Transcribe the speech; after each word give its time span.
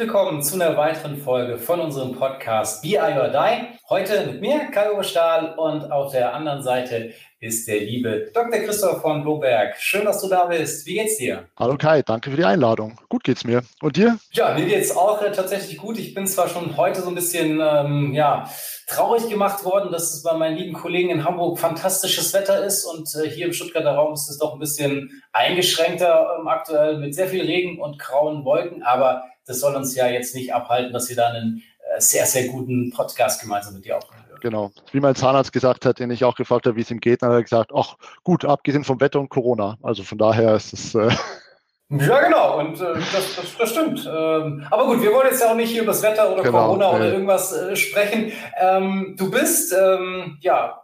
Willkommen 0.00 0.42
zu 0.42 0.54
einer 0.54 0.78
weiteren 0.78 1.18
Folge 1.18 1.58
von 1.58 1.78
unserem 1.78 2.12
Podcast 2.12 2.80
BI 2.80 2.96
or 2.96 3.28
Die. 3.28 3.78
Heute 3.90 4.28
mit 4.28 4.40
mir, 4.40 4.70
Kai 4.70 5.02
Stahl, 5.02 5.54
und 5.58 5.92
auf 5.92 6.12
der 6.12 6.32
anderen 6.32 6.62
Seite 6.62 7.12
ist 7.38 7.68
der 7.68 7.80
liebe 7.80 8.30
Dr. 8.32 8.60
Christoph 8.60 9.02
von 9.02 9.22
Bloberg. 9.22 9.76
Schön, 9.78 10.06
dass 10.06 10.22
du 10.22 10.28
da 10.28 10.46
bist. 10.46 10.86
Wie 10.86 10.94
geht's 10.94 11.18
dir? 11.18 11.48
Hallo 11.58 11.76
Kai, 11.76 12.00
danke 12.00 12.30
für 12.30 12.36
die 12.38 12.46
Einladung. 12.46 12.98
Gut 13.10 13.24
geht's 13.24 13.44
mir. 13.44 13.62
Und 13.82 13.98
dir? 13.98 14.18
Ja, 14.32 14.54
mir 14.54 14.64
geht's 14.64 14.96
auch 14.96 15.20
äh, 15.20 15.32
tatsächlich 15.32 15.76
gut. 15.76 15.98
Ich 15.98 16.14
bin 16.14 16.26
zwar 16.26 16.48
schon 16.48 16.78
heute 16.78 17.02
so 17.02 17.10
ein 17.10 17.14
bisschen 17.14 17.60
ähm, 17.62 18.14
ja, 18.14 18.48
traurig 18.86 19.28
gemacht 19.28 19.66
worden, 19.66 19.92
dass 19.92 20.14
es 20.14 20.22
bei 20.22 20.32
meinen 20.32 20.56
lieben 20.56 20.72
Kollegen 20.72 21.10
in 21.10 21.24
Hamburg 21.26 21.58
fantastisches 21.58 22.32
Wetter 22.32 22.64
ist 22.64 22.86
und 22.86 23.14
äh, 23.16 23.28
hier 23.28 23.44
im 23.44 23.52
Stuttgarter 23.52 23.92
Raum 23.92 24.14
ist 24.14 24.30
es 24.30 24.38
doch 24.38 24.54
ein 24.54 24.60
bisschen 24.60 25.22
eingeschränkter 25.34 26.38
ähm, 26.38 26.48
aktuell 26.48 26.96
mit 26.96 27.14
sehr 27.14 27.28
viel 27.28 27.44
Regen 27.44 27.78
und 27.78 27.98
grauen 27.98 28.46
Wolken. 28.46 28.82
Aber 28.82 29.24
das 29.46 29.60
soll 29.60 29.74
uns 29.74 29.94
ja 29.94 30.08
jetzt 30.08 30.34
nicht 30.34 30.52
abhalten, 30.54 30.92
dass 30.92 31.08
wir 31.08 31.16
da 31.16 31.28
einen 31.28 31.62
äh, 31.96 32.00
sehr, 32.00 32.26
sehr 32.26 32.48
guten 32.48 32.90
Podcast 32.90 33.40
gemeinsam 33.40 33.74
mit 33.74 33.84
dir 33.84 33.96
aufnehmen. 33.96 34.24
Genau. 34.40 34.72
Wie 34.92 35.00
mein 35.00 35.14
Zahnarzt 35.14 35.52
gesagt 35.52 35.84
hat, 35.84 35.98
den 35.98 36.10
ich 36.10 36.24
auch 36.24 36.34
gefragt 36.34 36.66
habe, 36.66 36.76
wie 36.76 36.80
es 36.80 36.90
ihm 36.90 37.00
geht, 37.00 37.22
dann 37.22 37.30
hat 37.30 37.36
er 37.36 37.42
gesagt, 37.42 37.72
ach 37.74 37.96
gut, 38.24 38.44
abgesehen 38.44 38.84
vom 38.84 39.00
Wetter 39.00 39.20
und 39.20 39.28
Corona. 39.28 39.76
Also 39.82 40.02
von 40.02 40.18
daher 40.18 40.54
ist 40.54 40.72
es. 40.72 40.94
Äh 40.94 41.10
ja, 41.90 42.20
genau, 42.20 42.58
und 42.58 42.80
äh, 42.80 42.94
das, 42.94 43.36
das, 43.36 43.56
das, 43.58 43.70
stimmt. 43.70 44.06
Ähm, 44.06 44.66
aber 44.70 44.86
gut, 44.86 45.02
wir 45.02 45.12
wollen 45.12 45.28
jetzt 45.30 45.42
ja 45.42 45.50
auch 45.50 45.56
nicht 45.56 45.70
hier 45.70 45.82
über 45.82 45.92
das 45.92 46.02
Wetter 46.02 46.32
oder 46.32 46.42
genau, 46.42 46.66
Corona 46.66 46.90
oder 46.90 47.12
irgendwas 47.12 47.52
äh, 47.52 47.76
sprechen. 47.76 48.32
Ähm, 48.58 49.14
du 49.18 49.30
bist, 49.30 49.72
ähm, 49.72 50.38
ja, 50.40 50.80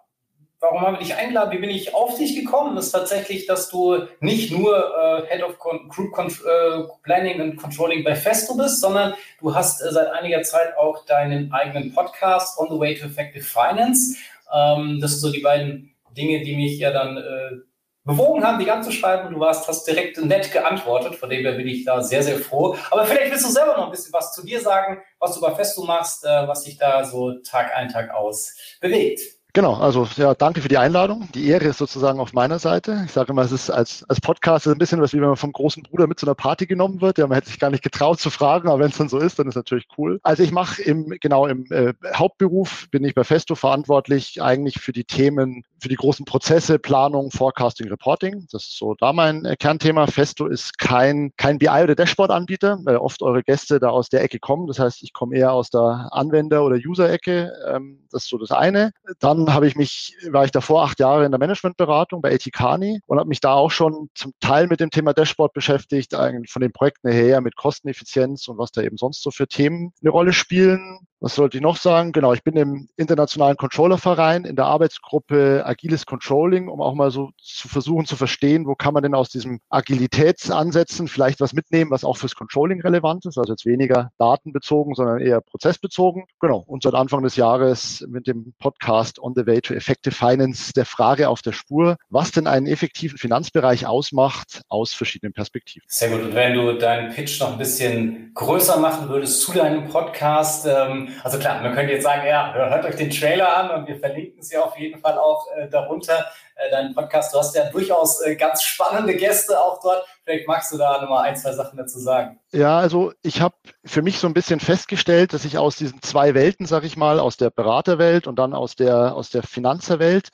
warum 0.66 0.80
haben 0.80 0.94
wir 0.94 1.00
dich 1.00 1.14
eingeladen? 1.14 1.52
Wie 1.52 1.58
bin 1.58 1.70
ich 1.70 1.94
auf 1.94 2.16
dich 2.18 2.34
gekommen? 2.34 2.76
Ist 2.76 2.90
tatsächlich, 2.90 3.46
dass 3.46 3.68
du 3.68 4.06
nicht 4.20 4.50
nur 4.50 4.76
äh, 4.76 5.26
Head 5.28 5.42
of 5.42 5.58
Con 5.58 5.88
Group 5.88 6.12
Con 6.12 6.26
äh, 6.26 6.84
Planning 7.02 7.40
and 7.40 7.56
Controlling 7.56 8.02
bei 8.02 8.16
Festo 8.16 8.56
bist, 8.56 8.80
sondern 8.80 9.14
du 9.40 9.54
hast 9.54 9.80
äh, 9.80 9.92
seit 9.92 10.08
einiger 10.08 10.42
Zeit 10.42 10.76
auch 10.76 11.04
deinen 11.06 11.52
eigenen 11.52 11.94
Podcast 11.94 12.58
On 12.58 12.68
the 12.68 12.78
Way 12.78 12.96
to 12.96 13.06
Effective 13.06 13.44
Finance. 13.44 14.16
Ähm, 14.52 14.98
das 15.00 15.12
sind 15.12 15.20
so 15.20 15.32
die 15.32 15.40
beiden 15.40 15.94
Dinge, 16.16 16.42
die 16.42 16.56
mich 16.56 16.78
ja 16.78 16.90
dann 16.90 17.16
äh, 17.16 17.56
bewogen 18.04 18.44
haben, 18.44 18.58
die 18.58 18.64
ganze 18.64 18.92
schreiben. 18.92 19.32
Du 19.32 19.40
warst, 19.40 19.68
hast 19.68 19.84
direkt 19.84 20.18
nett 20.18 20.50
geantwortet, 20.52 21.16
von 21.16 21.28
dem 21.28 21.42
her 21.42 21.52
bin 21.52 21.68
ich 21.68 21.84
da 21.84 22.02
sehr, 22.02 22.22
sehr 22.22 22.38
froh. 22.38 22.76
Aber 22.90 23.04
vielleicht 23.04 23.30
willst 23.30 23.44
du 23.44 23.50
selber 23.50 23.76
noch 23.76 23.86
ein 23.86 23.90
bisschen 23.90 24.12
was 24.12 24.32
zu 24.32 24.44
dir 24.44 24.60
sagen, 24.60 25.02
was 25.18 25.34
du 25.34 25.40
bei 25.40 25.54
Festo 25.54 25.84
machst, 25.84 26.24
äh, 26.24 26.48
was 26.48 26.64
dich 26.64 26.78
da 26.78 27.04
so 27.04 27.34
Tag 27.40 27.74
ein, 27.76 27.88
Tag 27.88 28.12
aus 28.14 28.56
bewegt. 28.80 29.35
Genau, 29.56 29.72
also 29.72 30.06
ja, 30.16 30.34
danke 30.34 30.60
für 30.60 30.68
die 30.68 30.76
Einladung. 30.76 31.30
Die 31.34 31.48
Ehre 31.48 31.64
ist 31.64 31.78
sozusagen 31.78 32.20
auf 32.20 32.34
meiner 32.34 32.58
Seite. 32.58 33.04
Ich 33.06 33.12
sage 33.12 33.32
immer, 33.32 33.40
es 33.40 33.52
ist 33.52 33.70
als, 33.70 34.04
als 34.06 34.20
Podcast 34.20 34.68
ein 34.68 34.76
bisschen 34.76 35.00
was, 35.00 35.14
wie 35.14 35.20
wenn 35.22 35.28
man 35.28 35.36
vom 35.36 35.50
großen 35.50 35.82
Bruder 35.82 36.06
mit 36.06 36.20
zu 36.20 36.26
einer 36.26 36.34
Party 36.34 36.66
genommen 36.66 37.00
wird. 37.00 37.16
Ja, 37.16 37.26
man 37.26 37.36
hätte 37.36 37.48
sich 37.48 37.58
gar 37.58 37.70
nicht 37.70 37.82
getraut 37.82 38.20
zu 38.20 38.28
fragen, 38.28 38.68
aber 38.68 38.80
wenn 38.80 38.90
es 38.90 38.98
dann 38.98 39.08
so 39.08 39.16
ist, 39.16 39.38
dann 39.38 39.48
ist 39.48 39.54
natürlich 39.54 39.86
cool. 39.96 40.20
Also 40.22 40.42
ich 40.42 40.52
mache 40.52 40.82
im, 40.82 41.08
genau 41.20 41.46
im 41.46 41.64
äh, 41.70 41.94
Hauptberuf 42.14 42.86
bin 42.90 43.02
ich 43.02 43.14
bei 43.14 43.24
Festo 43.24 43.54
verantwortlich 43.54 44.42
eigentlich 44.42 44.78
für 44.78 44.92
die 44.92 45.04
Themen, 45.04 45.64
für 45.86 45.90
die 45.90 45.94
großen 45.94 46.24
Prozesse, 46.24 46.80
Planung, 46.80 47.30
Forecasting, 47.30 47.86
Reporting. 47.88 48.48
Das 48.50 48.64
ist 48.64 48.76
so 48.76 48.96
da 48.98 49.12
mein 49.12 49.44
äh, 49.44 49.54
Kernthema. 49.54 50.08
Festo 50.08 50.48
ist 50.48 50.78
kein, 50.78 51.30
kein 51.36 51.58
BI- 51.58 51.68
oder 51.68 51.94
Dashboard-Anbieter, 51.94 52.80
weil 52.82 52.96
oft 52.96 53.22
eure 53.22 53.44
Gäste 53.44 53.78
da 53.78 53.90
aus 53.90 54.08
der 54.08 54.24
Ecke 54.24 54.40
kommen. 54.40 54.66
Das 54.66 54.80
heißt, 54.80 55.04
ich 55.04 55.12
komme 55.12 55.36
eher 55.36 55.52
aus 55.52 55.70
der 55.70 56.08
Anwender- 56.10 56.64
oder 56.64 56.74
User-Ecke. 56.74 57.52
Ähm, 57.68 58.00
das 58.10 58.24
ist 58.24 58.30
so 58.30 58.38
das 58.38 58.50
eine. 58.50 58.90
Dann 59.20 59.54
habe 59.54 59.68
ich 59.68 59.76
mich, 59.76 60.16
war 60.28 60.44
ich 60.44 60.50
davor 60.50 60.82
acht 60.82 60.98
Jahre 60.98 61.24
in 61.24 61.30
der 61.30 61.38
Managementberatung 61.38 62.20
bei 62.20 62.32
Etikani 62.32 62.98
und 63.06 63.20
habe 63.20 63.28
mich 63.28 63.38
da 63.38 63.52
auch 63.52 63.70
schon 63.70 64.08
zum 64.16 64.32
Teil 64.40 64.66
mit 64.66 64.80
dem 64.80 64.90
Thema 64.90 65.12
Dashboard 65.12 65.52
beschäftigt, 65.52 66.16
eigentlich 66.16 66.50
von 66.50 66.62
den 66.62 66.72
Projekten 66.72 67.12
her 67.12 67.40
mit 67.40 67.54
Kosteneffizienz 67.54 68.48
und 68.48 68.58
was 68.58 68.72
da 68.72 68.82
eben 68.82 68.96
sonst 68.96 69.22
so 69.22 69.30
für 69.30 69.46
Themen 69.46 69.92
eine 70.02 70.10
Rolle 70.10 70.32
spielen. 70.32 71.06
Was 71.20 71.34
sollte 71.34 71.56
ich 71.56 71.62
noch 71.62 71.76
sagen? 71.76 72.12
Genau, 72.12 72.34
ich 72.34 72.44
bin 72.44 72.56
im 72.56 72.88
internationalen 72.96 73.56
Controllerverein 73.56 74.44
in 74.44 74.54
der 74.54 74.66
Arbeitsgruppe 74.66 75.64
Agiles 75.76 76.06
Controlling, 76.06 76.68
um 76.68 76.80
auch 76.80 76.94
mal 76.94 77.10
so 77.10 77.32
zu 77.36 77.68
versuchen 77.68 78.06
zu 78.06 78.16
verstehen, 78.16 78.66
wo 78.66 78.74
kann 78.74 78.94
man 78.94 79.02
denn 79.02 79.14
aus 79.14 79.28
diesem 79.28 79.60
Agilitätsansätzen 79.68 81.06
vielleicht 81.06 81.40
was 81.40 81.52
mitnehmen, 81.52 81.90
was 81.90 82.02
auch 82.02 82.16
fürs 82.16 82.34
Controlling 82.34 82.80
relevant 82.80 83.26
ist. 83.26 83.36
Also 83.36 83.52
jetzt 83.52 83.66
weniger 83.66 84.10
datenbezogen, 84.16 84.94
sondern 84.94 85.20
eher 85.20 85.42
prozessbezogen. 85.42 86.24
Genau. 86.40 86.64
Und 86.66 86.82
seit 86.82 86.94
Anfang 86.94 87.22
des 87.22 87.36
Jahres 87.36 88.06
mit 88.08 88.26
dem 88.26 88.54
Podcast 88.58 89.18
On 89.18 89.34
the 89.36 89.46
Way 89.46 89.60
to 89.60 89.74
Effective 89.74 90.14
Finance 90.14 90.72
der 90.72 90.86
Frage 90.86 91.28
auf 91.28 91.42
der 91.42 91.52
Spur, 91.52 91.98
was 92.08 92.32
denn 92.32 92.46
einen 92.46 92.66
effektiven 92.66 93.18
Finanzbereich 93.18 93.86
ausmacht 93.86 94.62
aus 94.68 94.94
verschiedenen 94.94 95.34
Perspektiven. 95.34 95.84
Sehr 95.88 96.08
gut. 96.08 96.22
Und 96.22 96.34
wenn 96.34 96.54
du 96.54 96.72
deinen 96.78 97.12
Pitch 97.12 97.38
noch 97.40 97.52
ein 97.52 97.58
bisschen 97.58 98.30
größer 98.32 98.78
machen 98.78 99.10
würdest 99.10 99.42
zu 99.42 99.52
deinem 99.52 99.88
Podcast, 99.88 100.66
ähm 100.66 101.08
also 101.22 101.38
klar, 101.38 101.60
man 101.60 101.74
könnte 101.74 101.92
jetzt 101.92 102.04
sagen, 102.04 102.26
ja, 102.26 102.54
hört 102.54 102.86
euch 102.86 102.96
den 102.96 103.10
Trailer 103.10 103.54
an 103.54 103.70
und 103.78 103.88
wir 103.88 103.98
verlinken 103.98 104.40
ja 104.50 104.62
auf 104.62 104.78
jeden 104.78 105.00
Fall 105.00 105.18
auch 105.18 105.46
äh, 105.56 105.68
darunter, 105.68 106.26
äh, 106.56 106.70
deinen 106.70 106.94
Podcast. 106.94 107.34
Du 107.34 107.38
hast 107.38 107.54
ja 107.56 107.70
durchaus 107.70 108.20
äh, 108.20 108.36
ganz 108.36 108.62
spannende 108.62 109.16
Gäste 109.16 109.58
auch 109.58 109.80
dort. 109.82 110.06
Vielleicht 110.24 110.46
magst 110.46 110.72
du 110.72 110.78
da 110.78 111.00
nochmal 111.00 111.24
ein, 111.24 111.36
zwei 111.36 111.52
Sachen 111.52 111.76
dazu 111.76 111.98
sagen. 111.98 112.38
Ja, 112.52 112.78
also 112.78 113.12
ich 113.22 113.40
habe 113.40 113.54
für 113.84 114.02
mich 114.02 114.18
so 114.18 114.26
ein 114.26 114.34
bisschen 114.34 114.60
festgestellt, 114.60 115.32
dass 115.32 115.44
ich 115.44 115.58
aus 115.58 115.76
diesen 115.76 116.02
zwei 116.02 116.34
Welten, 116.34 116.66
sag 116.66 116.84
ich 116.84 116.96
mal, 116.96 117.18
aus 117.18 117.36
der 117.36 117.50
Beraterwelt 117.50 118.26
und 118.26 118.38
dann 118.38 118.54
aus 118.54 118.76
der, 118.76 119.14
aus 119.14 119.30
der 119.30 119.42
Finanzerwelt, 119.42 120.28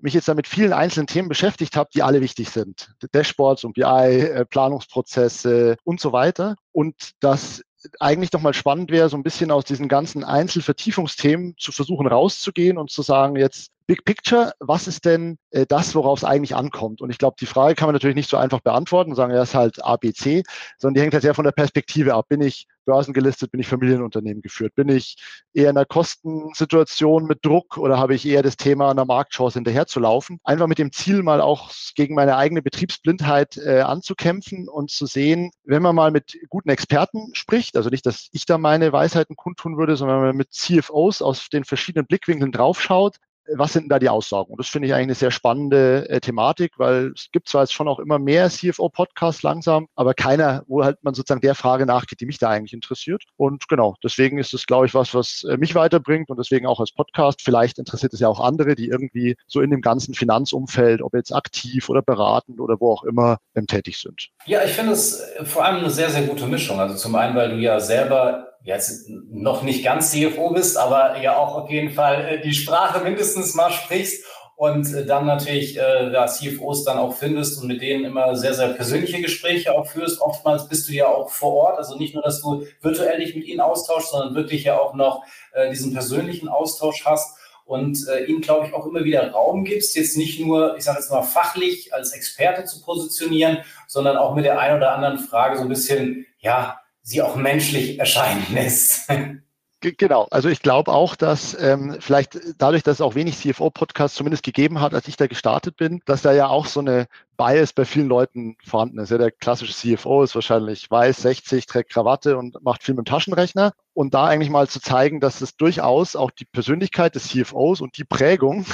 mich 0.00 0.14
jetzt 0.14 0.28
da 0.28 0.34
mit 0.34 0.46
vielen 0.46 0.72
einzelnen 0.72 1.08
Themen 1.08 1.28
beschäftigt 1.28 1.76
habe, 1.76 1.90
die 1.92 2.02
alle 2.02 2.20
wichtig 2.20 2.50
sind. 2.50 2.90
Dashboards 3.12 3.64
und 3.64 3.74
BI, 3.74 3.82
äh, 3.82 4.44
Planungsprozesse 4.44 5.76
und 5.82 6.00
so 6.00 6.12
weiter. 6.12 6.54
Und 6.72 6.94
dass 7.20 7.62
eigentlich 8.00 8.30
doch 8.30 8.40
mal 8.40 8.54
spannend 8.54 8.90
wäre, 8.90 9.08
so 9.08 9.16
ein 9.16 9.22
bisschen 9.22 9.50
aus 9.50 9.64
diesen 9.64 9.88
ganzen 9.88 10.24
Einzelvertiefungsthemen 10.24 11.54
zu 11.58 11.72
versuchen 11.72 12.06
rauszugehen 12.06 12.78
und 12.78 12.90
zu 12.90 13.02
sagen, 13.02 13.36
jetzt 13.36 13.72
Big 13.88 14.04
Picture, 14.04 14.52
was 14.60 14.86
ist 14.86 15.06
denn 15.06 15.38
äh, 15.50 15.64
das, 15.66 15.94
worauf 15.94 16.18
es 16.18 16.24
eigentlich 16.24 16.54
ankommt? 16.54 17.00
Und 17.00 17.08
ich 17.08 17.16
glaube, 17.16 17.36
die 17.40 17.46
Frage 17.46 17.74
kann 17.74 17.88
man 17.88 17.94
natürlich 17.94 18.16
nicht 18.16 18.28
so 18.28 18.36
einfach 18.36 18.60
beantworten 18.60 19.12
und 19.12 19.16
sagen, 19.16 19.32
ja, 19.32 19.42
ist 19.42 19.54
halt 19.54 19.82
ABC, 19.82 20.42
sondern 20.76 20.94
die 20.94 21.00
hängt 21.00 21.14
halt 21.14 21.22
sehr 21.22 21.32
von 21.32 21.46
der 21.46 21.52
Perspektive 21.52 22.12
ab. 22.12 22.26
Bin 22.28 22.42
ich 22.42 22.66
börsengelistet, 22.84 23.50
bin 23.50 23.60
ich 23.60 23.66
Familienunternehmen 23.66 24.42
geführt? 24.42 24.74
Bin 24.74 24.90
ich 24.90 25.16
eher 25.54 25.70
in 25.70 25.78
einer 25.78 25.86
Kostensituation 25.86 27.24
mit 27.24 27.42
Druck 27.46 27.78
oder 27.78 27.98
habe 27.98 28.14
ich 28.14 28.26
eher 28.26 28.42
das 28.42 28.58
Thema 28.58 28.90
einer 28.90 29.06
Marktchance 29.06 29.54
hinterherzulaufen? 29.54 30.38
Einfach 30.44 30.66
mit 30.66 30.78
dem 30.78 30.92
Ziel, 30.92 31.22
mal 31.22 31.40
auch 31.40 31.70
gegen 31.94 32.14
meine 32.14 32.36
eigene 32.36 32.60
Betriebsblindheit 32.60 33.56
äh, 33.56 33.80
anzukämpfen 33.80 34.68
und 34.68 34.90
zu 34.90 35.06
sehen, 35.06 35.50
wenn 35.64 35.80
man 35.80 35.94
mal 35.94 36.10
mit 36.10 36.38
guten 36.50 36.68
Experten 36.68 37.30
spricht, 37.32 37.74
also 37.74 37.88
nicht, 37.88 38.04
dass 38.04 38.28
ich 38.32 38.44
da 38.44 38.58
meine 38.58 38.92
Weisheiten 38.92 39.34
kundtun 39.34 39.78
würde, 39.78 39.96
sondern 39.96 40.18
wenn 40.18 40.28
man 40.28 40.36
mit 40.36 40.52
CFOs 40.52 41.22
aus 41.22 41.48
den 41.48 41.64
verschiedenen 41.64 42.06
Blickwinkeln 42.06 42.52
draufschaut, 42.52 43.16
was 43.54 43.72
sind 43.72 43.84
denn 43.84 43.88
da 43.88 43.98
die 43.98 44.08
Aussagen? 44.08 44.50
Und 44.50 44.58
das 44.58 44.68
finde 44.68 44.88
ich 44.88 44.94
eigentlich 44.94 45.04
eine 45.04 45.14
sehr 45.14 45.30
spannende 45.30 46.08
äh, 46.08 46.20
Thematik, 46.20 46.72
weil 46.78 47.12
es 47.14 47.28
gibt 47.32 47.48
zwar 47.48 47.62
jetzt 47.62 47.72
schon 47.72 47.88
auch 47.88 47.98
immer 47.98 48.18
mehr 48.18 48.48
CFO-Podcasts 48.50 49.42
langsam, 49.42 49.88
aber 49.94 50.14
keiner, 50.14 50.62
wo 50.66 50.84
halt 50.84 50.98
man 51.02 51.14
sozusagen 51.14 51.40
der 51.40 51.54
Frage 51.54 51.86
nachgeht, 51.86 52.20
die 52.20 52.26
mich 52.26 52.38
da 52.38 52.50
eigentlich 52.50 52.72
interessiert. 52.72 53.24
Und 53.36 53.68
genau, 53.68 53.96
deswegen 54.02 54.38
ist 54.38 54.54
es, 54.54 54.66
glaube 54.66 54.86
ich, 54.86 54.94
was, 54.94 55.14
was 55.14 55.44
äh, 55.48 55.56
mich 55.56 55.74
weiterbringt 55.74 56.30
und 56.30 56.38
deswegen 56.38 56.66
auch 56.66 56.80
als 56.80 56.92
Podcast. 56.92 57.42
Vielleicht 57.42 57.78
interessiert 57.78 58.12
es 58.12 58.20
ja 58.20 58.28
auch 58.28 58.40
andere, 58.40 58.74
die 58.74 58.88
irgendwie 58.88 59.36
so 59.46 59.60
in 59.60 59.70
dem 59.70 59.80
ganzen 59.80 60.14
Finanzumfeld, 60.14 61.02
ob 61.02 61.14
jetzt 61.14 61.34
aktiv 61.34 61.88
oder 61.88 62.02
beratend 62.02 62.60
oder 62.60 62.80
wo 62.80 62.92
auch 62.92 63.04
immer, 63.04 63.38
ähm, 63.54 63.66
tätig 63.66 63.98
sind. 63.98 64.28
Ja, 64.46 64.62
ich 64.64 64.72
finde 64.72 64.92
es 64.92 65.20
äh, 65.20 65.44
vor 65.44 65.64
allem 65.64 65.78
eine 65.78 65.90
sehr, 65.90 66.10
sehr 66.10 66.22
gute 66.22 66.46
Mischung. 66.46 66.80
Also 66.80 66.96
zum 66.96 67.14
einen, 67.14 67.34
weil 67.36 67.50
du 67.50 67.56
ja 67.56 67.80
selber 67.80 68.47
jetzt 68.62 69.08
noch 69.08 69.62
nicht 69.62 69.84
ganz 69.84 70.10
CFO 70.10 70.50
bist, 70.50 70.76
aber 70.76 71.20
ja 71.20 71.36
auch 71.36 71.54
auf 71.54 71.70
jeden 71.70 71.90
Fall 71.90 72.24
äh, 72.24 72.40
die 72.40 72.54
Sprache 72.54 73.02
mindestens 73.02 73.54
mal 73.54 73.70
sprichst 73.70 74.24
und 74.56 74.92
äh, 74.92 75.06
dann 75.06 75.24
natürlich 75.24 75.78
äh, 75.78 76.10
da 76.10 76.26
CFOs 76.26 76.84
dann 76.84 76.98
auch 76.98 77.14
findest 77.14 77.62
und 77.62 77.68
mit 77.68 77.80
denen 77.80 78.04
immer 78.04 78.34
sehr, 78.34 78.54
sehr 78.54 78.68
persönliche 78.70 79.22
Gespräche 79.22 79.72
auch 79.72 79.86
führst. 79.86 80.20
Oftmals 80.20 80.68
bist 80.68 80.88
du 80.88 80.92
ja 80.92 81.06
auch 81.06 81.30
vor 81.30 81.54
Ort, 81.54 81.78
also 81.78 81.96
nicht 81.96 82.14
nur, 82.14 82.24
dass 82.24 82.42
du 82.42 82.64
virtuell 82.80 83.20
dich 83.20 83.36
mit 83.36 83.44
ihnen 83.44 83.60
austauschst, 83.60 84.10
sondern 84.10 84.34
wirklich 84.34 84.64
ja 84.64 84.78
auch 84.78 84.94
noch 84.94 85.22
äh, 85.52 85.70
diesen 85.70 85.92
persönlichen 85.92 86.48
Austausch 86.48 87.04
hast 87.06 87.38
und 87.66 88.08
äh, 88.08 88.24
ihnen, 88.24 88.40
glaube 88.40 88.66
ich, 88.66 88.74
auch 88.74 88.86
immer 88.86 89.04
wieder 89.04 89.30
Raum 89.30 89.62
gibst, 89.62 89.94
jetzt 89.94 90.16
nicht 90.16 90.40
nur, 90.40 90.76
ich 90.76 90.84
sage 90.84 90.98
jetzt 90.98 91.10
mal, 91.12 91.22
fachlich 91.22 91.94
als 91.94 92.12
Experte 92.12 92.64
zu 92.64 92.82
positionieren, 92.82 93.58
sondern 93.86 94.16
auch 94.16 94.34
mit 94.34 94.44
der 94.44 94.58
einen 94.58 94.78
oder 94.78 94.92
anderen 94.92 95.18
Frage 95.18 95.56
so 95.56 95.62
ein 95.62 95.68
bisschen, 95.68 96.26
ja, 96.40 96.80
sie 97.08 97.22
auch 97.22 97.36
menschlich 97.36 97.98
erscheinen 97.98 98.44
lässt. 98.52 99.10
Genau, 99.80 100.26
also 100.32 100.48
ich 100.48 100.60
glaube 100.60 100.92
auch, 100.92 101.14
dass 101.14 101.56
ähm, 101.60 101.98
vielleicht 102.00 102.36
dadurch, 102.58 102.82
dass 102.82 102.94
es 102.96 103.00
auch 103.00 103.14
wenig 103.14 103.36
CFO-Podcasts 103.36 104.16
zumindest 104.16 104.42
gegeben 104.42 104.80
hat, 104.80 104.92
als 104.92 105.06
ich 105.06 105.16
da 105.16 105.28
gestartet 105.28 105.76
bin, 105.76 106.00
dass 106.04 106.22
da 106.22 106.32
ja 106.32 106.48
auch 106.48 106.66
so 106.66 106.80
eine 106.80 107.06
Bias 107.36 107.72
bei 107.72 107.84
vielen 107.84 108.08
Leuten 108.08 108.56
vorhanden 108.64 108.98
ist. 108.98 109.10
Ja, 109.10 109.18
der 109.18 109.30
klassische 109.30 109.72
CFO 109.72 110.24
ist 110.24 110.34
wahrscheinlich 110.34 110.90
weiß, 110.90 111.18
60, 111.18 111.66
trägt 111.66 111.90
Krawatte 111.90 112.36
und 112.36 112.60
macht 112.64 112.82
viel 112.82 112.96
mit 112.96 113.06
dem 113.06 113.10
Taschenrechner. 113.10 113.72
Und 113.94 114.14
da 114.14 114.26
eigentlich 114.26 114.50
mal 114.50 114.66
zu 114.66 114.80
zeigen, 114.80 115.20
dass 115.20 115.40
es 115.42 115.56
durchaus 115.56 116.16
auch 116.16 116.32
die 116.32 116.44
Persönlichkeit 116.44 117.14
des 117.14 117.28
CFOs 117.28 117.80
und 117.80 117.96
die 117.98 118.04
Prägung 118.04 118.66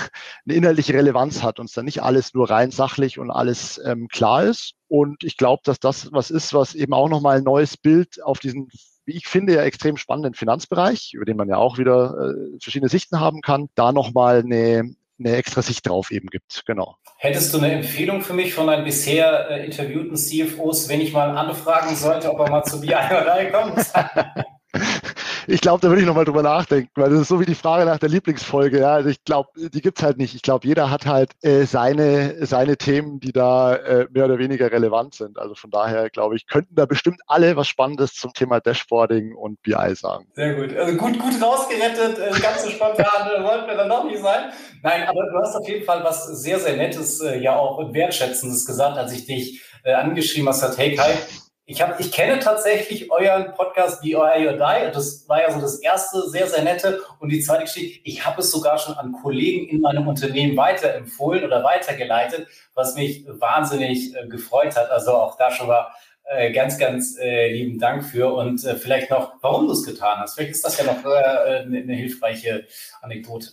eine 0.47 0.57
inhaltliche 0.57 0.95
Relevanz 0.95 1.43
hat 1.43 1.61
und 1.61 1.67
es 1.67 1.73
dann 1.73 1.85
nicht 1.85 2.03
alles 2.03 2.33
nur 2.33 2.49
rein 2.49 2.71
sachlich 2.71 3.19
und 3.19 3.31
alles 3.31 3.79
ähm, 3.85 4.09
klar 4.09 4.45
ist. 4.45 4.73
Und 4.89 5.23
ich 5.23 5.37
glaube, 5.37 5.61
dass 5.67 5.79
das 5.81 6.11
was 6.13 6.31
ist, 6.31 6.55
was 6.55 6.75
eben 6.75 6.95
auch 6.95 7.11
nochmal 7.11 7.37
ein 7.37 7.45
neues 7.45 7.77
Bild 7.77 8.23
auf 8.25 8.39
diesen 8.39 8.71
wie 9.05 9.17
ich 9.17 9.27
finde, 9.27 9.55
ja 9.55 9.63
extrem 9.63 9.97
spannenden 9.97 10.35
Finanzbereich, 10.35 11.13
über 11.15 11.25
den 11.25 11.37
man 11.37 11.49
ja 11.49 11.57
auch 11.57 11.79
wieder 11.79 12.35
äh, 12.35 12.59
verschiedene 12.61 12.89
Sichten 12.89 13.21
haben 13.21 13.41
kann, 13.41 13.69
da 13.75 13.93
nochmal 13.93 14.41
eine, 14.41 14.95
eine 15.19 15.37
extra 15.37 15.63
Sicht 15.63 15.87
drauf 15.89 16.11
eben 16.11 16.29
gibt. 16.29 16.65
Genau. 16.67 16.97
Hättest 17.19 17.53
du 17.55 17.59
eine 17.59 17.73
Empfehlung 17.73 18.23
für 18.23 18.33
mich 18.33 18.55
von 18.55 18.67
deinen 18.67 18.85
bisher 18.85 19.51
äh, 19.51 19.65
interviewten 19.65 20.17
CFOs, 20.17 20.89
wenn 20.89 21.01
ich 21.01 21.13
mal 21.13 21.37
anfragen 21.37 21.95
sollte, 21.97 22.31
ob 22.31 22.41
er 22.41 22.51
mal 22.51 22.65
zu 22.65 22.81
BI 22.81 22.89
oder 22.89 23.51
kommt? 23.51 23.93
ich 25.47 25.61
glaube, 25.61 25.81
da 25.81 25.89
würde 25.89 26.01
ich 26.01 26.07
nochmal 26.07 26.25
drüber 26.25 26.43
nachdenken, 26.43 26.91
weil 26.95 27.11
das 27.11 27.21
ist 27.21 27.29
so 27.29 27.41
wie 27.41 27.47
die 27.47 27.55
Frage 27.55 27.85
nach 27.85 27.99
der 27.99 28.09
Lieblingsfolge. 28.09 28.81
Ja, 28.81 28.95
also 28.95 29.09
ich 29.09 29.23
glaube, 29.25 29.49
die 29.57 29.81
gibt's 29.81 30.03
halt 30.03 30.19
nicht. 30.19 30.35
Ich 30.35 30.43
glaube, 30.43 30.67
jeder 30.67 30.91
hat 30.91 31.07
halt 31.07 31.33
äh, 31.43 31.65
seine, 31.65 32.47
seine 32.47 32.77
Themen, 32.77 33.21
die 33.21 33.33
da 33.33 33.75
äh, 33.75 34.07
mehr 34.11 34.27
oder 34.27 34.39
weniger 34.39 34.71
relevant 34.71 35.15
sind. 35.15 35.39
Also 35.39 35.55
von 35.55 35.71
daher, 35.71 36.11
glaube 36.11 36.37
ich, 36.37 36.47
könnten 36.47 36.75
da 36.75 36.87
bestimmt 36.87 37.21
alle 37.27 37.57
was 37.57 37.69
Spannendes 37.69 38.15
zum 38.15 38.33
Thema 38.33 38.61
Dashboarding 38.61 39.35
und 39.35 39.63
BI 39.63 39.95
sagen. 39.95 40.27
Sehr 40.35 40.55
gut. 40.55 40.77
Also 40.77 40.97
gut, 40.97 41.19
gut 41.19 41.43
rausgerettet. 41.43 42.19
Äh, 42.19 42.41
ganz 42.41 42.65
so 42.65 42.71
spontan 42.71 43.31
äh, 43.37 43.43
wollten 43.43 43.67
wir 43.67 43.77
dann 43.77 43.89
noch 43.89 44.05
nicht 44.05 44.23
sein. 44.23 44.53
Nein, 44.83 45.07
aber 45.07 45.25
du 45.31 45.39
hast 45.39 45.57
auf 45.57 45.69
jeden 45.69 45.85
Fall 45.85 46.03
was 46.05 46.27
sehr, 46.27 46.59
sehr 46.59 46.77
Nettes, 46.77 47.21
äh, 47.21 47.39
ja 47.39 47.57
auch 47.57 47.79
und 47.79 47.95
Wertschätzendes 47.95 48.67
gesagt, 48.67 48.97
als 48.97 49.13
ich 49.13 49.27
dich 49.27 49.63
äh, 49.85 49.93
angeschrieben 49.93 50.49
hast, 50.49 50.79
hey 50.79 50.95
Kai, 50.95 51.15
ich, 51.67 51.81
hab, 51.81 51.99
ich 51.99 52.13
kenne 52.13 52.39
tatsächlich 52.41 53.11
euren 53.11 53.55
Podcast 53.55 54.03
The 54.03 54.17
Or 54.17 54.37
You 54.37 54.53
Die. 54.53 54.93
Das 54.93 55.27
war 55.29 55.41
ja 55.41 55.51
so 55.51 55.61
das 55.61 55.81
erste 55.81 56.29
sehr, 56.29 56.47
sehr 56.47 56.63
nette. 56.63 57.01
Und 57.21 57.31
die 57.31 57.41
zweite 57.41 57.65
Geschichte, 57.65 58.01
ich 58.05 58.27
habe 58.27 58.43
es 58.43 58.51
sogar 58.51 58.79
schon 58.79 58.95
an 58.95 59.13
Kollegen 59.23 59.69
in 59.69 59.81
meinem 59.81 60.07
Unternehmen 60.07 60.57
weiterempfohlen 60.57 61.43
oder 61.43 61.65
weitergeleitet, 61.65 62.49
was 62.75 62.97
mich 62.97 63.25
wahnsinnig 63.27 64.15
äh, 64.15 64.27
gefreut 64.29 64.77
hat. 64.77 64.91
Also 64.91 65.13
auch 65.13 65.39
da 65.39 65.51
schon 65.51 65.69
mal 65.69 65.89
äh, 66.25 66.53
ganz, 66.53 66.79
ganz 66.79 67.17
äh, 67.19 67.51
lieben 67.51 67.79
Dank 67.79 68.05
für. 68.05 68.35
Und 68.35 68.63
äh, 68.65 68.77
vielleicht 68.77 69.11
noch, 69.11 69.33
warum 69.41 69.67
du 69.67 69.73
es 69.73 69.85
getan 69.85 70.19
hast. 70.19 70.35
Vielleicht 70.35 70.53
ist 70.53 70.65
das 70.65 70.77
ja 70.77 70.85
noch 70.85 71.03
äh, 71.03 71.61
eine, 71.61 71.79
eine 71.79 71.95
hilfreiche 71.95 72.67
Anekdote. 73.01 73.49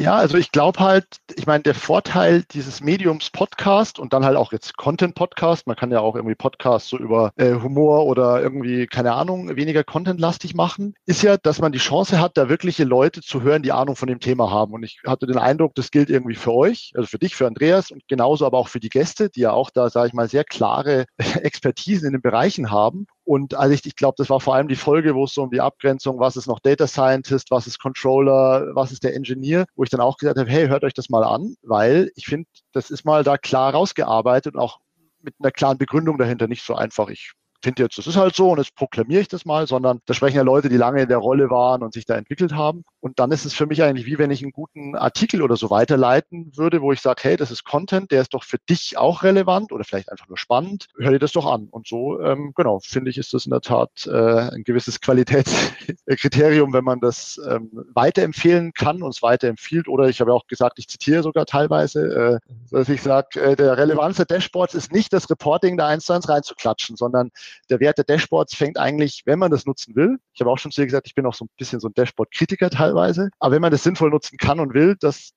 Ja, 0.00 0.16
also 0.16 0.38
ich 0.38 0.50
glaube 0.50 0.80
halt, 0.80 1.04
ich 1.36 1.46
meine, 1.46 1.62
der 1.62 1.74
Vorteil 1.74 2.42
dieses 2.52 2.80
Mediums 2.80 3.28
Podcast 3.28 3.98
und 3.98 4.14
dann 4.14 4.24
halt 4.24 4.38
auch 4.38 4.50
jetzt 4.50 4.78
Content 4.78 5.14
Podcast, 5.14 5.66
man 5.66 5.76
kann 5.76 5.90
ja 5.90 6.00
auch 6.00 6.16
irgendwie 6.16 6.34
Podcasts 6.34 6.88
so 6.88 6.96
über 6.96 7.32
äh, 7.36 7.52
Humor 7.52 8.06
oder 8.06 8.40
irgendwie, 8.40 8.86
keine 8.86 9.12
Ahnung, 9.12 9.54
weniger 9.56 9.84
contentlastig 9.84 10.54
machen, 10.54 10.94
ist 11.04 11.22
ja, 11.22 11.36
dass 11.36 11.60
man 11.60 11.72
die 11.72 11.78
Chance 11.78 12.18
hat, 12.18 12.38
da 12.38 12.48
wirkliche 12.48 12.84
Leute 12.84 13.20
zu 13.20 13.42
hören, 13.42 13.62
die 13.62 13.72
Ahnung 13.72 13.94
von 13.94 14.08
dem 14.08 14.20
Thema 14.20 14.50
haben. 14.50 14.72
Und 14.72 14.84
ich 14.84 15.02
hatte 15.06 15.26
den 15.26 15.36
Eindruck, 15.36 15.74
das 15.74 15.90
gilt 15.90 16.08
irgendwie 16.08 16.36
für 16.36 16.54
euch, 16.54 16.92
also 16.94 17.06
für 17.06 17.18
dich, 17.18 17.36
für 17.36 17.46
Andreas 17.46 17.90
und 17.90 18.08
genauso 18.08 18.46
aber 18.46 18.56
auch 18.56 18.68
für 18.68 18.80
die 18.80 18.88
Gäste, 18.88 19.28
die 19.28 19.40
ja 19.40 19.52
auch 19.52 19.68
da, 19.68 19.90
sage 19.90 20.08
ich 20.08 20.14
mal, 20.14 20.30
sehr 20.30 20.44
klare 20.44 21.04
Expertisen 21.18 22.06
in 22.06 22.12
den 22.12 22.22
Bereichen 22.22 22.70
haben. 22.70 23.06
Und 23.24 23.54
also 23.54 23.74
ich, 23.74 23.84
ich 23.86 23.96
glaube, 23.96 24.14
das 24.18 24.30
war 24.30 24.40
vor 24.40 24.54
allem 24.54 24.68
die 24.68 24.76
Folge, 24.76 25.14
wo 25.14 25.24
es 25.24 25.34
so 25.34 25.42
um 25.42 25.50
die 25.50 25.60
Abgrenzung, 25.60 26.18
was 26.18 26.36
ist 26.36 26.46
noch 26.46 26.58
Data 26.60 26.86
Scientist, 26.86 27.50
was 27.50 27.66
ist 27.66 27.78
Controller, 27.78 28.74
was 28.74 28.92
ist 28.92 29.04
der 29.04 29.14
Engineer, 29.14 29.66
wo 29.76 29.84
ich 29.84 29.90
dann 29.90 30.00
auch 30.00 30.16
gesagt 30.16 30.38
habe, 30.38 30.50
hey, 30.50 30.68
hört 30.68 30.84
euch 30.84 30.94
das 30.94 31.10
mal 31.10 31.24
an, 31.24 31.54
weil 31.62 32.10
ich 32.16 32.26
finde, 32.26 32.48
das 32.72 32.90
ist 32.90 33.04
mal 33.04 33.22
da 33.22 33.38
klar 33.38 33.72
rausgearbeitet 33.72 34.54
und 34.54 34.60
auch 34.60 34.80
mit 35.22 35.34
einer 35.38 35.50
klaren 35.50 35.78
Begründung 35.78 36.18
dahinter, 36.18 36.48
nicht 36.48 36.64
so 36.64 36.74
einfach, 36.74 37.08
ich 37.08 37.32
finde 37.62 37.82
jetzt, 37.82 37.98
das 37.98 38.06
ist 38.06 38.16
halt 38.16 38.34
so 38.34 38.50
und 38.50 38.58
jetzt 38.58 38.74
proklamiere 38.74 39.20
ich 39.20 39.28
das 39.28 39.44
mal, 39.44 39.66
sondern 39.66 40.00
da 40.06 40.14
sprechen 40.14 40.36
ja 40.36 40.42
Leute, 40.42 40.68
die 40.68 40.76
lange 40.76 41.02
in 41.02 41.08
der 41.08 41.18
Rolle 41.18 41.50
waren 41.50 41.82
und 41.82 41.92
sich 41.92 42.06
da 42.06 42.16
entwickelt 42.16 42.54
haben. 42.54 42.84
Und 43.00 43.18
dann 43.18 43.32
ist 43.32 43.44
es 43.44 43.54
für 43.54 43.66
mich 43.66 43.82
eigentlich 43.82 44.06
wie 44.06 44.18
wenn 44.18 44.30
ich 44.30 44.42
einen 44.42 44.52
guten 44.52 44.94
Artikel 44.96 45.42
oder 45.42 45.56
so 45.56 45.70
weiterleiten 45.70 46.52
würde, 46.56 46.82
wo 46.82 46.92
ich 46.92 47.00
sage, 47.00 47.22
hey, 47.22 47.36
das 47.36 47.50
ist 47.50 47.64
Content, 47.64 48.10
der 48.10 48.20
ist 48.20 48.34
doch 48.34 48.44
für 48.44 48.58
dich 48.68 48.98
auch 48.98 49.22
relevant 49.22 49.72
oder 49.72 49.84
vielleicht 49.84 50.10
einfach 50.10 50.28
nur 50.28 50.38
spannend. 50.38 50.86
Hör 50.98 51.10
dir 51.10 51.18
das 51.18 51.32
doch 51.32 51.46
an. 51.46 51.68
Und 51.70 51.88
so, 51.88 52.20
ähm, 52.20 52.52
genau, 52.54 52.80
finde 52.80 53.10
ich, 53.10 53.18
ist 53.18 53.32
das 53.32 53.46
in 53.46 53.50
der 53.50 53.60
Tat 53.60 54.06
äh, 54.06 54.10
ein 54.10 54.64
gewisses 54.64 55.00
Qualitätskriterium, 55.00 56.72
wenn 56.72 56.84
man 56.84 57.00
das 57.00 57.40
ähm, 57.48 57.70
weiterempfehlen 57.94 58.72
kann 58.72 59.02
und 59.02 59.14
es 59.14 59.22
weiterempfiehlt. 59.22 59.88
Oder 59.88 60.08
ich 60.08 60.20
habe 60.20 60.32
auch 60.32 60.46
gesagt, 60.46 60.78
ich 60.78 60.88
zitiere 60.88 61.22
sogar 61.22 61.46
teilweise, 61.46 62.40
äh, 62.40 62.50
dass 62.70 62.88
ich 62.88 63.02
sage, 63.02 63.40
äh, 63.40 63.56
der 63.56 63.78
Relevanz 63.78 64.16
der 64.16 64.26
Dashboards 64.26 64.74
ist 64.74 64.92
nicht 64.92 65.12
das 65.12 65.30
Reporting 65.30 65.76
da 65.76 65.86
eins 65.86 66.04
zu 66.04 66.12
eins 66.12 66.28
reinzuklatschen, 66.28 66.96
sondern 66.96 67.30
der 67.70 67.80
Wert 67.80 67.98
der 67.98 68.04
Dashboards 68.04 68.54
fängt 68.54 68.78
eigentlich, 68.78 69.22
wenn 69.24 69.38
man 69.38 69.50
das 69.50 69.66
nutzen 69.66 69.96
will, 69.96 70.18
ich 70.32 70.40
habe 70.40 70.50
auch 70.50 70.58
schon 70.58 70.72
zu 70.72 70.80
dir 70.80 70.86
gesagt, 70.86 71.06
ich 71.06 71.14
bin 71.14 71.26
auch 71.26 71.34
so 71.34 71.44
ein 71.44 71.50
bisschen 71.58 71.80
so 71.80 71.88
ein 71.88 71.94
Dashboard-Kritiker 71.94 72.70
teilweise, 72.70 72.89
aber 72.96 73.54
wenn 73.54 73.62
man 73.62 73.70
das 73.70 73.82
sinnvoll 73.82 74.10
nutzen 74.10 74.38
kann 74.38 74.60
und 74.60 74.74
will, 74.74 74.96
das, 75.00 75.32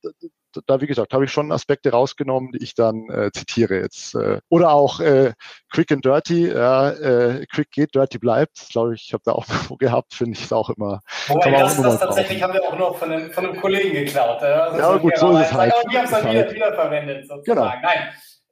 da, 0.68 0.82
wie 0.82 0.88
gesagt, 0.88 1.14
habe 1.14 1.26
ich 1.26 1.32
schon 1.32 1.52
Aspekte 1.52 1.92
rausgenommen, 1.92 2.52
die 2.52 2.64
ich 2.64 2.76
dann 2.76 3.10
äh, 3.10 3.32
zitiere 3.32 3.80
jetzt. 3.80 4.16
Äh, 4.16 4.40
oder 4.50 4.72
auch 4.72 5.00
äh, 5.00 5.34
Quick 5.72 5.92
and 5.92 6.06
Dirty, 6.06 6.50
ja, 6.50 6.90
äh, 6.92 7.46
Quick 7.48 7.72
geht, 7.72 7.96
Dirty 7.96 8.20
bleibt. 8.20 8.68
Glaube 8.72 8.96
ich, 8.96 9.14
habe 9.14 9.24
da 9.26 9.34
auch 9.34 9.46
mal 9.70 9.78
gehabt, 9.78 10.14
finde 10.14 10.38
ich 10.38 10.46
es 10.46 10.54
auch 10.54 10.70
immer. 10.70 11.02
Wobei 11.28 11.52
das, 11.52 11.82
das 11.82 12.00
tatsächlich 12.00 12.42
haben 12.44 12.54
wir 12.54 12.64
auch 12.64 12.78
noch 12.78 12.98
von 12.98 13.12
einem, 13.12 13.32
von 13.32 13.46
einem 13.46 13.60
Kollegen 13.60 13.94
geklaut. 13.94 14.42
Ja, 14.42 14.78
ja 14.78 14.98
gut, 14.98 15.18
so 15.18 15.32
ist 15.38 15.48
es 15.48 15.54
halt. 15.54 15.74
Aber 15.74 15.90
die 15.90 15.98
haben 15.98 16.06
es 16.06 16.12
dann 16.12 16.30
wieder, 16.30 16.52
wieder 16.52 16.74
verwendet, 16.74 17.28
sozusagen. 17.28 17.44
Genau. 17.44 17.66
Nein, 17.66 18.10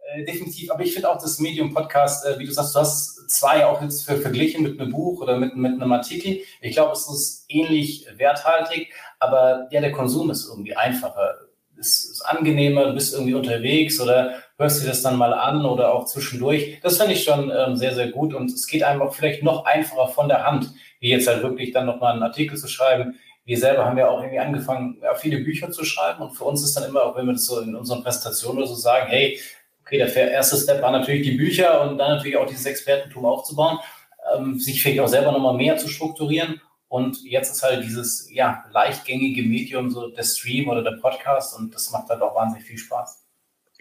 äh, 0.09 0.25
definitiv. 0.25 0.71
Aber 0.71 0.83
ich 0.83 0.93
finde 0.93 1.09
auch 1.09 1.21
das 1.21 1.39
Medium-Podcast, 1.39 2.25
äh, 2.25 2.39
wie 2.39 2.45
du 2.45 2.51
sagst, 2.51 2.75
du 2.75 2.79
hast 2.79 3.29
zwei 3.29 3.65
auch 3.65 3.81
jetzt 3.81 4.05
für, 4.05 4.17
verglichen 4.17 4.63
mit 4.63 4.79
einem 4.79 4.91
Buch 4.91 5.21
oder 5.21 5.37
mit, 5.37 5.55
mit 5.55 5.73
einem 5.73 5.91
Artikel. 5.91 6.39
Ich 6.61 6.73
glaube, 6.73 6.93
es 6.93 7.07
ist 7.07 7.45
ähnlich 7.49 8.07
werthaltig, 8.17 8.93
aber 9.19 9.67
ja, 9.71 9.81
der 9.81 9.91
Konsum 9.91 10.29
ist 10.29 10.47
irgendwie 10.47 10.75
einfacher. 10.75 11.35
Es 11.79 12.05
ist 12.05 12.21
angenehmer, 12.21 12.85
du 12.85 12.93
bist 12.93 13.13
irgendwie 13.13 13.33
unterwegs 13.33 13.99
oder 13.99 14.35
hörst 14.57 14.83
dir 14.83 14.87
das 14.87 15.01
dann 15.01 15.17
mal 15.17 15.33
an 15.33 15.65
oder 15.65 15.93
auch 15.93 16.05
zwischendurch. 16.05 16.79
Das 16.83 16.97
finde 16.97 17.13
ich 17.13 17.23
schon 17.23 17.51
ähm, 17.55 17.75
sehr, 17.75 17.95
sehr 17.95 18.09
gut 18.09 18.33
und 18.33 18.51
es 18.51 18.67
geht 18.67 18.83
einem 18.83 19.01
auch 19.01 19.15
vielleicht 19.15 19.43
noch 19.43 19.65
einfacher 19.65 20.09
von 20.09 20.27
der 20.27 20.45
Hand, 20.45 20.71
wie 20.99 21.09
jetzt 21.09 21.27
halt 21.27 21.41
wirklich 21.41 21.71
dann 21.71 21.87
nochmal 21.87 22.13
einen 22.13 22.23
Artikel 22.23 22.57
zu 22.57 22.67
schreiben. 22.67 23.15
Wir 23.45 23.57
selber 23.57 23.85
haben 23.85 23.97
ja 23.97 24.07
auch 24.07 24.19
irgendwie 24.19 24.39
angefangen, 24.39 24.99
ja, 25.01 25.15
viele 25.15 25.39
Bücher 25.39 25.71
zu 25.71 25.83
schreiben 25.83 26.21
und 26.21 26.33
für 26.33 26.43
uns 26.43 26.63
ist 26.63 26.75
dann 26.75 26.87
immer, 26.87 27.03
auch 27.03 27.17
wenn 27.17 27.25
wir 27.25 27.33
das 27.33 27.45
so 27.45 27.59
in 27.59 27.75
unseren 27.75 28.03
Präsentationen 28.03 28.59
oder 28.59 28.67
so 28.67 28.75
sagen, 28.75 29.07
hey, 29.09 29.39
okay, 29.91 29.97
der 30.13 30.31
erste 30.31 30.57
Step 30.57 30.81
war 30.81 30.91
natürlich 30.91 31.23
die 31.23 31.35
Bücher 31.35 31.81
und 31.81 31.97
dann 31.97 32.15
natürlich 32.15 32.37
auch 32.37 32.45
dieses 32.45 32.65
Expertentum 32.65 33.25
aufzubauen, 33.25 33.79
ähm, 34.33 34.59
sich 34.59 34.81
vielleicht 34.81 35.01
auch 35.01 35.07
selber 35.07 35.31
nochmal 35.31 35.55
mehr 35.55 35.77
zu 35.77 35.87
strukturieren. 35.87 36.61
Und 36.87 37.23
jetzt 37.23 37.51
ist 37.51 37.63
halt 37.63 37.83
dieses 37.83 38.29
ja, 38.31 38.65
leichtgängige 38.71 39.43
Medium, 39.43 39.89
so 39.89 40.09
der 40.09 40.23
Stream 40.23 40.69
oder 40.69 40.83
der 40.83 40.97
Podcast 41.01 41.57
und 41.57 41.73
das 41.73 41.91
macht 41.91 42.09
halt 42.09 42.21
auch 42.21 42.35
wahnsinnig 42.35 42.65
viel 42.65 42.77
Spaß. 42.77 43.20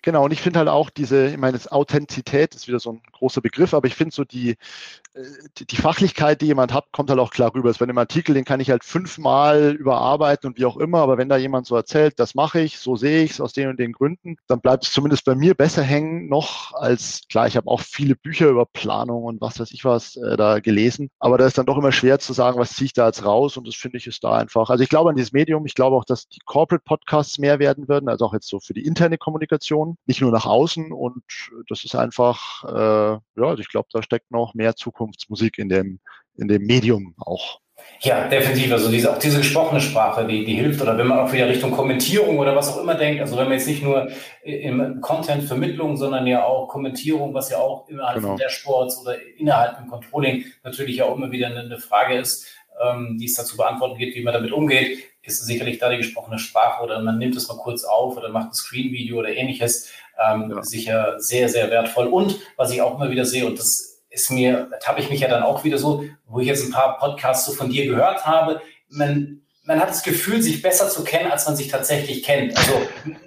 Genau, 0.02 0.25
und 0.25 0.33
ich 0.33 0.40
finde 0.40 0.61
halt 0.61 0.69
auch 0.69 0.88
diese, 0.88 1.28
ich 1.28 1.37
meine, 1.37 1.59
Authentizität 1.71 2.54
ist 2.54 2.69
wieder 2.69 2.80
so 2.80 2.92
ein 2.92 3.02
großer 3.12 3.42
Begriff, 3.42 3.75
aber 3.75 3.87
ich 3.87 3.95
finde 3.95 4.14
so 4.14 4.25
die, 4.25 4.57
äh, 5.14 5.23
die, 5.59 5.66
die, 5.66 5.76
Fachlichkeit, 5.76 6.40
die 6.40 6.47
jemand 6.47 6.73
hat, 6.73 6.87
kommt 6.92 7.11
halt 7.11 7.21
auch 7.21 7.30
klar 7.30 7.54
rüber. 7.54 7.69
Also 7.69 7.80
bei 7.80 7.85
einem 7.85 7.99
Artikel, 7.99 8.35
den 8.35 8.47
kann 8.47 8.61
ich 8.61 8.71
halt 8.71 8.83
fünfmal 8.83 9.73
überarbeiten 9.73 10.49
und 10.49 10.59
wie 10.59 10.64
auch 10.64 10.78
immer, 10.78 11.00
aber 11.00 11.19
wenn 11.19 11.28
da 11.28 11.37
jemand 11.37 11.66
so 11.66 11.76
erzählt, 11.76 12.19
das 12.19 12.35
mache 12.35 12.61
ich, 12.61 12.78
so 12.78 12.97
sehe 12.97 13.25
ich 13.25 13.33
es 13.33 13.40
aus 13.42 13.52
den 13.52 13.69
und 13.69 13.78
den 13.78 13.92
Gründen, 13.92 14.37
dann 14.47 14.61
bleibt 14.61 14.85
es 14.85 14.92
zumindest 14.92 15.25
bei 15.26 15.35
mir 15.35 15.54
besser 15.54 15.83
hängen 15.83 16.28
noch 16.28 16.73
als, 16.75 17.23
klar, 17.28 17.47
ich 17.47 17.57
habe 17.57 17.69
auch 17.69 17.80
viele 17.80 18.16
Bücher 18.16 18.49
über 18.49 18.64
Planung 18.64 19.25
und 19.25 19.40
was 19.40 19.61
weiß 19.61 19.71
ich 19.73 19.85
was 19.85 20.16
äh, 20.16 20.37
da 20.37 20.61
gelesen, 20.61 21.11
aber 21.19 21.37
da 21.37 21.47
ist 21.47 21.59
dann 21.59 21.66
doch 21.66 21.76
immer 21.76 21.92
schwer 21.92 22.19
zu 22.19 22.33
sagen, 22.33 22.59
was 22.59 22.75
ziehe 22.75 22.87
ich 22.87 22.92
da 22.95 23.07
jetzt 23.07 23.25
raus 23.25 23.57
und 23.59 23.69
das 23.69 23.75
finde 23.75 23.99
ich 23.99 24.07
ist 24.07 24.25
da 24.25 24.33
einfach. 24.33 24.71
Also 24.71 24.83
ich 24.83 24.88
glaube 24.88 25.11
an 25.11 25.16
dieses 25.16 25.33
Medium, 25.33 25.66
ich 25.66 25.75
glaube 25.75 25.97
auch, 25.97 26.04
dass 26.04 26.28
die 26.28 26.40
Corporate 26.47 26.85
Podcasts 26.85 27.38
mehr 27.38 27.59
werden 27.59 27.88
würden, 27.88 28.09
also 28.09 28.25
auch 28.25 28.33
jetzt 28.33 28.49
so 28.49 28.61
für 28.61 28.73
die 28.73 28.87
interne 28.87 29.19
Kommunikation, 29.19 29.89
nicht 30.06 30.20
nur 30.20 30.32
nach 30.32 30.47
außen 30.47 30.92
und 30.92 31.23
das 31.68 31.85
ist 31.85 31.94
einfach, 31.94 32.64
äh, 32.64 33.12
ja, 33.12 33.20
also 33.37 33.61
ich 33.61 33.68
glaube, 33.68 33.88
da 33.92 34.02
steckt 34.02 34.30
noch 34.30 34.54
mehr 34.54 34.76
Zukunftsmusik 34.76 35.59
in 35.59 35.68
dem, 35.68 36.00
in 36.37 36.49
dem 36.49 36.62
Medium 36.62 37.14
auch. 37.18 37.61
Ja, 38.00 38.28
definitiv. 38.28 38.73
Also 38.73 38.90
diese, 38.90 39.12
auch 39.12 39.18
diese 39.18 39.38
gesprochene 39.38 39.80
Sprache, 39.80 40.26
die, 40.26 40.44
die 40.44 40.54
hilft. 40.54 40.80
Oder 40.80 40.97
wenn 40.97 41.06
man 41.06 41.18
auch 41.18 41.32
wieder 41.32 41.49
Richtung 41.49 41.70
Kommentierung 41.70 42.38
oder 42.38 42.56
was 42.56 42.73
auch 42.73 42.82
immer 42.82 42.94
denkt. 42.94 43.20
Also 43.20 43.37
wenn 43.37 43.44
man 43.44 43.54
jetzt 43.54 43.66
nicht 43.66 43.82
nur 43.82 44.09
im 44.42 45.00
Content-Vermittlung, 45.00 45.97
sondern 45.97 46.26
ja 46.26 46.44
auch 46.44 46.68
Kommentierung, 46.68 47.35
was 47.35 47.50
ja 47.50 47.59
auch 47.59 47.88
innerhalb 47.88 48.16
genau. 48.16 48.28
von 48.28 48.37
Dashboards 48.38 49.02
oder 49.02 49.16
innerhalb 49.37 49.78
im 49.78 49.88
Controlling 49.88 50.44
natürlich 50.62 51.02
auch 51.02 51.14
immer 51.16 51.30
wieder 51.30 51.49
eine, 51.49 51.61
eine 51.61 51.78
Frage 51.78 52.16
ist, 52.16 52.47
ähm, 52.82 53.18
die 53.18 53.26
es 53.26 53.35
dazu 53.35 53.56
beantworten 53.56 53.99
geht, 53.99 54.14
wie 54.14 54.23
man 54.23 54.32
damit 54.32 54.52
umgeht, 54.52 54.99
ist 55.22 55.44
sicherlich 55.44 55.78
da 55.78 55.90
die 55.90 55.98
gesprochene 55.98 56.38
Sprache 56.38 56.82
oder 56.82 57.00
man 57.00 57.18
nimmt 57.18 57.36
es 57.36 57.48
mal 57.48 57.58
kurz 57.58 57.84
auf 57.84 58.16
oder 58.16 58.28
macht 58.30 58.50
ein 58.50 58.54
Screen-Video 58.54 59.18
oder 59.18 59.28
ähnliches. 59.30 59.90
Ähm, 60.18 60.52
ja. 60.54 60.62
Sicher 60.62 61.14
sehr, 61.18 61.48
sehr 61.48 61.70
wertvoll. 61.70 62.06
Und 62.06 62.38
was 62.56 62.70
ich 62.70 62.82
auch 62.82 62.96
immer 62.96 63.10
wieder 63.10 63.24
sehe, 63.24 63.46
und 63.46 63.58
das 63.58 64.02
ist 64.10 64.30
mir, 64.30 64.68
da 64.80 64.88
habe 64.88 65.00
ich 65.00 65.10
mich 65.10 65.20
ja 65.20 65.28
dann 65.28 65.42
auch 65.42 65.64
wieder 65.64 65.78
so, 65.78 66.04
wo 66.26 66.40
ich 66.40 66.46
jetzt 66.46 66.64
ein 66.64 66.72
paar 66.72 66.98
Podcasts 66.98 67.46
so 67.46 67.52
von 67.52 67.70
dir 67.70 67.86
gehört 67.86 68.26
habe, 68.26 68.60
man 68.88 69.40
man 69.70 69.78
hat 69.78 69.90
das 69.90 70.02
Gefühl, 70.02 70.42
sich 70.42 70.62
besser 70.62 70.88
zu 70.88 71.04
kennen, 71.04 71.30
als 71.30 71.46
man 71.46 71.54
sich 71.54 71.68
tatsächlich 71.68 72.24
kennt. 72.24 72.56
Also 72.56 72.72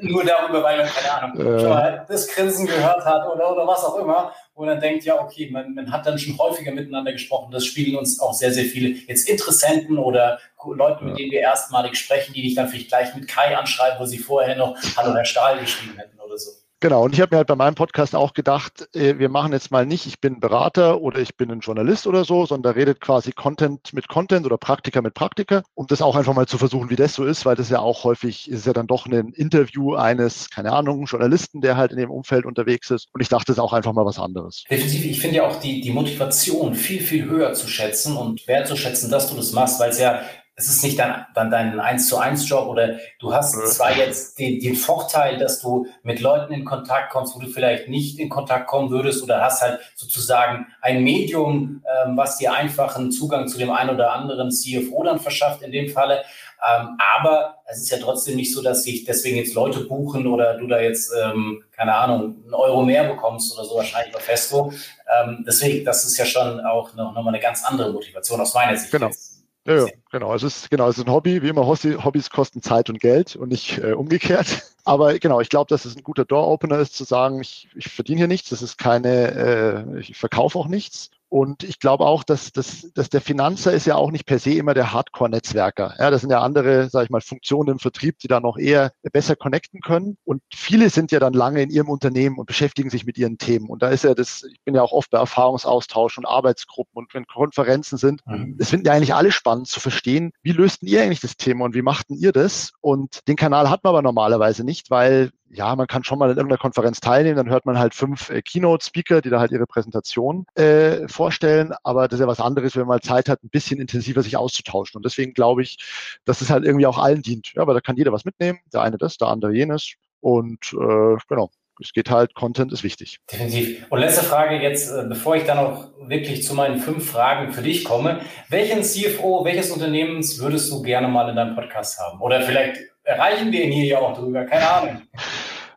nur 0.02 0.26
darüber, 0.26 0.62
weil 0.62 0.78
man, 0.78 0.88
keine 0.88 1.14
Ahnung, 1.14 1.40
äh. 1.40 1.60
schon 1.60 1.70
mal 1.70 2.06
das 2.10 2.28
Grinsen 2.28 2.66
gehört 2.66 3.06
hat 3.06 3.28
oder, 3.28 3.52
oder 3.54 3.66
was 3.66 3.84
auch 3.86 3.98
immer, 3.98 4.34
wo 4.56 4.66
man 4.66 4.80
denkt, 4.80 5.04
ja, 5.04 5.20
okay, 5.20 5.50
man, 5.50 5.74
man 5.74 5.92
hat 5.92 6.06
dann 6.06 6.20
schon 6.20 6.38
häufiger 6.38 6.72
miteinander 6.72 7.12
gesprochen. 7.12 7.52
Das 7.52 7.66
spiegeln 7.66 7.98
uns 7.98 8.20
auch 8.20 8.34
sehr, 8.34 8.52
sehr 8.52 8.66
viele 8.66 8.90
jetzt 8.90 9.28
Interessenten 9.28 9.98
oder 9.98 10.40
Leute, 10.64 11.04
mit 11.04 11.18
denen 11.18 11.32
wir 11.32 11.42
erstmalig 11.42 11.96
sprechen, 11.96 12.34
die 12.34 12.44
dich 12.44 12.56
dann 12.56 12.70
vielleicht 12.70 12.90
gleich 12.90 13.16
mit 13.16 13.28
Kai 13.28 13.58
anschreiben, 13.58 14.00
wo 14.00 14.06
sie 14.06 14.20
vorher 14.20 14.56
noch 14.56 14.78
Hallo 14.96 15.14
Herr 15.14 15.26
Stahl 15.26 15.60
geschrieben 15.60 15.98
hätten 15.98 16.20
oder 16.20 16.38
so. 16.38 16.52
Genau, 16.84 17.06
und 17.06 17.14
ich 17.14 17.22
habe 17.22 17.34
mir 17.34 17.38
halt 17.38 17.48
bei 17.48 17.56
meinem 17.56 17.76
Podcast 17.76 18.14
auch 18.14 18.34
gedacht, 18.34 18.90
äh, 18.94 19.18
wir 19.18 19.30
machen 19.30 19.54
jetzt 19.54 19.72
mal 19.72 19.86
nicht, 19.86 20.06
ich 20.06 20.20
bin 20.20 20.42
Berater 20.42 21.00
oder 21.00 21.20
ich 21.20 21.38
bin 21.38 21.50
ein 21.50 21.62
Journalist 21.62 22.08
oder 22.08 22.26
so, 22.26 22.46
sondern 22.46 22.74
da 22.74 22.78
redet 22.78 23.00
quasi 23.00 23.32
Content 23.32 23.94
mit 23.94 24.10
Content 24.10 24.46
oder 24.46 24.58
Praktiker 24.58 25.02
mit 25.02 25.14
Praktiker, 25.14 25.64
um 25.76 25.88
das 25.88 26.02
auch 26.02 26.18
einfach 26.18 26.34
mal 26.34 26.46
zu 26.46 26.58
versuchen, 26.58 26.90
wie 26.90 26.98
das 26.98 27.14
so 27.16 27.24
ist, 27.24 27.46
weil 27.46 27.56
das 27.56 27.70
ja 27.70 27.80
auch 27.80 28.04
häufig 28.04 28.52
ist 28.52 28.66
ja 28.66 28.74
dann 28.74 28.88
doch 28.88 29.06
ein 29.06 29.30
Interview 29.30 29.96
eines, 29.96 30.50
keine 30.50 30.74
Ahnung, 30.74 31.06
Journalisten, 31.06 31.62
der 31.62 31.78
halt 31.78 31.94
in 31.94 32.00
dem 32.00 32.12
Umfeld 32.12 32.46
unterwegs 32.46 32.92
ist. 32.92 33.08
Und 33.14 33.22
ich 33.22 33.30
dachte, 33.30 33.46
das 33.46 33.56
ist 33.56 33.64
auch 33.64 33.72
einfach 33.72 33.94
mal 33.94 34.06
was 34.06 34.20
anderes. 34.20 34.66
Definitiv, 34.70 35.06
ich 35.06 35.22
finde 35.22 35.38
ja 35.38 35.48
auch 35.48 35.62
die, 35.62 35.80
die 35.80 35.92
Motivation 35.92 36.76
viel, 36.76 37.00
viel 37.00 37.24
höher 37.24 37.54
zu 37.54 37.70
schätzen 37.70 38.18
und 38.18 38.46
wertzuschätzen, 38.46 39.10
dass 39.10 39.30
du 39.30 39.38
das 39.38 39.54
machst, 39.54 39.80
weil 39.80 39.92
es 39.92 40.00
ja 40.00 40.20
es 40.56 40.70
ist 40.70 40.84
nicht 40.84 41.00
dann, 41.00 41.26
dann 41.34 41.50
dein 41.50 41.80
1 41.80 42.08
zu 42.08 42.18
1 42.18 42.48
Job 42.48 42.68
oder 42.68 42.98
du 43.20 43.34
hast 43.34 43.54
zwar 43.74 43.96
jetzt 43.96 44.38
den, 44.38 44.60
den, 44.60 44.76
Vorteil, 44.76 45.38
dass 45.38 45.62
du 45.62 45.88
mit 46.04 46.20
Leuten 46.20 46.54
in 46.54 46.64
Kontakt 46.64 47.12
kommst, 47.12 47.36
wo 47.36 47.40
du 47.40 47.48
vielleicht 47.48 47.88
nicht 47.88 48.20
in 48.20 48.30
Kontakt 48.30 48.68
kommen 48.68 48.92
würdest 48.92 49.24
oder 49.24 49.42
hast 49.42 49.64
halt 49.64 49.80
sozusagen 49.96 50.68
ein 50.82 51.04
Medium, 51.04 51.84
ähm, 52.06 52.16
was 52.18 52.38
dir 52.38 52.54
einfachen 52.54 53.12
Zugang 53.12 53.48
zu 53.48 53.58
dem 53.58 53.72
einen 53.72 53.90
oder 53.90 54.14
anderen 54.14 54.52
CFO 54.52 55.04
dann 55.04 55.20
verschafft 55.20 55.64
in 55.64 55.72
dem 55.72 55.90
Falle. 55.90 56.24
Ähm, 56.64 56.98
aber 57.16 57.58
es 57.66 57.80
ist 57.80 57.90
ja 57.90 57.98
trotzdem 57.98 58.36
nicht 58.36 58.54
so, 58.54 58.62
dass 58.62 58.84
sich 58.84 59.06
deswegen 59.06 59.38
jetzt 59.38 59.56
Leute 59.56 59.82
buchen 59.82 60.28
oder 60.28 60.58
du 60.58 60.68
da 60.68 60.80
jetzt, 60.80 61.12
ähm, 61.20 61.64
keine 61.72 61.96
Ahnung, 61.96 62.44
einen 62.44 62.54
Euro 62.54 62.84
mehr 62.84 63.06
bekommst 63.06 63.58
oder 63.58 63.68
so 63.68 63.76
wahrscheinlich 63.76 64.14
bei 64.14 64.20
Festo. 64.20 64.72
Ähm, 65.20 65.44
deswegen, 65.48 65.84
das 65.84 66.06
ist 66.06 66.18
ja 66.18 66.26
schon 66.26 66.62
auch 66.62 66.94
noch, 66.94 67.14
noch 67.14 67.24
mal 67.24 67.30
eine 67.30 67.40
ganz 67.40 67.66
andere 67.66 67.92
Motivation 67.92 68.40
aus 68.40 68.54
meiner 68.54 68.78
Sicht. 68.78 68.92
Genau. 68.92 69.08
Jetzt. 69.08 69.33
Ja, 69.66 69.76
ja, 69.76 69.88
genau. 70.12 70.34
Es 70.34 70.44
ist 70.44 70.70
genau, 70.70 70.90
es 70.90 70.98
ist 70.98 71.06
ein 71.06 71.12
Hobby. 71.12 71.42
Wie 71.42 71.48
immer, 71.48 71.66
Hobbys 71.66 72.30
kosten 72.30 72.62
Zeit 72.62 72.90
und 72.90 73.00
Geld 73.00 73.36
und 73.36 73.50
nicht 73.50 73.78
äh, 73.78 73.94
umgekehrt. 73.94 74.64
Aber 74.86 75.18
genau, 75.20 75.40
ich 75.40 75.50
glaube, 75.50 75.70
dass 75.70 75.86
es 75.86 75.96
ein 75.96 76.04
guter 76.04 76.26
Door-Opener 76.26 76.80
ist, 76.80 76.96
zu 76.96 77.06
sagen, 77.06 77.40
ich, 77.40 77.70
ich 77.74 77.88
verdiene 77.88 78.18
hier 78.20 78.28
nichts, 78.28 78.50
das 78.50 78.62
ist 78.62 78.78
keine, 78.78 79.86
äh, 79.96 80.00
ich 80.00 80.18
verkaufe 80.18 80.60
auch 80.60 80.68
nichts. 80.68 81.10
Und 81.34 81.64
ich 81.64 81.80
glaube 81.80 82.06
auch, 82.06 82.24
dass, 82.24 82.52
dass, 82.52 82.92
dass 82.94 83.10
der 83.10 83.20
Finanzer 83.20 83.74
ist 83.74 83.88
ja 83.88 83.96
auch 83.96 84.12
nicht 84.12 84.28
per 84.28 84.38
se 84.38 84.52
immer 84.52 84.76
der 84.76 84.94
Hardcore-Netzwerker. 84.94 85.96
Ja, 85.98 86.12
das 86.12 86.22
sind 86.22 86.30
ja 86.30 86.42
andere, 86.42 86.92
sage 86.92 87.06
ich 87.06 87.10
mal, 87.10 87.22
Funktionen 87.22 87.70
im 87.70 87.80
Vertrieb, 87.80 88.20
die 88.20 88.28
da 88.28 88.40
noch 88.40 88.56
eher 88.56 88.92
besser 89.12 89.36
connecten 89.36 89.82
können. 89.82 90.16
Und 90.26 90.44
viele 90.54 90.92
sind 90.92 91.12
ja 91.12 91.20
dann 91.20 91.34
lange 91.34 91.64
in 91.64 91.72
ihrem 91.72 91.90
Unternehmen 91.90 92.38
und 92.38 92.46
beschäftigen 92.46 92.92
sich 92.92 93.08
mit 93.08 93.18
ihren 93.18 93.40
Themen. 93.40 93.68
Und 93.68 93.82
da 93.82 93.90
ist 93.90 94.04
ja 94.04 94.14
das, 94.14 94.44
ich 94.44 94.62
bin 94.64 94.76
ja 94.76 94.84
auch 94.84 94.92
oft 94.92 95.10
bei 95.10 95.18
Erfahrungsaustausch 95.18 96.20
und 96.20 96.28
Arbeitsgruppen 96.28 97.00
und 97.00 97.12
wenn 97.16 97.26
Konferenzen 97.26 97.98
sind, 97.98 98.22
mhm. 98.28 98.56
das 98.60 98.70
finden 98.70 98.86
ja 98.86 98.94
eigentlich 98.94 99.16
alle 99.16 99.32
spannend 99.32 99.68
zu 99.68 99.80
verstehen, 99.80 100.34
wie 100.44 100.52
lösten 100.52 100.86
ihr 100.86 101.02
eigentlich 101.02 101.22
das 101.22 101.36
Thema 101.36 101.66
und 101.66 101.74
wie 101.74 101.82
machten 101.82 102.14
ihr 102.14 102.32
das? 102.32 102.74
Und 102.80 103.28
den 103.28 103.38
Kanal 103.38 103.72
hat 103.72 103.84
man 103.84 103.90
aber 103.90 104.04
normalerweise 104.04 104.64
nicht, 104.64 104.92
weil 104.92 105.32
ja, 105.54 105.76
man 105.76 105.88
kann 105.88 106.04
schon 106.04 106.20
mal 106.20 106.30
in 106.30 106.38
irgendeiner 106.38 106.58
Konferenz 106.58 107.00
teilnehmen, 107.00 107.38
dann 107.38 107.50
hört 107.50 107.66
man 107.66 107.78
halt 107.78 107.94
fünf 107.94 108.30
äh, 108.30 108.42
Keynote-Speaker, 108.42 109.22
die 109.22 109.30
da 109.30 109.40
halt 109.40 109.52
ihre 109.52 109.68
Präsentation 109.68 110.46
äh, 110.56 111.08
vorstellen, 111.08 111.74
aber 111.84 112.08
das 112.08 112.20
ist 112.20 112.22
ja 112.22 112.28
was 112.28 112.40
anderes, 112.40 112.76
wenn 112.76 112.82
man 112.82 112.96
mal 112.96 113.02
Zeit 113.02 113.30
hat, 113.30 113.44
ein 113.44 113.50
bisschen 113.50 113.80
intensiver 113.80 114.24
sich 114.24 114.36
auszutauschen. 114.36 114.98
Und 114.98 115.06
deswegen 115.06 115.34
glaube 115.34 115.62
ich, 115.62 115.78
dass 116.26 116.42
es 116.42 116.50
halt 116.50 116.66
irgendwie 116.66 116.88
auch 116.88 116.98
allen 116.98 117.22
dient. 117.22 117.54
Ja, 117.56 117.68
weil 117.68 117.74
da 117.74 117.82
kann 117.82 117.98
jeder 117.98 118.12
was 118.12 118.26
mitnehmen, 118.26 118.60
der 118.74 118.82
eine 118.82 118.98
das, 118.98 119.18
der 119.18 119.28
andere 119.28 119.54
jenes. 119.54 119.94
Und 120.22 120.74
äh, 120.74 121.18
genau, 121.28 121.52
es 121.82 121.94
geht 121.94 122.10
halt, 122.10 122.34
Content 122.34 122.72
ist 122.72 122.84
wichtig. 122.84 123.20
Definitiv. 123.32 123.86
Und 123.90 124.00
letzte 124.00 124.24
Frage 124.24 124.62
jetzt, 124.62 124.92
äh, 124.92 125.06
bevor 125.08 125.36
ich 125.36 125.44
dann 125.44 125.58
auch 125.58 125.90
wirklich 126.00 126.44
zu 126.44 126.54
meinen 126.54 126.80
fünf 126.80 127.12
Fragen 127.12 127.52
für 127.52 127.62
dich 127.62 127.84
komme. 127.84 128.22
Welchen 128.50 128.84
CFO, 128.84 129.44
welches 129.46 129.72
Unternehmens 129.72 130.40
würdest 130.40 130.72
du 130.72 130.82
gerne 130.82 131.08
mal 131.08 131.30
in 131.30 131.36
deinem 131.36 131.56
Podcast 131.56 132.00
haben? 132.00 132.22
Oder 132.22 132.42
vielleicht 132.42 132.93
erreichen 133.04 133.52
wir 133.52 133.64
ihn 133.64 133.72
hier 133.72 133.86
ja 133.86 134.00
auch 134.00 134.18
drüber, 134.18 134.46
keine 134.46 134.70
Ahnung. 134.70 135.02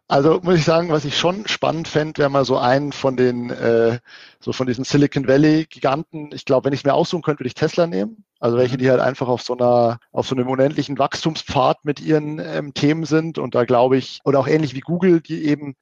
Also 0.09 0.41
muss 0.43 0.55
ich 0.55 0.65
sagen, 0.65 0.91
was 0.91 1.05
ich 1.05 1.19
schon 1.19 1.49
spannend 1.49 1.89
fände, 1.89 2.19
wäre 2.19 2.31
mal 2.31 2.45
so 2.45 2.59
einen 2.59 2.93
von 2.93 3.17
den, 3.17 3.51
äh, 3.51 3.99
so 4.39 4.53
von 4.53 4.69
diesen 4.69 4.85
Silicon 4.85 5.27
Valley 5.27 5.67
Giganten. 5.69 6.31
Ich 6.33 6.45
glaube, 6.45 6.67
wenn 6.67 6.73
ich 6.73 6.81
es 6.81 6.85
mir 6.85 6.95
aussuchen 6.95 7.23
könnte, 7.23 7.41
würde 7.41 7.49
ich 7.49 7.55
Tesla 7.55 7.89
nehmen. 7.89 8.25
Also 8.39 8.57
welche, 8.57 8.75
mhm. 8.75 8.79
die 8.79 8.91
halt 8.91 9.01
einfach 9.01 9.27
auf 9.27 9.43
so 9.43 9.57
einer, 9.57 9.99
auf 10.13 10.29
so 10.29 10.37
einem 10.37 10.49
unendlichen 10.49 10.99
Wachstumspfad 10.99 11.85
mit 11.85 12.01
ihren 12.01 12.39
ähm, 12.39 12.73
Themen 12.73 13.05
sind. 13.05 13.39
Und 13.39 13.57
da 13.57 13.65
glaube 13.65 13.97
ich, 13.97 14.21
oder 14.25 14.39
auch 14.39 14.47
ähnlich 14.47 14.75
wie 14.75 14.81
Google, 14.81 15.21
die 15.21 15.47
eben 15.47 15.75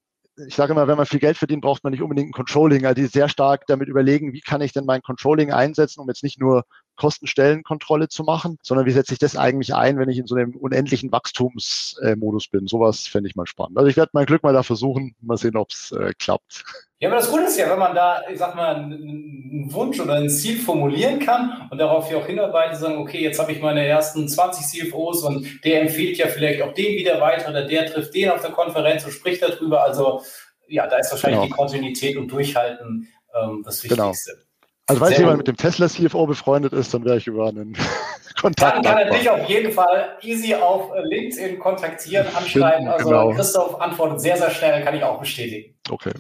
ich 0.49 0.55
sage 0.55 0.73
immer, 0.73 0.89
wenn 0.89 0.97
man 0.97 1.07
viel 1.07 1.21
Geld 1.21 1.37
verdient, 1.37 1.63
braucht 1.63 1.85
man 1.85 1.93
nicht 1.93 2.03
unbedingt 2.03 2.31
ein 2.31 2.33
Controlling. 2.33 2.87
Also 2.87 3.01
die 3.01 3.07
sehr 3.07 3.29
stark 3.29 3.67
damit 3.67 3.89
überlegen, 3.89 4.33
wie 4.33 4.41
kann 4.41 4.61
ich 4.63 4.73
denn 4.73 4.85
mein 4.85 5.03
Controlling 5.03 5.53
einsetzen, 5.53 6.01
um 6.01 6.09
jetzt 6.09 6.25
nicht 6.25 6.41
nur 6.41 6.65
Kostenstellenkontrolle 6.97 8.09
zu 8.09 8.25
machen, 8.25 8.59
sondern 8.63 8.87
wie 8.87 8.93
setze 8.93 9.13
ich 9.13 9.19
das 9.19 9.37
eigentlich 9.37 9.75
ein, 9.75 9.99
wenn 9.99 10.09
ich 10.09 10.19
in 10.19 10.27
so 10.27 10.35
einem 10.35 10.57
unendlichen 10.57 11.13
Wachstumsmodus 11.13 12.49
bin. 12.49 12.67
Sowas 12.67 13.07
fände 13.07 13.29
ich 13.29 13.37
mal 13.37 13.47
spannend. 13.47 13.79
Also 13.79 13.89
ich 13.89 13.97
werde 13.97 14.11
mein 14.13 14.27
Glück 14.27 14.43
mal 14.43 14.53
da 14.53 14.63
versuchen, 14.63 15.15
mal 15.21 15.37
sehen, 15.37 15.57
ob 15.57 15.71
es 15.71 15.93
äh, 15.93 16.13
klappt. 16.19 16.65
Ja, 17.01 17.09
aber 17.11 17.19
das 17.19 17.31
Gute 17.31 17.45
ist 17.45 17.59
ja, 17.59 17.69
wenn 17.69 17.79
man 17.79 17.95
da, 17.95 18.23
ich 18.33 18.39
sag 18.39 18.55
mal, 18.55 18.77
einen 18.77 19.71
Wunsch 19.73 20.01
oder 20.01 20.15
ein 20.15 20.31
Ziel 20.31 20.59
formulieren 20.59 21.19
kann 21.19 21.69
und 21.71 21.79
darauf 21.79 22.11
ja 22.11 22.17
auch 22.17 22.27
hinarbeitet, 22.27 22.79
sagen, 22.79 22.97
okay, 22.97 23.21
jetzt 23.21 23.39
habe 23.39 23.53
ich 23.53 23.61
meine 23.61 23.87
ersten 23.87 24.27
20 24.27 24.65
CFOs 24.65 25.23
und 25.23 25.65
der 25.65 25.83
empfiehlt 25.83 26.17
ja 26.17 26.29
vielleicht 26.29 26.63
auch 26.63 26.73
den 26.73 26.97
wieder 26.97 27.21
weiter 27.21 27.51
oder 27.51 27.67
der 27.67 27.87
trifft 27.87 28.15
den 28.15 28.31
auf 28.31 28.41
der 28.41 28.53
Konferenz 28.53 29.05
und 29.05 29.11
spricht 29.11 29.43
darüber. 29.43 29.83
Also 29.83 30.23
ja, 30.69 30.87
da 30.87 30.97
ist 30.97 31.11
wahrscheinlich 31.11 31.41
genau. 31.41 31.47
die 31.47 31.59
Kontinuität 31.59 32.17
und 32.17 32.29
Durchhalten 32.29 33.09
ähm, 33.35 33.63
das 33.65 33.83
genau. 33.83 34.09
Wichtigste. 34.09 34.33
Genau. 34.33 34.44
Also 34.87 35.01
falls 35.01 35.17
jemand 35.17 35.39
mit 35.39 35.49
dem 35.49 35.57
Tesla 35.57 35.89
CFO 35.89 36.27
befreundet 36.27 36.73
ist, 36.75 36.93
dann 36.93 37.05
wäre 37.05 37.17
ich 37.17 37.27
über 37.27 37.49
einen 37.49 37.77
Kontakt. 38.41 38.77
Dann 38.77 38.83
kann 38.85 38.99
er 38.99 39.11
dich 39.11 39.31
auf 39.31 39.49
jeden 39.49 39.73
Fall 39.73 40.19
easy 40.21 40.55
auf 40.55 40.91
LinkedIn 40.95 41.59
kontaktieren, 41.59 42.27
anschreiben. 42.35 42.89
Also 42.89 43.09
genau. 43.09 43.31
Christoph 43.31 43.81
antwortet 43.81 44.21
sehr, 44.21 44.37
sehr 44.37 44.51
schnell, 44.51 44.85
kann 44.85 44.95
ich 44.95 45.03
auch 45.03 45.21
bestätigen. 45.21 45.75
Okay. 45.89 46.13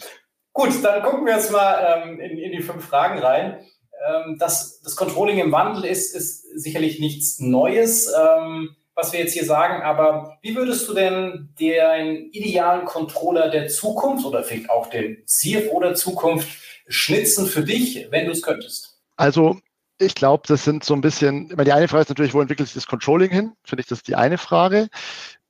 Gut, 0.55 0.73
dann 0.83 1.03
gucken 1.03 1.27
wir 1.27 1.35
jetzt 1.35 1.53
mal 1.53 2.05
ähm, 2.07 2.21
in, 2.21 2.39
in, 2.39 2.53
die 2.53 2.63
fünf 2.63 2.87
Fragen 2.87 3.19
rein. 3.19 3.59
Ähm, 4.07 4.37
das, 4.39 4.81
das 4.81 4.97
Controlling 4.97 5.39
im 5.39 5.53
Wandel 5.53 5.85
ist, 5.85 6.15
ist 6.15 6.43
sicherlich 6.59 7.01
nichts 7.01 7.41
Neues, 7.41 8.11
ähm, 8.17 8.77
was 8.95 9.13
wir 9.13 9.21
jetzt 9.21 9.33
hier 9.33 9.45
sagen, 9.45 9.83
aber 9.83 10.39
wie 10.41 10.55
würdest 10.55 10.89
du 10.89 10.95
denn 10.95 11.53
den 11.59 12.31
idealen 12.31 12.85
Controller 12.85 13.51
der 13.51 13.67
Zukunft 13.67 14.25
oder 14.25 14.45
vielleicht 14.45 14.71
auch 14.71 14.87
den 14.87 15.25
CFO 15.27 15.81
der 15.81 15.95
Zukunft 15.95 16.49
schnitzen 16.87 17.47
für 17.47 17.65
dich, 17.65 18.09
wenn 18.11 18.27
du 18.27 18.33
es 18.33 18.43
könntest? 18.43 18.99
Also 19.17 19.61
ich 19.99 20.15
glaube, 20.15 20.45
das 20.47 20.65
sind 20.65 20.85
so 20.85 20.95
ein 20.95 21.01
bisschen, 21.01 21.49
die 21.49 21.73
eine 21.73 21.89
Frage 21.89 22.03
ist 22.03 22.09
natürlich, 22.09 22.35
wo 22.35 22.41
entwickelt 22.41 22.69
sich 22.69 22.75
das 22.75 22.87
Controlling 22.87 23.31
hin? 23.31 23.53
Finde 23.63 23.83
ich, 23.83 23.87
das 23.87 23.99
ist 23.99 24.09
die 24.09 24.17
eine 24.17 24.39
Frage. 24.39 24.89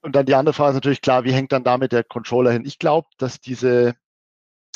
Und 0.03 0.15
dann 0.15 0.27
die 0.27 0.35
andere 0.35 0.53
Frage 0.53 0.71
ist 0.71 0.75
natürlich 0.77 1.01
klar, 1.01 1.25
wie 1.25 1.33
hängt 1.33 1.53
dann 1.53 1.65
damit 1.65 1.93
der 1.93 2.05
Controller 2.05 2.53
hin? 2.53 2.65
Ich 2.67 2.79
glaube, 2.79 3.09
dass 3.17 3.41
diese, 3.41 3.95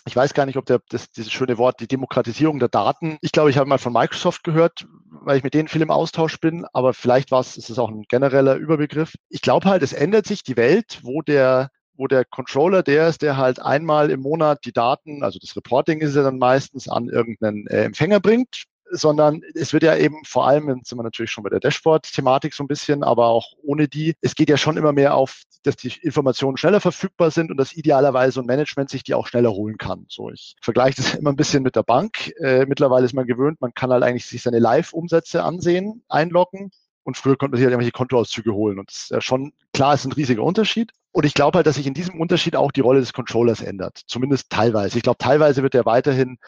ich 0.06 0.16
weiß 0.16 0.32
gar 0.32 0.46
nicht, 0.46 0.56
ob 0.56 0.64
der, 0.64 0.80
das, 0.88 1.10
dieses 1.10 1.30
schöne 1.30 1.58
Wort, 1.58 1.80
die 1.80 1.86
Demokratisierung 1.86 2.58
der 2.58 2.70
Daten, 2.70 3.18
ich 3.20 3.32
glaube, 3.32 3.50
ich 3.50 3.58
habe 3.58 3.68
mal 3.68 3.76
von 3.76 3.92
Microsoft 3.92 4.42
gehört, 4.42 4.86
weil 5.10 5.36
ich 5.36 5.44
mit 5.44 5.52
denen 5.52 5.68
viel 5.68 5.82
im 5.82 5.90
Austausch 5.90 6.40
bin, 6.40 6.64
aber 6.72 6.94
vielleicht 6.94 7.30
war 7.30 7.40
es, 7.40 7.58
ist 7.58 7.68
es 7.68 7.78
auch 7.78 7.90
ein 7.90 8.04
genereller 8.08 8.54
Überbegriff. 8.54 9.16
Ich 9.28 9.42
glaube 9.42 9.68
halt, 9.68 9.82
es 9.82 9.92
ändert 9.92 10.26
sich 10.26 10.42
die 10.42 10.56
Welt, 10.56 11.00
wo 11.02 11.20
der 11.20 11.70
wo 11.98 12.06
der 12.06 12.24
Controller 12.24 12.82
der 12.82 13.08
ist, 13.08 13.22
der 13.22 13.36
halt 13.36 13.60
einmal 13.60 14.10
im 14.10 14.20
Monat 14.20 14.64
die 14.64 14.72
Daten, 14.72 15.22
also 15.22 15.38
das 15.38 15.56
Reporting 15.56 16.00
ist 16.00 16.16
ja 16.16 16.22
dann 16.22 16.38
meistens 16.38 16.88
an 16.88 17.08
irgendeinen 17.08 17.66
äh, 17.66 17.82
Empfänger 17.82 18.20
bringt, 18.20 18.64
sondern 18.90 19.42
es 19.54 19.72
wird 19.72 19.82
ja 19.82 19.96
eben 19.96 20.24
vor 20.24 20.46
allem, 20.46 20.68
jetzt 20.68 20.88
sind 20.88 20.98
wir 20.98 21.02
natürlich 21.02 21.30
schon 21.30 21.44
bei 21.44 21.50
der 21.50 21.60
Dashboard-Thematik 21.60 22.54
so 22.54 22.64
ein 22.64 22.68
bisschen, 22.68 23.02
aber 23.02 23.26
auch 23.26 23.52
ohne 23.62 23.88
die, 23.88 24.14
es 24.20 24.34
geht 24.34 24.48
ja 24.48 24.56
schon 24.56 24.76
immer 24.76 24.92
mehr 24.92 25.14
auf, 25.14 25.42
dass 25.62 25.76
die 25.76 25.92
Informationen 26.00 26.56
schneller 26.56 26.80
verfügbar 26.80 27.30
sind 27.30 27.50
und 27.50 27.56
dass 27.56 27.74
idealerweise 27.74 28.40
ein 28.40 28.46
Management 28.46 28.90
sich 28.90 29.02
die 29.02 29.14
auch 29.14 29.26
schneller 29.26 29.50
holen 29.50 29.76
kann. 29.76 30.06
So, 30.08 30.30
ich 30.30 30.54
vergleiche 30.62 30.96
das 30.96 31.14
immer 31.18 31.30
ein 31.30 31.36
bisschen 31.36 31.62
mit 31.62 31.76
der 31.76 31.82
Bank. 31.82 32.32
Äh, 32.40 32.66
mittlerweile 32.66 33.04
ist 33.04 33.14
man 33.14 33.26
gewöhnt, 33.26 33.60
man 33.60 33.74
kann 33.74 33.90
halt 33.90 34.04
eigentlich 34.04 34.26
sich 34.26 34.42
seine 34.42 34.58
Live-Umsätze 34.60 35.42
ansehen, 35.42 36.02
einloggen. 36.08 36.70
Und 37.02 37.16
früher 37.16 37.36
konnte 37.36 37.52
man 37.52 37.56
sich 37.58 37.64
halt 37.64 37.72
irgendwelche 37.72 37.92
Kontoauszüge 37.92 38.52
holen. 38.52 38.78
Und 38.78 38.90
das 38.90 38.96
ist 39.04 39.10
ja 39.10 39.20
schon 39.20 39.52
klar, 39.72 39.94
ist 39.94 40.04
ein 40.04 40.12
riesiger 40.12 40.42
Unterschied. 40.42 40.92
Und 41.12 41.24
ich 41.24 41.34
glaube 41.34 41.56
halt, 41.56 41.66
dass 41.66 41.76
sich 41.76 41.86
in 41.86 41.94
diesem 41.94 42.20
Unterschied 42.20 42.54
auch 42.54 42.70
die 42.70 42.80
Rolle 42.80 43.00
des 43.00 43.12
Controllers 43.12 43.60
ändert. 43.60 44.02
Zumindest 44.06 44.50
teilweise. 44.50 44.98
Ich 44.98 45.02
glaube, 45.02 45.18
teilweise 45.18 45.62
wird 45.62 45.74
er 45.74 45.86
weiterhin 45.86 46.38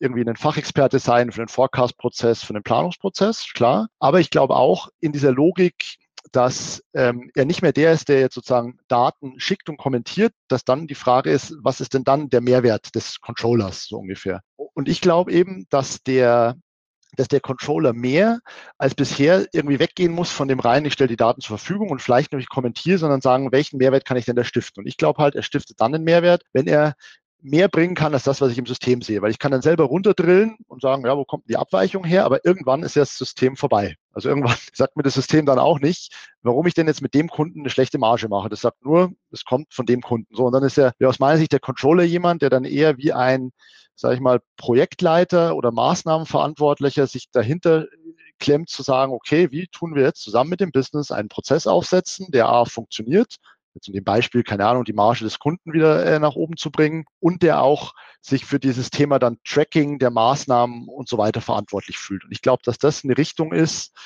irgendwie 0.00 0.28
ein 0.28 0.36
Fachexperte 0.36 0.98
sein 0.98 1.32
für 1.32 1.40
den 1.40 1.48
Forecast-Prozess, 1.48 2.42
für 2.42 2.52
den 2.52 2.62
Planungsprozess, 2.62 3.52
klar. 3.52 3.88
Aber 3.98 4.20
ich 4.20 4.30
glaube 4.30 4.56
auch 4.56 4.88
in 5.00 5.12
dieser 5.12 5.32
Logik, 5.32 5.96
dass 6.32 6.82
ähm, 6.94 7.30
er 7.34 7.44
nicht 7.44 7.62
mehr 7.62 7.72
der 7.72 7.92
ist, 7.92 8.08
der 8.08 8.20
jetzt 8.20 8.34
sozusagen 8.34 8.78
Daten 8.88 9.40
schickt 9.40 9.68
und 9.68 9.78
kommentiert, 9.78 10.32
dass 10.48 10.64
dann 10.64 10.86
die 10.86 10.94
Frage 10.94 11.30
ist, 11.30 11.54
was 11.62 11.80
ist 11.80 11.94
denn 11.94 12.04
dann 12.04 12.28
der 12.28 12.40
Mehrwert 12.40 12.94
des 12.94 13.20
Controllers 13.20 13.86
so 13.86 13.98
ungefähr? 13.98 14.42
Und 14.56 14.88
ich 14.88 15.00
glaube 15.00 15.32
eben, 15.32 15.66
dass 15.70 16.02
der 16.02 16.56
dass 17.18 17.28
der 17.28 17.40
Controller 17.40 17.92
mehr 17.92 18.38
als 18.78 18.94
bisher 18.94 19.46
irgendwie 19.52 19.80
weggehen 19.80 20.12
muss 20.12 20.30
von 20.30 20.46
dem 20.46 20.60
rein, 20.60 20.84
ich 20.84 20.92
stelle 20.92 21.08
die 21.08 21.16
Daten 21.16 21.40
zur 21.40 21.58
Verfügung 21.58 21.90
und 21.90 22.00
vielleicht 22.00 22.32
noch 22.32 22.38
ich 22.38 22.48
kommentiere, 22.48 22.98
sondern 22.98 23.20
sagen, 23.20 23.50
welchen 23.50 23.78
Mehrwert 23.78 24.04
kann 24.04 24.16
ich 24.16 24.24
denn 24.24 24.36
da 24.36 24.44
stiften? 24.44 24.82
Und 24.82 24.86
ich 24.86 24.96
glaube 24.96 25.20
halt, 25.20 25.34
er 25.34 25.42
stiftet 25.42 25.80
dann 25.80 25.94
einen 25.94 26.04
Mehrwert, 26.04 26.44
wenn 26.52 26.68
er 26.68 26.94
mehr 27.40 27.68
bringen 27.68 27.94
kann 27.94 28.14
als 28.14 28.24
das, 28.24 28.40
was 28.40 28.50
ich 28.50 28.58
im 28.58 28.66
System 28.66 29.02
sehe. 29.02 29.22
Weil 29.22 29.30
ich 29.30 29.38
kann 29.38 29.52
dann 29.52 29.62
selber 29.62 29.84
runterdrillen 29.84 30.56
und 30.66 30.82
sagen, 30.82 31.06
ja, 31.06 31.16
wo 31.16 31.24
kommt 31.24 31.48
die 31.48 31.56
Abweichung 31.56 32.04
her? 32.04 32.24
Aber 32.24 32.44
irgendwann 32.44 32.82
ist 32.82 32.96
das 32.96 33.16
System 33.16 33.56
vorbei. 33.56 33.96
Also 34.12 34.28
irgendwann 34.28 34.56
sagt 34.74 34.96
mir 34.96 35.02
das 35.02 35.14
System 35.14 35.46
dann 35.46 35.58
auch 35.58 35.78
nicht, 35.80 36.12
warum 36.42 36.66
ich 36.66 36.74
denn 36.74 36.88
jetzt 36.88 37.02
mit 37.02 37.14
dem 37.14 37.28
Kunden 37.28 37.60
eine 37.60 37.70
schlechte 37.70 37.98
Marge 37.98 38.28
mache. 38.28 38.48
Das 38.48 38.60
sagt 38.60 38.84
nur, 38.84 39.12
es 39.30 39.44
kommt 39.44 39.72
von 39.72 39.86
dem 39.86 40.00
Kunden. 40.00 40.34
So, 40.34 40.46
und 40.46 40.52
dann 40.52 40.64
ist 40.64 40.76
ja 40.76 40.92
aus 41.04 41.20
meiner 41.20 41.38
Sicht 41.38 41.52
der 41.52 41.60
Controller 41.60 42.02
jemand, 42.02 42.42
der 42.42 42.50
dann 42.50 42.64
eher 42.64 42.98
wie 42.98 43.12
ein, 43.12 43.52
sage 43.94 44.14
ich 44.14 44.20
mal, 44.20 44.40
Projektleiter 44.56 45.54
oder 45.54 45.70
Maßnahmenverantwortlicher 45.70 47.06
sich 47.06 47.30
dahinter 47.30 47.86
klemmt 48.38 48.68
zu 48.68 48.82
sagen, 48.82 49.12
okay, 49.12 49.50
wie 49.50 49.66
tun 49.66 49.94
wir 49.94 50.04
jetzt 50.04 50.22
zusammen 50.22 50.50
mit 50.50 50.60
dem 50.60 50.70
Business 50.70 51.10
einen 51.10 51.28
Prozess 51.28 51.66
aufsetzen, 51.66 52.30
der 52.30 52.48
A 52.48 52.64
funktioniert, 52.64 53.36
jetzt 53.78 53.88
in 53.88 53.94
dem 53.94 54.04
Beispiel, 54.04 54.42
keine 54.42 54.66
Ahnung, 54.66 54.84
die 54.84 54.92
Marge 54.92 55.24
des 55.24 55.38
Kunden 55.38 55.72
wieder 55.72 56.04
äh, 56.04 56.18
nach 56.18 56.34
oben 56.34 56.56
zu 56.56 56.70
bringen 56.70 57.04
und 57.20 57.42
der 57.42 57.62
auch 57.62 57.94
sich 58.20 58.44
für 58.44 58.58
dieses 58.58 58.90
Thema 58.90 59.18
dann 59.18 59.38
Tracking 59.44 59.98
der 59.98 60.10
Maßnahmen 60.10 60.88
und 60.88 61.08
so 61.08 61.18
weiter 61.18 61.40
verantwortlich 61.40 61.98
fühlt. 61.98 62.24
Und 62.24 62.32
ich 62.32 62.42
glaube, 62.42 62.62
dass 62.64 62.78
das 62.78 63.04
eine 63.04 63.16
Richtung 63.16 63.52
ist, 63.52 63.96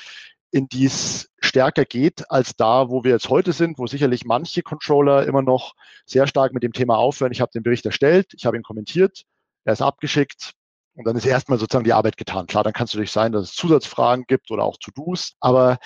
in 0.51 0.67
die 0.67 0.85
es 0.85 1.31
stärker 1.39 1.83
geht 1.83 2.29
als 2.29 2.55
da, 2.55 2.89
wo 2.89 3.03
wir 3.03 3.11
jetzt 3.11 3.29
heute 3.29 3.53
sind, 3.53 3.79
wo 3.79 3.87
sicherlich 3.87 4.23
manche 4.23 4.61
Controller 4.61 5.25
immer 5.25 5.41
noch 5.41 5.73
sehr 6.05 6.27
stark 6.27 6.53
mit 6.53 6.63
dem 6.63 6.73
Thema 6.73 6.97
aufhören. 6.97 7.31
Ich 7.31 7.41
habe 7.41 7.51
den 7.51 7.63
Bericht 7.63 7.85
erstellt, 7.85 8.33
ich 8.35 8.45
habe 8.45 8.55
ihn 8.55 8.63
kommentiert, 8.63 9.23
er 9.65 9.73
ist 9.73 9.81
abgeschickt, 9.81 10.53
und 10.95 11.07
dann 11.07 11.15
ist 11.15 11.25
erstmal 11.25 11.57
sozusagen 11.57 11.85
die 11.85 11.93
Arbeit 11.93 12.17
getan. 12.17 12.45
Klar, 12.45 12.63
dann 12.63 12.73
kann 12.73 12.85
es 12.85 12.93
natürlich 12.93 13.11
sein, 13.11 13.31
dass 13.31 13.49
es 13.49 13.55
Zusatzfragen 13.55 14.25
gibt 14.27 14.51
oder 14.51 14.63
auch 14.63 14.77
To-Dos, 14.77 15.33
aber 15.39 15.79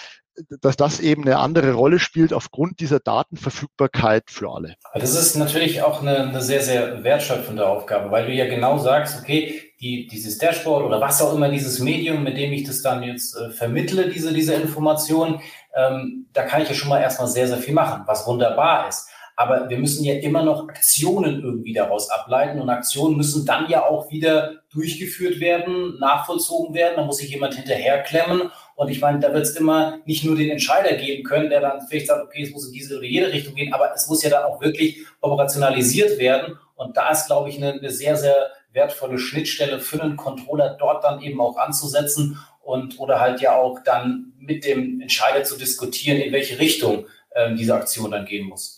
dass 0.61 0.77
das 0.77 0.99
eben 0.99 1.23
eine 1.23 1.37
andere 1.37 1.73
Rolle 1.73 1.99
spielt 1.99 2.33
aufgrund 2.33 2.79
dieser 2.79 2.99
Datenverfügbarkeit 2.99 4.25
für 4.27 4.49
alle. 4.49 4.75
Das 4.93 5.15
ist 5.15 5.35
natürlich 5.35 5.81
auch 5.81 6.01
eine, 6.01 6.29
eine, 6.29 6.41
sehr, 6.41 6.61
sehr 6.61 7.03
wertschöpfende 7.03 7.67
Aufgabe, 7.67 8.11
weil 8.11 8.27
du 8.27 8.33
ja 8.33 8.47
genau 8.47 8.77
sagst, 8.77 9.19
okay, 9.21 9.61
die, 9.79 10.07
dieses 10.07 10.37
Dashboard 10.37 10.85
oder 10.85 11.01
was 11.01 11.21
auch 11.21 11.33
immer 11.33 11.49
dieses 11.49 11.79
Medium, 11.79 12.23
mit 12.23 12.37
dem 12.37 12.51
ich 12.51 12.63
das 12.63 12.81
dann 12.81 13.03
jetzt 13.03 13.35
äh, 13.35 13.49
vermittle, 13.51 14.09
diese, 14.09 14.33
diese 14.33 14.53
Informationen, 14.53 15.41
ähm, 15.75 16.27
da 16.33 16.43
kann 16.43 16.61
ich 16.61 16.69
ja 16.69 16.75
schon 16.75 16.89
mal 16.89 17.01
erstmal 17.01 17.27
sehr, 17.27 17.47
sehr 17.47 17.57
viel 17.57 17.73
machen, 17.73 18.03
was 18.05 18.25
wunderbar 18.27 18.87
ist. 18.87 19.07
Aber 19.39 19.69
wir 19.69 19.77
müssen 19.77 20.03
ja 20.03 20.15
immer 20.15 20.41
noch 20.41 20.67
Aktionen 20.67 21.43
irgendwie 21.43 21.73
daraus 21.73 22.09
ableiten 22.09 22.59
und 22.59 22.71
Aktionen 22.71 23.17
müssen 23.17 23.45
dann 23.45 23.69
ja 23.69 23.85
auch 23.85 24.09
wieder 24.09 24.63
durchgeführt 24.71 25.39
werden, 25.39 25.99
nachvollzogen 25.99 26.73
werden. 26.73 26.95
Da 26.95 27.05
muss 27.05 27.17
sich 27.17 27.29
jemand 27.29 27.53
hinterherklemmen. 27.53 28.49
Und 28.77 28.89
ich 28.89 29.01
meine, 29.01 29.19
da 29.19 29.33
wird 29.33 29.43
es 29.43 29.55
immer 29.55 29.97
nicht 30.05 30.23
nur 30.23 30.35
den 30.35 30.51
Entscheider 30.51 30.95
geben 30.97 31.23
können, 31.23 31.49
der 31.49 31.61
dann 31.61 31.81
vielleicht 31.81 32.05
sagt, 32.05 32.23
okay, 32.23 32.43
es 32.43 32.51
muss 32.51 32.67
in 32.67 32.73
diese 32.73 32.95
oder 32.95 33.07
jede 33.07 33.33
Richtung 33.33 33.55
gehen, 33.55 33.73
aber 33.73 33.91
es 33.95 34.07
muss 34.07 34.21
ja 34.21 34.29
dann 34.29 34.43
auch 34.43 34.61
wirklich 34.61 34.99
operationalisiert 35.19 36.19
werden. 36.19 36.59
Und 36.75 36.95
da 36.95 37.09
ist, 37.09 37.25
glaube 37.25 37.49
ich, 37.49 37.57
eine, 37.57 37.73
eine 37.73 37.89
sehr, 37.89 38.15
sehr 38.15 38.51
wertvolle 38.73 39.17
Schnittstelle 39.17 39.79
für 39.79 39.99
einen 39.99 40.15
Controller 40.15 40.77
dort 40.79 41.03
dann 41.03 41.23
eben 41.23 41.41
auch 41.41 41.57
anzusetzen 41.57 42.37
und 42.61 42.99
oder 42.99 43.19
halt 43.19 43.41
ja 43.41 43.55
auch 43.55 43.79
dann 43.83 44.33
mit 44.37 44.63
dem 44.63 45.01
Entscheider 45.01 45.43
zu 45.43 45.57
diskutieren, 45.57 46.19
in 46.19 46.31
welche 46.31 46.59
Richtung 46.59 47.07
ähm, 47.33 47.57
diese 47.57 47.73
Aktion 47.73 48.11
dann 48.11 48.25
gehen 48.25 48.47
muss. 48.47 48.76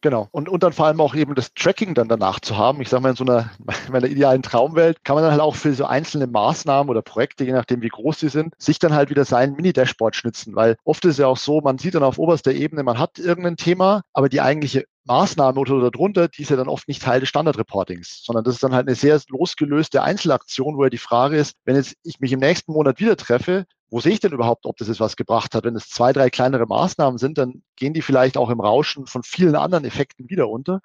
Genau. 0.00 0.28
Und, 0.30 0.48
und 0.48 0.62
dann 0.62 0.72
vor 0.72 0.86
allem 0.86 1.00
auch 1.00 1.14
eben 1.16 1.34
das 1.34 1.52
Tracking 1.54 1.94
dann 1.94 2.08
danach 2.08 2.38
zu 2.38 2.56
haben. 2.56 2.80
Ich 2.80 2.88
sage 2.88 3.02
mal, 3.02 3.10
in 3.10 3.16
so 3.16 3.24
einer, 3.24 3.50
in 3.86 3.92
meiner 3.92 4.06
idealen 4.06 4.42
Traumwelt 4.42 5.04
kann 5.04 5.16
man 5.16 5.24
dann 5.24 5.32
halt 5.32 5.40
auch 5.40 5.56
für 5.56 5.74
so 5.74 5.86
einzelne 5.86 6.28
Maßnahmen 6.28 6.88
oder 6.88 7.02
Projekte, 7.02 7.44
je 7.44 7.52
nachdem 7.52 7.82
wie 7.82 7.88
groß 7.88 8.20
sie 8.20 8.28
sind, 8.28 8.54
sich 8.58 8.78
dann 8.78 8.94
halt 8.94 9.10
wieder 9.10 9.24
sein 9.24 9.54
Mini-Dashboard 9.54 10.14
schnitzen. 10.14 10.54
Weil 10.54 10.76
oft 10.84 11.04
ist 11.04 11.18
ja 11.18 11.26
auch 11.26 11.36
so, 11.36 11.60
man 11.60 11.78
sieht 11.78 11.96
dann 11.96 12.04
auf 12.04 12.18
oberster 12.18 12.52
Ebene, 12.52 12.84
man 12.84 12.98
hat 12.98 13.18
irgendein 13.18 13.56
Thema, 13.56 14.02
aber 14.12 14.28
die 14.28 14.40
eigentliche 14.40 14.84
Maßnahme 15.04 15.58
oder 15.58 15.90
darunter, 15.90 16.28
die 16.28 16.42
ist 16.42 16.50
ja 16.50 16.56
dann 16.56 16.68
oft 16.68 16.86
nicht 16.86 17.02
Teil 17.02 17.20
des 17.20 17.30
Standardreportings, 17.30 18.22
sondern 18.24 18.44
das 18.44 18.54
ist 18.54 18.62
dann 18.62 18.74
halt 18.74 18.86
eine 18.86 18.94
sehr 18.94 19.20
losgelöste 19.28 20.02
Einzelaktion, 20.02 20.76
wo 20.76 20.84
ja 20.84 20.90
die 20.90 20.98
Frage 20.98 21.38
ist, 21.38 21.54
wenn 21.64 21.76
jetzt 21.76 21.96
ich 22.04 22.20
mich 22.20 22.30
im 22.32 22.40
nächsten 22.40 22.72
Monat 22.72 23.00
wieder 23.00 23.16
treffe, 23.16 23.64
wo 23.90 24.00
sehe 24.00 24.12
ich 24.12 24.20
denn 24.20 24.32
überhaupt, 24.32 24.66
ob 24.66 24.76
das 24.76 24.88
jetzt 24.88 25.00
was 25.00 25.16
gebracht 25.16 25.54
hat? 25.54 25.64
Wenn 25.64 25.76
es 25.76 25.88
zwei, 25.88 26.12
drei 26.12 26.30
kleinere 26.30 26.66
Maßnahmen 26.66 27.18
sind, 27.18 27.38
dann 27.38 27.62
gehen 27.76 27.94
die 27.94 28.02
vielleicht 28.02 28.36
auch 28.36 28.50
im 28.50 28.60
Rauschen 28.60 29.06
von 29.06 29.22
vielen 29.22 29.56
anderen 29.56 29.84
Effekten 29.84 30.28
wieder 30.28 30.48
unter. 30.48 30.80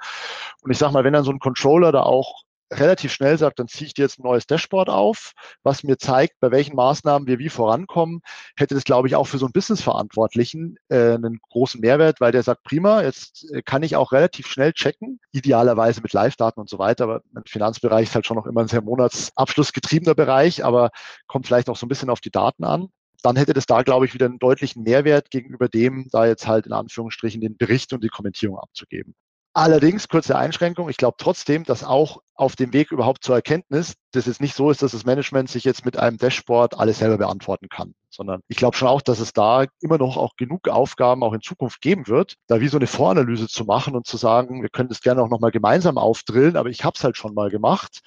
Und 0.62 0.72
ich 0.72 0.77
sage 0.77 0.93
mal, 0.93 1.03
wenn 1.03 1.13
dann 1.13 1.23
so 1.23 1.32
ein 1.32 1.39
Controller 1.39 1.91
da 1.91 2.04
auch 2.04 2.43
relativ 2.79 3.12
schnell 3.12 3.38
sagt, 3.38 3.59
dann 3.59 3.67
ziehe 3.67 3.88
ich 3.88 3.93
dir 3.93 4.03
jetzt 4.03 4.19
ein 4.19 4.23
neues 4.23 4.47
Dashboard 4.47 4.89
auf, 4.89 5.33
was 5.63 5.83
mir 5.83 5.97
zeigt, 5.97 6.39
bei 6.39 6.51
welchen 6.51 6.75
Maßnahmen 6.75 7.27
wir 7.27 7.39
wie 7.39 7.49
vorankommen, 7.49 8.21
hätte 8.55 8.75
das, 8.75 8.83
glaube 8.83 9.07
ich, 9.07 9.15
auch 9.15 9.25
für 9.25 9.38
so 9.38 9.45
einen 9.45 9.53
Business-Verantwortlichen 9.53 10.77
äh, 10.89 11.13
einen 11.13 11.39
großen 11.49 11.81
Mehrwert, 11.81 12.21
weil 12.21 12.31
der 12.31 12.43
sagt, 12.43 12.63
prima, 12.63 13.01
jetzt 13.01 13.49
äh, 13.51 13.62
kann 13.62 13.83
ich 13.83 13.95
auch 13.95 14.12
relativ 14.12 14.47
schnell 14.47 14.73
checken, 14.73 15.19
idealerweise 15.31 16.01
mit 16.01 16.13
Live-Daten 16.13 16.59
und 16.59 16.69
so 16.69 16.79
weiter, 16.79 17.05
aber 17.05 17.21
im 17.36 17.43
Finanzbereich 17.45 18.09
ist 18.09 18.15
halt 18.15 18.25
schon 18.25 18.38
noch 18.38 18.47
immer 18.47 18.62
ein 18.62 18.67
sehr 18.67 18.81
monatsabschlussgetriebener 18.81 20.15
Bereich, 20.15 20.63
aber 20.65 20.91
kommt 21.27 21.47
vielleicht 21.47 21.69
auch 21.69 21.77
so 21.77 21.86
ein 21.86 21.89
bisschen 21.89 22.09
auf 22.09 22.21
die 22.21 22.31
Daten 22.31 22.63
an 22.63 22.89
dann 23.23 23.38
hätte 23.38 23.53
das 23.53 23.65
da, 23.65 23.83
glaube 23.83 24.05
ich, 24.05 24.13
wieder 24.13 24.25
einen 24.25 24.38
deutlichen 24.38 24.83
Mehrwert 24.83 25.31
gegenüber 25.31 25.69
dem, 25.69 26.09
da 26.12 26.25
jetzt 26.25 26.45
halt 26.45 26.65
in 26.65 26.73
Anführungsstrichen 26.73 27.39
den 27.39 27.55
Bericht 27.55 27.93
und 27.93 28.03
die 28.03 28.09
Kommentierung 28.09 28.59
abzugeben. 28.59 29.15
Allerdings, 29.56 30.08
kurze 30.08 30.36
Einschränkung, 30.36 30.89
ich 30.89 30.98
glaube 30.98 31.18
trotzdem, 31.20 31.63
dass 31.63 31.84
auch 31.84 32.24
auf 32.34 32.56
dem 32.56 32.74
Weg 32.74 32.92
überhaupt 32.92 33.24
zur 33.24 33.36
Erkenntnis, 33.36 33.94
dass 34.12 34.26
es 34.26 34.39
nicht 34.39 34.56
so 34.56 34.72
ist, 34.72 34.82
dass 34.82 34.94
das 34.94 35.06
Management 35.06 35.48
sich 35.48 35.63
jetzt 35.63 35.86
mit 35.86 35.96
einem 35.96 36.18
Dashboard 36.18 36.80
alles 36.80 36.98
selber 36.98 37.20
beantworten 37.20 37.70
kann, 37.70 37.94
sondern 38.10 38.42
ich 38.48 38.58
glaube 38.58 38.76
schon 38.76 38.88
auch, 38.88 39.04
dass 39.04 39.20
es 39.20 39.32
da 39.32 39.66
immer 39.80 40.00
noch 40.00 40.18
auch 40.18 40.38
genug 40.38 40.68
Aufgaben 40.70 41.22
auch 41.22 41.34
in 41.34 41.42
Zukunft 41.42 41.82
geben 41.82 42.08
wird, 42.08 42.38
da 42.48 42.62
wie 42.62 42.68
so 42.68 42.78
eine 42.78 42.88
Voranalyse 42.88 43.48
zu 43.48 43.63
machen 43.66 43.96
und 43.96 44.08
zu 44.08 44.18
sagen, 44.18 44.63
wir 44.63 44.70
können 44.70 44.89
das 44.89 45.02
gerne 45.02 45.22
auch 45.22 45.30
nochmal 45.30 45.52
gemeinsam 45.52 46.00
aufdrillen, 46.00 46.58
aber 46.58 46.70
ich 46.70 46.84
habe 46.84 46.96
es 46.98 47.04
halt 47.04 47.16
schon 47.16 47.36
mal 47.36 47.52
gemacht 47.52 48.02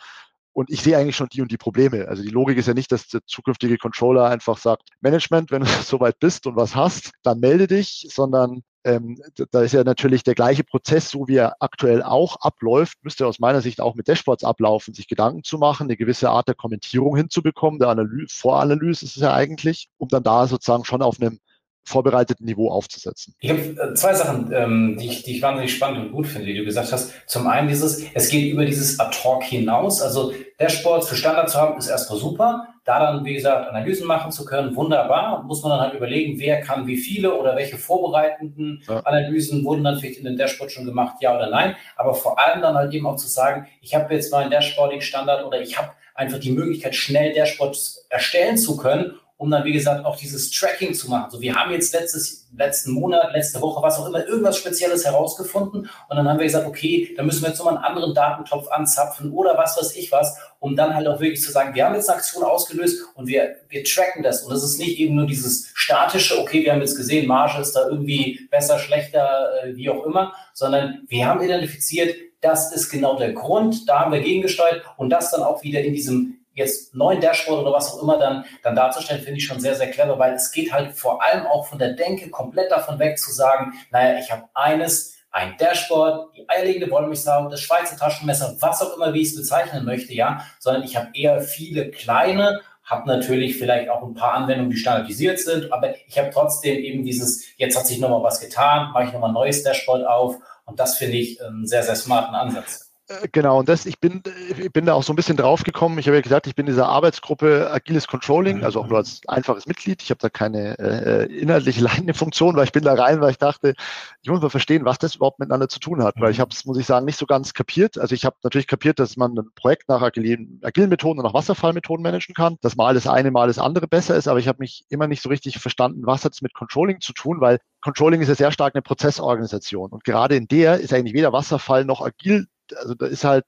und 0.52 0.70
ich 0.70 0.82
sehe 0.82 0.98
eigentlich 0.98 1.16
schon 1.16 1.28
die 1.28 1.42
und 1.42 1.52
die 1.52 1.58
Probleme. 1.58 2.08
Also 2.08 2.24
die 2.24 2.30
Logik 2.30 2.58
ist 2.58 2.66
ja 2.66 2.74
nicht, 2.74 2.90
dass 2.90 3.06
der 3.06 3.20
zukünftige 3.24 3.78
Controller 3.78 4.24
einfach 4.24 4.58
sagt, 4.58 4.88
Management, 5.00 5.52
wenn 5.52 5.62
du 5.62 5.68
soweit 5.84 6.18
bist 6.18 6.48
und 6.48 6.56
was 6.56 6.74
hast, 6.74 7.12
dann 7.22 7.38
melde 7.38 7.68
dich, 7.68 8.08
sondern 8.10 8.62
ähm, 8.86 9.20
da 9.50 9.62
ist 9.62 9.72
ja 9.72 9.82
natürlich 9.82 10.22
der 10.22 10.36
gleiche 10.36 10.62
Prozess, 10.62 11.10
so 11.10 11.26
wie 11.26 11.36
er 11.36 11.56
aktuell 11.60 12.04
auch 12.04 12.36
abläuft, 12.36 12.98
müsste 13.02 13.26
aus 13.26 13.40
meiner 13.40 13.60
Sicht 13.60 13.80
auch 13.80 13.96
mit 13.96 14.06
Dashboards 14.06 14.44
ablaufen, 14.44 14.94
sich 14.94 15.08
Gedanken 15.08 15.42
zu 15.42 15.58
machen, 15.58 15.88
eine 15.88 15.96
gewisse 15.96 16.30
Art 16.30 16.46
der 16.46 16.54
Kommentierung 16.54 17.16
hinzubekommen, 17.16 17.80
der 17.80 17.88
Analyse, 17.88 18.36
Voranalyse 18.36 19.04
ist 19.04 19.16
es 19.16 19.22
ja 19.22 19.34
eigentlich, 19.34 19.88
um 19.98 20.08
dann 20.08 20.22
da 20.22 20.46
sozusagen 20.46 20.84
schon 20.84 21.02
auf 21.02 21.20
einem 21.20 21.40
vorbereiteten 21.86 22.44
Niveau 22.44 22.70
aufzusetzen. 22.70 23.34
Ich 23.38 23.48
habe 23.48 23.60
äh, 23.60 23.94
zwei 23.94 24.12
Sachen, 24.12 24.52
ähm, 24.52 24.96
die, 25.00 25.06
ich, 25.06 25.22
die 25.22 25.36
ich 25.36 25.42
wahnsinnig 25.42 25.72
spannend 25.72 26.06
und 26.06 26.12
gut 26.12 26.26
finde, 26.26 26.46
die 26.46 26.56
du 26.58 26.64
gesagt 26.64 26.92
hast. 26.92 27.12
Zum 27.26 27.46
einen 27.46 27.68
dieses, 27.68 28.04
es 28.12 28.28
geht 28.28 28.52
über 28.52 28.64
dieses 28.64 28.98
Ad-Hoc 28.98 29.44
hinaus. 29.44 30.02
Also 30.02 30.32
Dashboards 30.58 31.08
für 31.08 31.14
Standard 31.14 31.48
zu 31.48 31.58
haben, 31.58 31.78
ist 31.78 31.88
erstmal 31.88 32.18
super. 32.18 32.68
Da 32.84 32.98
dann, 32.98 33.24
wie 33.24 33.34
gesagt, 33.34 33.68
Analysen 33.68 34.06
machen 34.06 34.32
zu 34.32 34.44
können, 34.44 34.74
wunderbar. 34.74 35.44
Muss 35.44 35.62
man 35.62 35.70
dann 35.70 35.80
halt 35.80 35.94
überlegen, 35.94 36.40
wer 36.40 36.60
kann 36.60 36.88
wie 36.88 36.96
viele 36.96 37.34
oder 37.34 37.54
welche 37.54 37.78
vorbereitenden 37.78 38.82
ja. 38.88 39.00
Analysen 39.00 39.64
wurden 39.64 39.84
dann 39.84 39.98
vielleicht 39.98 40.18
in 40.18 40.24
den 40.24 40.36
Dashboard 40.36 40.72
schon 40.72 40.86
gemacht, 40.86 41.16
ja 41.20 41.36
oder 41.36 41.48
nein. 41.50 41.76
Aber 41.96 42.14
vor 42.14 42.38
allem 42.38 42.62
dann 42.62 42.74
halt 42.74 42.92
eben 42.92 43.06
auch 43.06 43.16
zu 43.16 43.28
sagen, 43.28 43.68
ich 43.80 43.94
habe 43.94 44.12
jetzt 44.12 44.32
mal 44.32 44.42
einen 44.42 44.50
Dashboarding-Standard 44.50 45.44
oder 45.44 45.60
ich 45.60 45.78
habe 45.78 45.90
einfach 46.14 46.38
die 46.38 46.50
Möglichkeit, 46.50 46.96
schnell 46.96 47.32
Dashboards 47.32 48.06
erstellen 48.08 48.56
zu 48.56 48.76
können 48.76 49.12
um 49.38 49.50
dann, 49.50 49.64
wie 49.64 49.72
gesagt, 49.72 50.04
auch 50.06 50.16
dieses 50.16 50.50
Tracking 50.50 50.94
zu 50.94 51.10
machen. 51.10 51.30
So, 51.30 51.40
wir 51.40 51.54
haben 51.54 51.70
jetzt 51.70 51.92
letztes, 51.92 52.48
letzten 52.56 52.92
Monat, 52.92 53.32
letzte 53.34 53.60
Woche, 53.60 53.82
was 53.82 53.98
auch 53.98 54.06
immer, 54.06 54.26
irgendwas 54.26 54.56
Spezielles 54.56 55.04
herausgefunden 55.04 55.90
und 56.08 56.16
dann 56.16 56.26
haben 56.26 56.38
wir 56.38 56.46
gesagt, 56.46 56.66
okay, 56.66 57.12
da 57.16 57.22
müssen 57.22 57.42
wir 57.42 57.50
jetzt 57.50 57.58
nochmal 57.58 57.76
einen 57.76 57.84
anderen 57.84 58.14
Datentopf 58.14 58.68
anzapfen 58.70 59.32
oder 59.32 59.58
was 59.58 59.76
weiß 59.76 59.94
ich 59.96 60.10
was, 60.10 60.38
um 60.58 60.74
dann 60.74 60.94
halt 60.94 61.06
auch 61.06 61.20
wirklich 61.20 61.42
zu 61.42 61.52
sagen, 61.52 61.74
wir 61.74 61.84
haben 61.84 61.94
jetzt 61.94 62.08
eine 62.08 62.18
Aktion 62.18 62.44
ausgelöst 62.44 63.04
und 63.14 63.26
wir, 63.26 63.56
wir 63.68 63.84
tracken 63.84 64.22
das 64.22 64.42
und 64.42 64.50
das 64.50 64.64
ist 64.64 64.78
nicht 64.78 64.98
eben 64.98 65.14
nur 65.14 65.26
dieses 65.26 65.70
statische, 65.74 66.40
okay, 66.40 66.64
wir 66.64 66.72
haben 66.72 66.80
jetzt 66.80 66.96
gesehen, 66.96 67.26
Marge 67.26 67.60
ist 67.60 67.72
da 67.72 67.86
irgendwie 67.88 68.48
besser, 68.50 68.78
schlechter, 68.78 69.50
äh, 69.62 69.76
wie 69.76 69.90
auch 69.90 70.04
immer, 70.06 70.32
sondern 70.54 71.02
wir 71.08 71.26
haben 71.26 71.42
identifiziert, 71.42 72.16
das 72.40 72.72
ist 72.72 72.90
genau 72.90 73.18
der 73.18 73.32
Grund, 73.32 73.88
da 73.88 74.00
haben 74.00 74.12
wir 74.12 74.20
gegengesteuert 74.20 74.82
und 74.96 75.10
das 75.10 75.30
dann 75.30 75.42
auch 75.42 75.62
wieder 75.62 75.80
in 75.82 75.92
diesem 75.92 76.35
jetzt 76.56 76.94
neuen 76.94 77.20
Dashboard 77.20 77.60
oder 77.60 77.72
was 77.72 77.92
auch 77.92 78.02
immer 78.02 78.18
dann, 78.18 78.44
dann 78.62 78.74
darzustellen, 78.74 79.22
finde 79.22 79.38
ich 79.38 79.46
schon 79.46 79.60
sehr, 79.60 79.76
sehr 79.76 79.90
clever, 79.90 80.18
weil 80.18 80.34
es 80.34 80.50
geht 80.50 80.72
halt 80.72 80.94
vor 80.96 81.22
allem 81.22 81.46
auch 81.46 81.66
von 81.66 81.78
der 81.78 81.92
Denke 81.92 82.30
komplett 82.30 82.72
davon 82.72 82.98
weg 82.98 83.18
zu 83.18 83.30
sagen, 83.30 83.74
naja, 83.92 84.18
ich 84.18 84.32
habe 84.32 84.44
eines, 84.54 85.14
ein 85.30 85.54
Dashboard, 85.58 86.34
die 86.34 86.48
eierlegende 86.48 86.90
Wollmilchsau, 86.90 87.48
das 87.48 87.60
Schweizer 87.60 87.96
Taschenmesser, 87.96 88.56
was 88.58 88.80
auch 88.80 88.96
immer, 88.96 89.12
wie 89.12 89.20
ich 89.20 89.28
es 89.28 89.36
bezeichnen 89.36 89.84
möchte, 89.84 90.14
ja, 90.14 90.40
sondern 90.58 90.82
ich 90.82 90.96
habe 90.96 91.08
eher 91.12 91.42
viele 91.42 91.90
kleine, 91.90 92.62
habe 92.82 93.06
natürlich 93.06 93.58
vielleicht 93.58 93.90
auch 93.90 94.02
ein 94.02 94.14
paar 94.14 94.32
Anwendungen, 94.32 94.70
die 94.70 94.78
standardisiert 94.78 95.38
sind, 95.38 95.70
aber 95.72 95.94
ich 96.06 96.18
habe 96.18 96.30
trotzdem 96.30 96.78
eben 96.78 97.04
dieses, 97.04 97.44
jetzt 97.58 97.76
hat 97.76 97.86
sich 97.86 97.98
nochmal 97.98 98.22
was 98.22 98.40
getan, 98.40 98.92
mache 98.92 99.04
ich 99.04 99.12
nochmal 99.12 99.30
ein 99.30 99.34
neues 99.34 99.62
Dashboard 99.62 100.06
auf 100.06 100.36
und 100.64 100.80
das 100.80 100.96
finde 100.96 101.18
ich 101.18 101.42
einen 101.44 101.66
sehr, 101.66 101.82
sehr 101.82 101.96
smarten 101.96 102.34
Ansatz. 102.34 102.85
Äh, 103.08 103.28
genau, 103.30 103.60
und 103.60 103.68
das, 103.68 103.86
ich 103.86 104.00
bin, 104.00 104.22
ich 104.58 104.72
bin 104.72 104.86
da 104.86 104.94
auch 104.94 105.02
so 105.02 105.12
ein 105.12 105.16
bisschen 105.16 105.36
drauf 105.36 105.62
gekommen. 105.62 105.98
Ich 105.98 106.06
habe 106.06 106.16
ja 106.16 106.22
gesagt, 106.22 106.46
ich 106.46 106.56
bin 106.56 106.66
in 106.66 106.72
dieser 106.72 106.88
Arbeitsgruppe 106.88 107.70
Agiles 107.70 108.08
Controlling, 108.08 108.64
also 108.64 108.80
auch 108.80 108.88
nur 108.88 108.98
als 108.98 109.20
einfaches 109.28 109.66
Mitglied. 109.66 110.02
Ich 110.02 110.10
habe 110.10 110.18
da 110.20 110.28
keine 110.28 110.78
äh, 110.78 111.26
inhaltliche 111.26 111.80
leitende 111.84 112.14
Funktion, 112.14 112.56
weil 112.56 112.64
ich 112.64 112.72
bin 112.72 112.82
da 112.82 112.94
rein, 112.94 113.20
weil 113.20 113.30
ich 113.30 113.38
dachte, 113.38 113.74
ich 114.22 114.28
muss 114.28 114.40
mal 114.40 114.50
verstehen, 114.50 114.84
was 114.84 114.98
das 114.98 115.14
überhaupt 115.14 115.38
miteinander 115.38 115.68
zu 115.68 115.78
tun 115.78 116.02
hat. 116.02 116.16
Weil 116.18 116.32
ich 116.32 116.40
habe 116.40 116.50
es, 116.52 116.64
muss 116.64 116.78
ich 116.78 116.86
sagen, 116.86 117.06
nicht 117.06 117.18
so 117.18 117.26
ganz 117.26 117.54
kapiert. 117.54 117.96
Also 117.96 118.14
ich 118.14 118.24
habe 118.24 118.36
natürlich 118.42 118.66
kapiert, 118.66 118.98
dass 118.98 119.16
man 119.16 119.38
ein 119.38 119.50
Projekt 119.54 119.88
nach 119.88 120.02
agilen, 120.02 120.60
agilen 120.64 120.88
Methoden 120.88 121.20
und 121.20 121.26
nach 121.26 121.34
Wasserfallmethoden 121.34 122.02
managen 122.02 122.34
kann, 122.34 122.56
dass 122.60 122.76
mal 122.76 122.94
das 122.94 123.06
eine, 123.06 123.30
mal 123.30 123.46
das 123.46 123.58
andere 123.58 123.86
besser 123.86 124.16
ist, 124.16 124.26
aber 124.26 124.40
ich 124.40 124.48
habe 124.48 124.58
mich 124.58 124.84
immer 124.88 125.06
nicht 125.06 125.22
so 125.22 125.28
richtig 125.28 125.58
verstanden, 125.58 126.06
was 126.06 126.24
hat 126.24 126.32
es 126.32 126.42
mit 126.42 126.54
Controlling 126.54 127.00
zu 127.00 127.12
tun, 127.12 127.40
weil 127.40 127.60
Controlling 127.82 128.20
ist 128.20 128.28
ja 128.28 128.34
sehr 128.34 128.50
stark 128.50 128.74
eine 128.74 128.82
Prozessorganisation. 128.82 129.90
Und 129.90 130.02
gerade 130.02 130.34
in 130.34 130.48
der 130.48 130.80
ist 130.80 130.92
eigentlich 130.92 131.14
weder 131.14 131.32
Wasserfall 131.32 131.84
noch 131.84 132.00
agil 132.00 132.48
also 132.76 132.94
da 132.94 133.06
ist 133.06 133.24
halt 133.24 133.44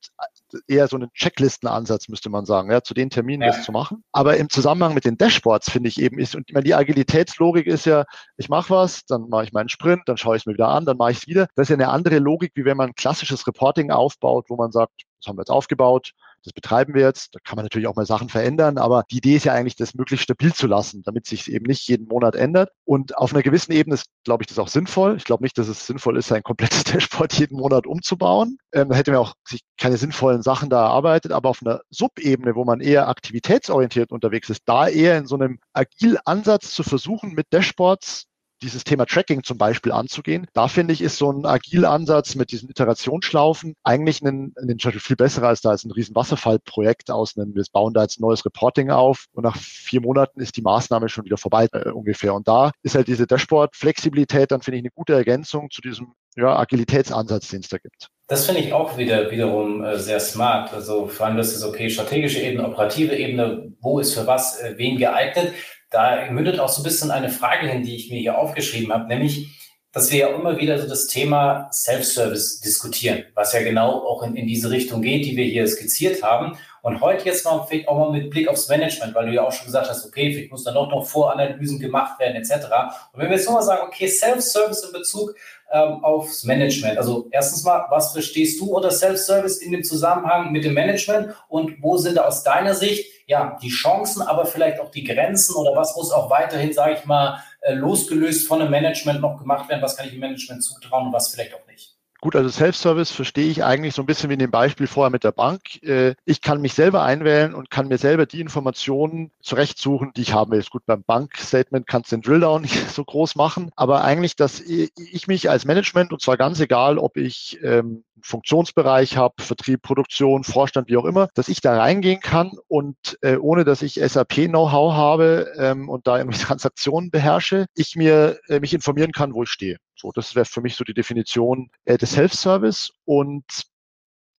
eher 0.66 0.88
so 0.88 0.96
ein 0.96 1.10
Checklistenansatz, 1.12 2.08
müsste 2.08 2.30
man 2.30 2.46
sagen, 2.46 2.70
ja, 2.70 2.82
zu 2.82 2.94
den 2.94 3.10
Terminen 3.10 3.42
ja. 3.42 3.48
das 3.48 3.64
zu 3.64 3.72
machen. 3.72 4.04
Aber 4.12 4.36
im 4.36 4.48
Zusammenhang 4.48 4.94
mit 4.94 5.04
den 5.04 5.18
Dashboards 5.18 5.70
finde 5.70 5.88
ich 5.88 6.00
eben 6.00 6.18
ist, 6.18 6.34
und 6.34 6.46
die 6.48 6.74
Agilitätslogik 6.74 7.66
ist 7.66 7.86
ja, 7.86 8.04
ich 8.36 8.48
mache 8.48 8.70
was, 8.70 9.04
dann 9.04 9.28
mache 9.28 9.44
ich 9.44 9.52
meinen 9.52 9.68
Sprint, 9.68 10.02
dann 10.06 10.16
schaue 10.16 10.36
ich 10.36 10.42
es 10.42 10.46
mir 10.46 10.54
wieder 10.54 10.68
an, 10.68 10.84
dann 10.84 10.96
mache 10.96 11.12
ich 11.12 11.18
es 11.18 11.26
wieder. 11.26 11.48
Das 11.54 11.64
ist 11.64 11.70
ja 11.70 11.76
eine 11.76 11.88
andere 11.88 12.18
Logik, 12.18 12.52
wie 12.54 12.64
wenn 12.64 12.76
man 12.76 12.94
klassisches 12.94 13.46
Reporting 13.46 13.90
aufbaut, 13.90 14.46
wo 14.48 14.56
man 14.56 14.72
sagt, 14.72 15.02
das 15.20 15.28
haben 15.28 15.36
wir 15.36 15.42
jetzt 15.42 15.50
aufgebaut, 15.50 16.12
das 16.44 16.52
betreiben 16.52 16.94
wir 16.94 17.02
jetzt. 17.02 17.34
Da 17.34 17.40
kann 17.42 17.56
man 17.56 17.64
natürlich 17.64 17.88
auch 17.88 17.96
mal 17.96 18.06
Sachen 18.06 18.28
verändern, 18.28 18.78
aber 18.78 19.04
die 19.10 19.18
Idee 19.18 19.36
ist 19.36 19.44
ja 19.44 19.52
eigentlich, 19.52 19.76
das 19.76 19.94
möglichst 19.94 20.24
stabil 20.24 20.52
zu 20.52 20.66
lassen, 20.66 21.02
damit 21.02 21.26
sich 21.26 21.50
eben 21.50 21.66
nicht 21.66 21.88
jeden 21.88 22.06
Monat 22.06 22.34
ändert. 22.34 22.70
Und 22.84 23.16
auf 23.16 23.32
einer 23.32 23.42
gewissen 23.42 23.72
Ebene 23.72 23.94
ist, 23.94 24.06
glaube 24.24 24.42
ich, 24.42 24.46
das 24.46 24.58
auch 24.58 24.68
sinnvoll. 24.68 25.16
Ich 25.16 25.24
glaube 25.24 25.42
nicht, 25.42 25.58
dass 25.58 25.68
es 25.68 25.86
sinnvoll 25.86 26.16
ist, 26.16 26.32
ein 26.32 26.42
komplettes 26.42 26.84
Dashboard 26.84 27.32
jeden 27.34 27.58
Monat 27.58 27.86
umzubauen. 27.86 28.58
Ähm, 28.72 28.88
da 28.88 28.94
hätte 28.94 29.10
man 29.10 29.20
auch 29.20 29.34
sich 29.46 29.62
keine 29.76 29.96
sinnvollen 29.96 30.42
Sachen 30.42 30.70
da 30.70 30.84
erarbeitet, 30.84 31.32
aber 31.32 31.48
auf 31.48 31.60
einer 31.62 31.80
Subebene, 31.90 32.54
wo 32.54 32.64
man 32.64 32.80
eher 32.80 33.08
aktivitätsorientiert 33.08 34.12
unterwegs 34.12 34.48
ist, 34.50 34.62
da 34.66 34.88
eher 34.88 35.18
in 35.18 35.26
so 35.26 35.34
einem 35.34 35.58
agil 35.72 36.18
Ansatz 36.24 36.70
zu 36.70 36.82
versuchen, 36.82 37.32
mit 37.34 37.46
Dashboards 37.50 38.26
dieses 38.62 38.84
Thema 38.84 39.06
Tracking 39.06 39.42
zum 39.42 39.58
Beispiel 39.58 39.92
anzugehen. 39.92 40.46
Da 40.52 40.68
finde 40.68 40.94
ich, 40.94 41.00
ist 41.00 41.16
so 41.16 41.30
ein 41.30 41.46
agiler 41.46 41.90
Ansatz 41.90 42.34
mit 42.34 42.50
diesen 42.52 42.68
Iterationsschlaufen 42.70 43.74
eigentlich 43.84 44.20
ein, 44.22 44.54
ein 44.56 44.78
viel 44.78 45.16
besser 45.16 45.42
als 45.42 45.60
da 45.60 45.72
ist 45.72 45.84
ein 45.84 45.92
riesen 45.92 46.14
Wasserfallprojekt 46.14 47.10
aus 47.10 47.36
einem, 47.36 47.54
wir 47.54 47.64
bauen 47.72 47.94
da 47.94 48.02
jetzt 48.02 48.18
ein 48.18 48.22
neues 48.22 48.44
Reporting 48.44 48.90
auf 48.90 49.26
und 49.32 49.44
nach 49.44 49.56
vier 49.56 50.00
Monaten 50.00 50.40
ist 50.40 50.56
die 50.56 50.62
Maßnahme 50.62 51.08
schon 51.08 51.24
wieder 51.24 51.36
vorbei 51.36 51.68
äh, 51.72 51.90
ungefähr. 51.90 52.34
Und 52.34 52.48
da 52.48 52.70
ist 52.82 52.94
halt 52.94 53.08
diese 53.08 53.26
Dashboard-Flexibilität 53.26 54.50
dann 54.50 54.62
finde 54.62 54.78
ich 54.78 54.82
eine 54.82 54.90
gute 54.90 55.14
Ergänzung 55.14 55.70
zu 55.70 55.80
diesem 55.80 56.12
ja, 56.36 56.56
Agilitätsansatz, 56.56 57.48
den 57.48 57.60
es 57.60 57.68
da 57.68 57.78
gibt. 57.78 58.08
Das 58.28 58.46
finde 58.46 58.60
ich 58.60 58.72
auch 58.72 58.96
wieder 58.98 59.30
wiederum 59.30 59.82
äh, 59.82 59.98
sehr 59.98 60.20
smart. 60.20 60.72
Also 60.72 61.06
vor 61.06 61.26
allem, 61.26 61.36
das 61.36 61.54
ist 61.54 61.64
okay, 61.64 61.88
strategische 61.88 62.40
Ebene, 62.40 62.66
operative 62.66 63.16
Ebene, 63.16 63.72
wo 63.80 63.98
ist 63.98 64.14
für 64.14 64.26
was, 64.26 64.60
äh, 64.60 64.74
wen 64.76 64.98
geeignet 64.98 65.54
da 65.90 66.30
mündet 66.30 66.60
auch 66.60 66.68
so 66.68 66.82
ein 66.82 66.84
bisschen 66.84 67.10
eine 67.10 67.30
Frage 67.30 67.66
hin, 67.68 67.82
die 67.82 67.96
ich 67.96 68.10
mir 68.10 68.20
hier 68.20 68.38
aufgeschrieben 68.38 68.92
habe, 68.92 69.06
nämlich, 69.06 69.48
dass 69.92 70.12
wir 70.12 70.18
ja 70.18 70.28
immer 70.28 70.58
wieder 70.58 70.78
so 70.78 70.88
das 70.88 71.06
Thema 71.06 71.70
Self-Service 71.72 72.60
diskutieren, 72.60 73.24
was 73.34 73.52
ja 73.52 73.62
genau 73.62 74.06
auch 74.06 74.22
in, 74.22 74.36
in 74.36 74.46
diese 74.46 74.70
Richtung 74.70 75.00
geht, 75.00 75.24
die 75.24 75.36
wir 75.36 75.46
hier 75.46 75.66
skizziert 75.66 76.22
haben. 76.22 76.58
Und 76.82 77.00
heute 77.00 77.24
jetzt 77.24 77.44
noch 77.44 77.68
vielleicht 77.68 77.88
auch 77.88 77.98
mal 77.98 78.12
mit 78.12 78.30
Blick 78.30 78.48
aufs 78.48 78.68
Management, 78.68 79.14
weil 79.14 79.26
du 79.26 79.32
ja 79.32 79.42
auch 79.42 79.52
schon 79.52 79.66
gesagt 79.66 79.88
hast, 79.88 80.06
okay, 80.06 80.32
vielleicht 80.32 80.52
muss 80.52 80.64
da 80.64 80.72
noch, 80.72 80.90
noch 80.90 81.06
Voranalysen 81.06 81.80
gemacht 81.80 82.20
werden, 82.20 82.36
etc. 82.36 82.66
Und 83.12 83.20
wenn 83.20 83.30
wir 83.30 83.36
jetzt 83.36 83.46
nochmal 83.46 83.62
sagen, 83.62 83.82
okay, 83.86 84.06
Self-Service 84.06 84.84
in 84.84 84.92
Bezug 84.92 85.34
ähm, 85.70 86.04
aufs 86.04 86.44
Management. 86.44 86.98
Also 86.98 87.28
erstens 87.30 87.64
mal, 87.64 87.86
was 87.90 88.12
verstehst 88.12 88.60
du 88.60 88.74
unter 88.74 88.90
Self-Service 88.90 89.58
in 89.58 89.72
dem 89.72 89.84
Zusammenhang 89.84 90.52
mit 90.52 90.64
dem 90.64 90.74
Management 90.74 91.34
und 91.48 91.82
wo 91.82 91.96
sind 91.96 92.16
da 92.16 92.24
aus 92.24 92.42
deiner 92.42 92.74
Sicht 92.74 93.17
ja 93.28 93.56
die 93.62 93.68
Chancen, 93.68 94.22
aber 94.22 94.46
vielleicht 94.46 94.80
auch 94.80 94.90
die 94.90 95.04
Grenzen 95.04 95.54
oder 95.54 95.76
was 95.76 95.94
muss 95.94 96.10
auch 96.10 96.30
weiterhin, 96.30 96.72
sage 96.72 96.94
ich 96.94 97.04
mal, 97.04 97.42
äh, 97.60 97.74
losgelöst 97.74 98.48
von 98.48 98.58
dem 98.58 98.70
Management 98.70 99.20
noch 99.20 99.38
gemacht 99.38 99.68
werden? 99.68 99.82
Was 99.82 99.96
kann 99.96 100.06
ich 100.06 100.12
dem 100.12 100.20
Management 100.20 100.64
zutrauen 100.64 101.06
und 101.06 101.12
was 101.12 101.28
vielleicht 101.28 101.54
auch 101.54 101.66
nicht? 101.66 101.94
Gut, 102.20 102.34
also 102.34 102.48
Self-Service 102.48 103.12
verstehe 103.12 103.48
ich 103.48 103.62
eigentlich 103.62 103.94
so 103.94 104.02
ein 104.02 104.06
bisschen 104.06 104.28
wie 104.28 104.34
in 104.34 104.40
dem 104.40 104.50
Beispiel 104.50 104.88
vorher 104.88 105.10
mit 105.10 105.22
der 105.22 105.30
Bank. 105.30 105.80
Äh, 105.84 106.14
ich 106.24 106.40
kann 106.40 106.60
mich 106.60 106.74
selber 106.74 107.04
einwählen 107.04 107.54
und 107.54 107.70
kann 107.70 107.86
mir 107.86 107.98
selber 107.98 108.26
die 108.26 108.40
Informationen 108.40 109.30
zurechtsuchen, 109.40 110.10
die 110.16 110.22
ich 110.22 110.32
haben 110.32 110.50
will. 110.50 110.58
Ist 110.58 110.70
gut, 110.70 110.84
beim 110.84 111.04
Bankstatement 111.04 111.86
kannst 111.86 112.10
du 112.10 112.16
den 112.16 112.22
Drilldown 112.22 112.62
nicht 112.62 112.90
so 112.90 113.04
groß 113.04 113.36
machen, 113.36 113.70
aber 113.76 114.02
eigentlich, 114.02 114.34
dass 114.34 114.58
ich 114.58 115.28
mich 115.28 115.48
als 115.48 115.64
Management, 115.64 116.12
und 116.12 116.20
zwar 116.20 116.36
ganz 116.36 116.58
egal, 116.58 116.98
ob 116.98 117.16
ich 117.16 117.60
ähm, 117.62 118.02
Funktionsbereich 118.22 119.16
habe, 119.16 119.34
Vertrieb, 119.42 119.82
Produktion, 119.82 120.44
Vorstand, 120.44 120.88
wie 120.88 120.96
auch 120.96 121.04
immer, 121.04 121.28
dass 121.34 121.48
ich 121.48 121.60
da 121.60 121.76
reingehen 121.76 122.20
kann 122.20 122.52
und 122.68 123.18
äh, 123.22 123.36
ohne 123.36 123.64
dass 123.64 123.82
ich 123.82 123.94
SAP-Know-how 123.94 124.94
habe 124.94 125.52
ähm, 125.58 125.88
und 125.88 126.06
da 126.06 126.18
irgendwie 126.18 126.38
Transaktionen 126.42 127.10
beherrsche, 127.10 127.66
ich 127.74 127.96
mir 127.96 128.38
äh, 128.48 128.60
mich 128.60 128.74
informieren 128.74 129.12
kann, 129.12 129.34
wo 129.34 129.42
ich 129.42 129.50
stehe. 129.50 129.78
So, 129.96 130.12
das 130.12 130.34
wäre 130.34 130.44
für 130.44 130.60
mich 130.60 130.76
so 130.76 130.84
die 130.84 130.94
Definition 130.94 131.70
äh, 131.84 131.98
des 131.98 132.12
Self-Service 132.12 132.92
und 133.04 133.44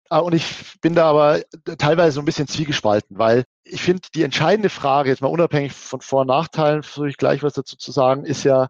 ah, 0.09 0.19
und 0.19 0.33
ich 0.33 0.79
bin 0.81 0.95
da 0.95 1.09
aber 1.09 1.41
teilweise 1.77 2.13
so 2.13 2.21
ein 2.21 2.25
bisschen 2.25 2.47
zwiegespalten, 2.47 3.17
weil 3.17 3.43
ich 3.63 3.81
finde, 3.81 4.07
die 4.15 4.23
entscheidende 4.23 4.69
Frage, 4.69 5.09
jetzt 5.09 5.21
mal 5.21 5.27
unabhängig 5.27 5.73
von 5.73 6.01
Vor- 6.01 6.21
und 6.21 6.27
Nachteilen, 6.27 6.83
versuche 6.83 7.09
ich 7.09 7.17
gleich 7.17 7.43
was 7.43 7.53
dazu 7.53 7.77
zu 7.77 7.91
sagen, 7.91 8.25
ist 8.25 8.43
ja, 8.43 8.67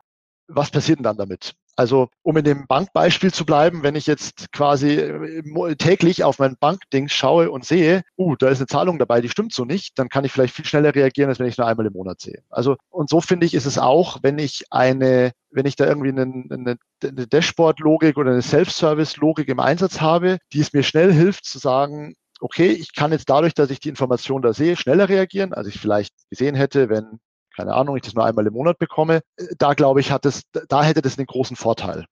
was 0.47 0.71
passiert 0.71 0.99
denn 0.99 1.03
dann 1.03 1.17
damit? 1.17 1.53
Also 1.75 2.10
um 2.23 2.36
in 2.38 2.43
dem 2.43 2.67
Bankbeispiel 2.67 3.34
zu 3.34 3.45
bleiben, 3.45 3.84
wenn 3.84 3.95
ich 3.95 4.05
jetzt 4.05 4.51
quasi 4.51 4.95
äh, 4.95 5.75
täglich 5.75 6.23
auf 6.23 6.39
mein 6.39 6.58
Bankding 6.60 7.08
schaue 7.08 7.51
und 7.51 7.65
sehe, 7.65 8.03
uh, 8.17 8.36
da 8.36 8.49
ist 8.49 8.60
eine 8.60 8.67
Zahlung 8.67 8.99
dabei, 8.99 9.21
die 9.21 9.29
stimmt 9.29 9.53
so 9.53 9.65
nicht, 9.65 9.97
dann 9.97 10.10
kann 10.10 10.25
ich 10.25 10.32
vielleicht 10.32 10.53
viel 10.53 10.65
schneller 10.65 10.93
reagieren, 10.93 11.29
als 11.29 11.39
wenn 11.39 11.47
ich 11.47 11.58
nur 11.58 11.67
einmal 11.67 11.86
im 11.86 11.93
Monat 11.93 12.19
sehe. 12.19 12.43
Also 12.49 12.75
und 12.89 13.10
so 13.10 13.21
finde 13.21 13.45
ich, 13.45 13.53
ist 13.53 13.65
es 13.65 13.77
auch, 13.77 14.19
wenn 14.21 14.39
ich 14.39 14.65
eine, 14.71 15.32
wenn 15.51 15.65
ich 15.65 15.75
da 15.75 15.86
irgendwie 15.86 16.10
eine, 16.10 16.77
eine 17.01 17.27
Dashboard-Logik 17.27 18.17
oder 18.17 18.32
eine 18.32 18.41
Self-Service-Logik 18.41 19.47
im 19.47 19.60
Einsatz 19.60 20.01
habe, 20.01 20.39
die 20.53 20.60
es 20.60 20.73
mir 20.73 20.84
schnell 20.84 21.13
hilft 21.13 21.45
zu 21.45 21.60
sagen, 21.60 22.15
okay, 22.39 22.71
ich 22.71 22.93
kann 22.93 23.12
jetzt 23.12 23.29
dadurch, 23.29 23.53
dass 23.53 23.69
ich 23.69 23.79
die 23.79 23.89
Information 23.89 24.41
da 24.41 24.53
sehe, 24.53 24.75
schneller 24.75 25.10
reagieren, 25.10 25.53
als 25.53 25.67
ich 25.67 25.79
vielleicht 25.79 26.13
gesehen 26.29 26.55
hätte, 26.55 26.89
wenn 26.89 27.19
keine 27.59 27.75
Ahnung, 27.75 27.97
ich 27.97 28.03
das 28.03 28.13
nur 28.13 28.25
einmal 28.25 28.47
im 28.47 28.53
Monat 28.53 28.79
bekomme, 28.79 29.21
äh, 29.35 29.47
da 29.57 29.73
glaube 29.73 29.99
ich, 29.99 30.11
hat 30.11 30.25
es, 30.25 30.43
da 30.69 30.81
hätte 30.81 31.01
das 31.01 31.17
einen 31.17 31.27
großen 31.27 31.57
Vorteil. 31.57 32.05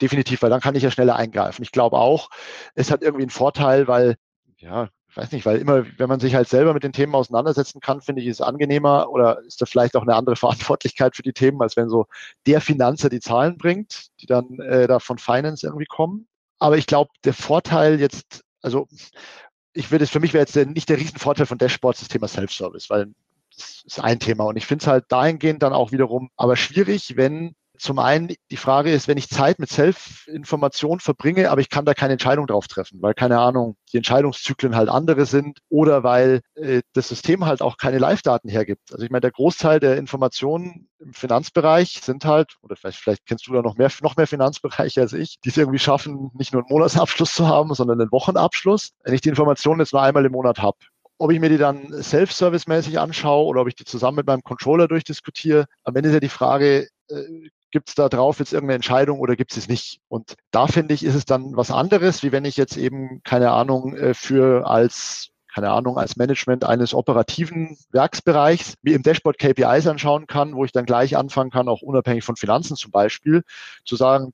Definitiv, 0.00 0.42
weil 0.42 0.50
dann 0.50 0.60
kann 0.60 0.74
ich 0.74 0.82
ja 0.82 0.90
schneller 0.90 1.14
eingreifen. 1.14 1.62
Ich 1.62 1.70
glaube 1.70 1.98
auch, 1.98 2.28
es 2.74 2.90
hat 2.90 3.02
irgendwie 3.02 3.22
einen 3.22 3.30
Vorteil, 3.30 3.86
weil, 3.86 4.16
ja, 4.56 4.88
ich 5.08 5.16
weiß 5.16 5.30
nicht, 5.30 5.46
weil 5.46 5.58
immer, 5.58 5.84
wenn 5.96 6.08
man 6.08 6.18
sich 6.18 6.34
halt 6.34 6.48
selber 6.48 6.74
mit 6.74 6.82
den 6.82 6.92
Themen 6.92 7.14
auseinandersetzen 7.14 7.80
kann, 7.80 8.00
finde 8.00 8.22
ich, 8.22 8.26
ist 8.26 8.40
es 8.40 8.46
angenehmer 8.46 9.10
oder 9.10 9.40
ist 9.42 9.60
da 9.60 9.66
vielleicht 9.66 9.94
auch 9.94 10.02
eine 10.02 10.16
andere 10.16 10.34
Verantwortlichkeit 10.44 11.14
für 11.14 11.22
die 11.22 11.34
Themen, 11.34 11.62
als 11.62 11.76
wenn 11.76 11.88
so 11.88 12.06
der 12.46 12.60
Finanzer 12.60 13.10
die 13.10 13.20
Zahlen 13.20 13.58
bringt, 13.58 14.08
die 14.20 14.26
dann 14.26 14.58
äh, 14.58 14.88
da 14.88 14.98
von 14.98 15.18
Finance 15.18 15.64
irgendwie 15.64 15.86
kommen. 15.86 16.26
Aber 16.58 16.78
ich 16.78 16.86
glaube, 16.86 17.10
der 17.24 17.34
Vorteil 17.34 18.00
jetzt, 18.00 18.42
also 18.60 18.88
ich 19.72 19.92
würde 19.92 20.04
es 20.04 20.10
für 20.10 20.20
mich 20.20 20.34
wäre 20.34 20.44
jetzt 20.44 20.56
nicht 20.56 20.88
der 20.88 20.98
Riesenvorteil 20.98 21.46
von 21.46 21.58
Dashboards 21.58 22.00
das 22.00 22.08
Thema 22.08 22.26
Self-Service, 22.26 22.90
weil 22.90 23.12
das 23.56 23.82
ist 23.84 24.00
ein 24.00 24.20
Thema. 24.20 24.44
Und 24.44 24.56
ich 24.56 24.66
finde 24.66 24.82
es 24.82 24.86
halt 24.86 25.04
dahingehend 25.08 25.62
dann 25.62 25.72
auch 25.72 25.92
wiederum 25.92 26.30
aber 26.36 26.56
schwierig, 26.56 27.16
wenn 27.16 27.54
zum 27.82 27.98
einen 27.98 28.32
die 28.50 28.56
Frage 28.56 28.92
ist, 28.92 29.08
wenn 29.08 29.18
ich 29.18 29.28
Zeit 29.28 29.58
mit 29.58 29.68
Self-Information 29.68 31.00
verbringe, 31.00 31.50
aber 31.50 31.60
ich 31.60 31.68
kann 31.68 31.84
da 31.84 31.94
keine 31.94 32.12
Entscheidung 32.12 32.46
drauf 32.46 32.68
treffen, 32.68 33.02
weil 33.02 33.12
keine 33.12 33.40
Ahnung, 33.40 33.76
die 33.92 33.96
Entscheidungszyklen 33.96 34.76
halt 34.76 34.88
andere 34.88 35.26
sind 35.26 35.58
oder 35.68 36.04
weil 36.04 36.42
äh, 36.54 36.82
das 36.92 37.08
System 37.08 37.44
halt 37.44 37.60
auch 37.60 37.78
keine 37.78 37.98
Live-Daten 37.98 38.48
hergibt. 38.48 38.92
Also 38.92 39.04
ich 39.04 39.10
meine, 39.10 39.22
der 39.22 39.32
Großteil 39.32 39.80
der 39.80 39.96
Informationen 39.96 40.88
im 41.00 41.12
Finanzbereich 41.12 42.00
sind 42.02 42.24
halt, 42.24 42.54
oder 42.62 42.76
vielleicht, 42.76 42.98
vielleicht 42.98 43.26
kennst 43.26 43.48
du 43.48 43.52
da 43.52 43.62
noch 43.62 43.76
mehr, 43.76 43.90
noch 44.02 44.16
mehr 44.16 44.28
Finanzbereiche 44.28 45.00
als 45.00 45.12
ich, 45.12 45.40
die 45.44 45.48
es 45.48 45.56
irgendwie 45.56 45.80
schaffen, 45.80 46.30
nicht 46.34 46.52
nur 46.52 46.62
einen 46.62 46.72
Monatsabschluss 46.72 47.34
zu 47.34 47.48
haben, 47.48 47.74
sondern 47.74 48.00
einen 48.00 48.12
Wochenabschluss. 48.12 48.90
Wenn 49.02 49.14
ich 49.14 49.22
die 49.22 49.30
Informationen 49.30 49.80
jetzt 49.80 49.92
nur 49.92 50.02
einmal 50.02 50.24
im 50.24 50.32
Monat 50.32 50.60
habe, 50.60 50.78
ob 51.22 51.30
ich 51.30 51.38
mir 51.38 51.48
die 51.48 51.56
dann 51.56 52.02
self-service-mäßig 52.02 52.98
anschaue 52.98 53.46
oder 53.46 53.60
ob 53.60 53.68
ich 53.68 53.76
die 53.76 53.84
zusammen 53.84 54.16
mit 54.16 54.26
meinem 54.26 54.42
Controller 54.42 54.88
durchdiskutiere. 54.88 55.66
Am 55.84 55.94
Ende 55.94 56.08
ist 56.08 56.14
ja 56.14 56.20
die 56.20 56.28
Frage, 56.28 56.88
äh, 57.08 57.48
gibt 57.70 57.90
es 57.90 57.94
da 57.94 58.08
drauf 58.08 58.40
jetzt 58.40 58.52
irgendeine 58.52 58.74
Entscheidung 58.74 59.20
oder 59.20 59.36
gibt 59.36 59.52
es 59.52 59.58
es 59.58 59.68
nicht? 59.68 60.00
Und 60.08 60.34
da 60.50 60.66
finde 60.66 60.94
ich, 60.94 61.04
ist 61.04 61.14
es 61.14 61.24
dann 61.24 61.56
was 61.56 61.70
anderes, 61.70 62.24
wie 62.24 62.32
wenn 62.32 62.44
ich 62.44 62.56
jetzt 62.56 62.76
eben, 62.76 63.22
keine 63.22 63.52
Ahnung, 63.52 63.96
äh, 63.96 64.14
für 64.14 64.66
als 64.68 65.28
keine 65.54 65.70
Ahnung, 65.70 65.98
als 65.98 66.16
Management 66.16 66.64
eines 66.64 66.94
operativen 66.94 67.76
Werksbereichs 67.90 68.74
mir 68.80 68.96
im 68.96 69.02
Dashboard 69.02 69.38
KPIs 69.38 69.86
anschauen 69.86 70.26
kann, 70.26 70.54
wo 70.54 70.64
ich 70.64 70.72
dann 70.72 70.86
gleich 70.86 71.16
anfangen 71.16 71.50
kann, 71.50 71.68
auch 71.68 71.82
unabhängig 71.82 72.24
von 72.24 72.36
Finanzen 72.36 72.74
zum 72.74 72.90
Beispiel, 72.90 73.42
zu 73.84 73.96
sagen, 73.96 74.32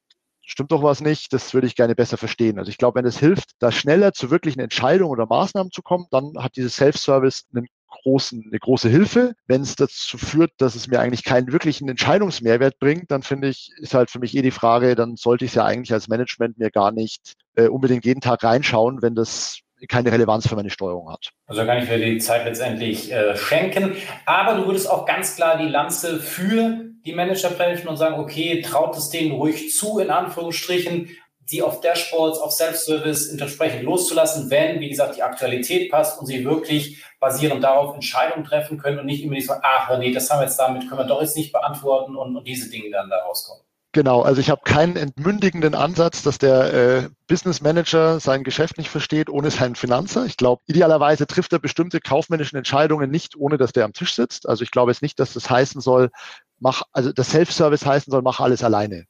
stimmt 0.49 0.73
doch 0.73 0.83
was 0.83 1.01
nicht, 1.01 1.33
das 1.33 1.55
würde 1.55 1.67
ich 1.67 1.77
gerne 1.77 1.95
besser 1.95 2.17
verstehen. 2.17 2.59
Also 2.59 2.71
ich 2.71 2.79
glaube, 2.79 2.99
wenn 2.99 3.07
es 3.07 3.19
hilft, 3.19 3.51
da 3.61 3.71
schneller 3.71 4.13
zu 4.13 4.31
wirklichen 4.31 4.61
Entscheidungen 4.61 5.13
oder 5.13 5.27
Maßnahmen 5.27 5.71
zu 5.71 5.83
kommen, 5.83 6.07
dann 6.11 6.33
hat 6.39 6.57
dieses 6.57 6.77
Self-Service 6.77 7.47
einen 7.55 7.67
großen, 8.03 8.45
eine 8.49 8.59
große 8.59 8.89
Hilfe. 8.89 9.35
Wenn 9.47 9.63
es 9.63 9.77
dazu 9.77 10.19
führt, 10.19 10.53
dass 10.59 10.75
es 10.75 10.89
mir 10.89 11.01
eigentlich 11.01 11.25
keinen 11.25 11.53
wirklichen 11.53 11.89
Entscheidungsmehrwert 11.89 12.79
bringt, 12.79 13.11
dann 13.11 13.23
finde 13.23 13.49
ich, 13.49 13.71
ist 13.79 13.95
halt 13.95 14.11
für 14.11 14.19
mich 14.19 14.37
eh 14.37 14.43
die 14.43 14.51
Frage, 14.51 14.95
dann 14.95 15.17
sollte 15.17 15.45
ich 15.45 15.51
es 15.51 15.57
ja 15.57 15.65
eigentlich 15.65 15.93
als 15.93 16.09
Management 16.09 16.59
mir 16.59 16.71
gar 16.71 16.93
nicht 16.93 17.35
äh, 17.57 17.69
unbedingt 17.69 18.05
jeden 18.05 18.21
Tag 18.21 18.43
reinschauen, 18.43 19.03
wenn 19.03 19.15
das 19.15 19.61
keine 19.89 20.11
Relevanz 20.11 20.49
für 20.49 20.57
meine 20.57 20.71
Steuerung 20.71 21.11
hat. 21.13 21.31
Also 21.47 21.65
kann 21.65 21.83
ich 21.83 21.89
mir 21.89 21.99
die 21.99 22.19
Zeit 22.19 22.45
letztendlich 22.45 23.13
äh, 23.13 23.37
schenken. 23.37 23.97
Aber 24.27 24.57
du 24.57 24.67
würdest 24.67 24.91
auch 24.91 25.07
ganz 25.07 25.37
klar 25.37 25.57
die 25.59 25.69
Lanze 25.69 26.19
für 26.19 26.89
die 27.05 27.13
Manager 27.13 27.51
brechen 27.51 27.89
und 27.89 27.97
sagen, 27.97 28.19
okay, 28.19 28.63
traut 28.63 28.97
es 28.97 29.11
denen 29.11 29.33
ruhig 29.33 29.75
zu, 29.75 29.99
in 29.99 30.11
Anführungsstrichen, 30.11 31.11
die 31.51 31.63
auf 31.63 31.81
Dashboards, 31.81 32.39
auf 32.39 32.53
Self-Service 32.53 33.29
entsprechend 33.29 33.83
loszulassen, 33.83 34.51
wenn, 34.51 34.81
wie 34.81 34.91
gesagt, 34.91 35.17
die 35.17 35.23
Aktualität 35.23 35.91
passt 35.91 36.21
und 36.21 36.27
sie 36.27 36.45
wirklich 36.45 37.03
basierend 37.21 37.65
darauf 37.65 37.95
Entscheidungen 37.95 38.45
treffen 38.45 38.79
können 38.79 38.99
und 38.99 39.07
nicht 39.07 39.25
immer 39.25 39.41
so, 39.41 39.55
ach 39.63 39.99
nee, 39.99 40.13
das 40.13 40.31
haben 40.31 40.41
wir 40.41 40.45
jetzt 40.45 40.59
damit, 40.59 40.83
können 40.89 41.01
wir 41.01 41.07
doch 41.07 41.23
jetzt 41.23 41.37
nicht 41.37 41.53
beantworten 41.53 42.17
und, 42.17 42.37
und 42.37 42.47
diese 42.47 42.71
Dinge 42.71 42.91
dann 42.91 43.09
da 43.09 43.17
rauskommen. 43.25 43.63
Genau, 43.93 44.21
also 44.21 44.41
ich 44.43 44.51
habe 44.51 44.61
keinen 44.65 44.97
entmündigenden 44.97 45.75
Ansatz, 45.75 46.23
dass 46.23 46.37
der 46.37 46.75
äh, 46.75 47.09
Business 47.27 47.63
Manager 47.63 48.21
sein 48.21 48.45
Geschäft 48.45 48.77
nicht 48.77 48.91
versteht 48.91 49.31
ohne 49.31 49.51
seinen 49.51 49.77
Finanzer. 49.77 50.27
Ich 50.27 50.37
glaube, 50.37 50.61
idealerweise 50.67 51.27
trifft 51.27 51.55
er 51.55 51.59
bestimmte 51.59 51.99
kaufmännischen 51.99 52.59
Entscheidungen 52.59 53.11
nicht, 53.11 53.35
ohne 53.37 53.57
dass 53.57 53.73
der 53.73 53.87
am 53.87 53.95
Tisch 53.95 54.15
sitzt. 54.15 54.47
Also 54.47 54.63
ich 54.63 54.71
glaube 54.71 54.91
jetzt 54.91 55.01
nicht, 55.01 55.19
dass 55.19 55.33
das 55.33 55.49
heißen 55.49 55.81
soll, 55.81 56.11
mach, 56.61 56.83
also 56.93 57.13
das 57.13 57.31
Self-Service 57.31 57.87
heißen 57.87 58.11
soll, 58.11 58.23
mach 58.23 58.41
alles 58.41 58.63
alleine. 58.63 59.05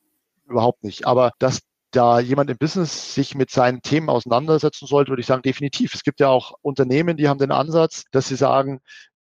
Überhaupt 0.46 0.84
nicht. 0.84 1.06
Aber 1.06 1.32
dass 1.38 1.60
da 1.90 2.20
jemand 2.20 2.50
im 2.50 2.58
Business 2.58 3.14
sich 3.14 3.34
mit 3.34 3.50
seinen 3.50 3.80
Themen 3.82 4.10
auseinandersetzen 4.10 4.86
sollte, 4.86 5.10
würde 5.10 5.20
ich 5.20 5.26
sagen, 5.26 5.42
definitiv. 5.42 5.94
Es 5.94 6.02
gibt 6.02 6.20
ja 6.20 6.28
auch 6.28 6.52
Unternehmen, 6.62 7.16
die 7.16 7.28
haben 7.28 7.38
den 7.38 7.52
Ansatz, 7.52 8.04
dass 8.12 8.28
sie 8.28 8.36
sagen, 8.36 8.80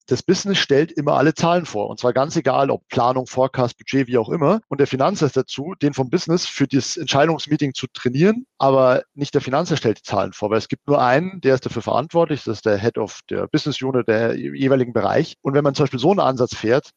das 0.08 0.24
Business 0.24 0.58
stellt 0.58 0.92
immer 0.92 1.14
alle 1.14 1.34
Zahlen 1.34 1.66
vor. 1.66 1.90
Und 1.90 2.00
zwar 2.00 2.12
ganz 2.12 2.36
egal, 2.36 2.70
ob 2.70 2.88
Planung, 2.90 3.28
Forecast, 3.28 3.78
Budget, 3.78 4.08
wie 4.08 4.18
auch 4.18 4.30
immer. 4.30 4.60
Und 4.68 4.80
der 4.80 4.88
Finanzer 4.88 5.26
ist 5.26 5.38
dazu, 5.38 5.74
den 5.82 5.94
vom 5.94 6.10
Business 6.10 6.46
für 6.46 6.68
das 6.68 6.98
Entscheidungsmeeting 6.98 7.74
zu 7.74 7.88
trainieren, 7.88 8.46
aber 8.58 9.04
nicht 9.14 9.34
der 9.34 9.42
Finanzer 9.42 9.78
stellt 9.78 10.00
die 10.00 10.04
Zahlen 10.04 10.34
vor, 10.34 10.50
weil 10.50 10.58
es 10.58 10.68
gibt 10.68 10.88
nur 10.88 11.02
einen, 11.02 11.40
der 11.42 11.56
ist 11.56 11.66
dafür 11.66 11.82
verantwortlich, 11.82 12.44
das 12.44 12.58
ist 12.58 12.66
der 12.66 12.78
Head 12.78 12.98
of 12.98 13.22
der 13.30 13.48
Business 13.48 13.82
Unit, 13.82 14.08
der 14.08 14.38
jeweiligen 14.38 14.92
Bereich. 14.92 15.38
Und 15.42 15.54
wenn 15.54 15.64
man 15.64 15.76
zum 15.76 15.84
Beispiel 15.84 16.00
so 16.00 16.12
einen 16.12 16.20
Ansatz 16.20 16.56
fährt, 16.56 16.90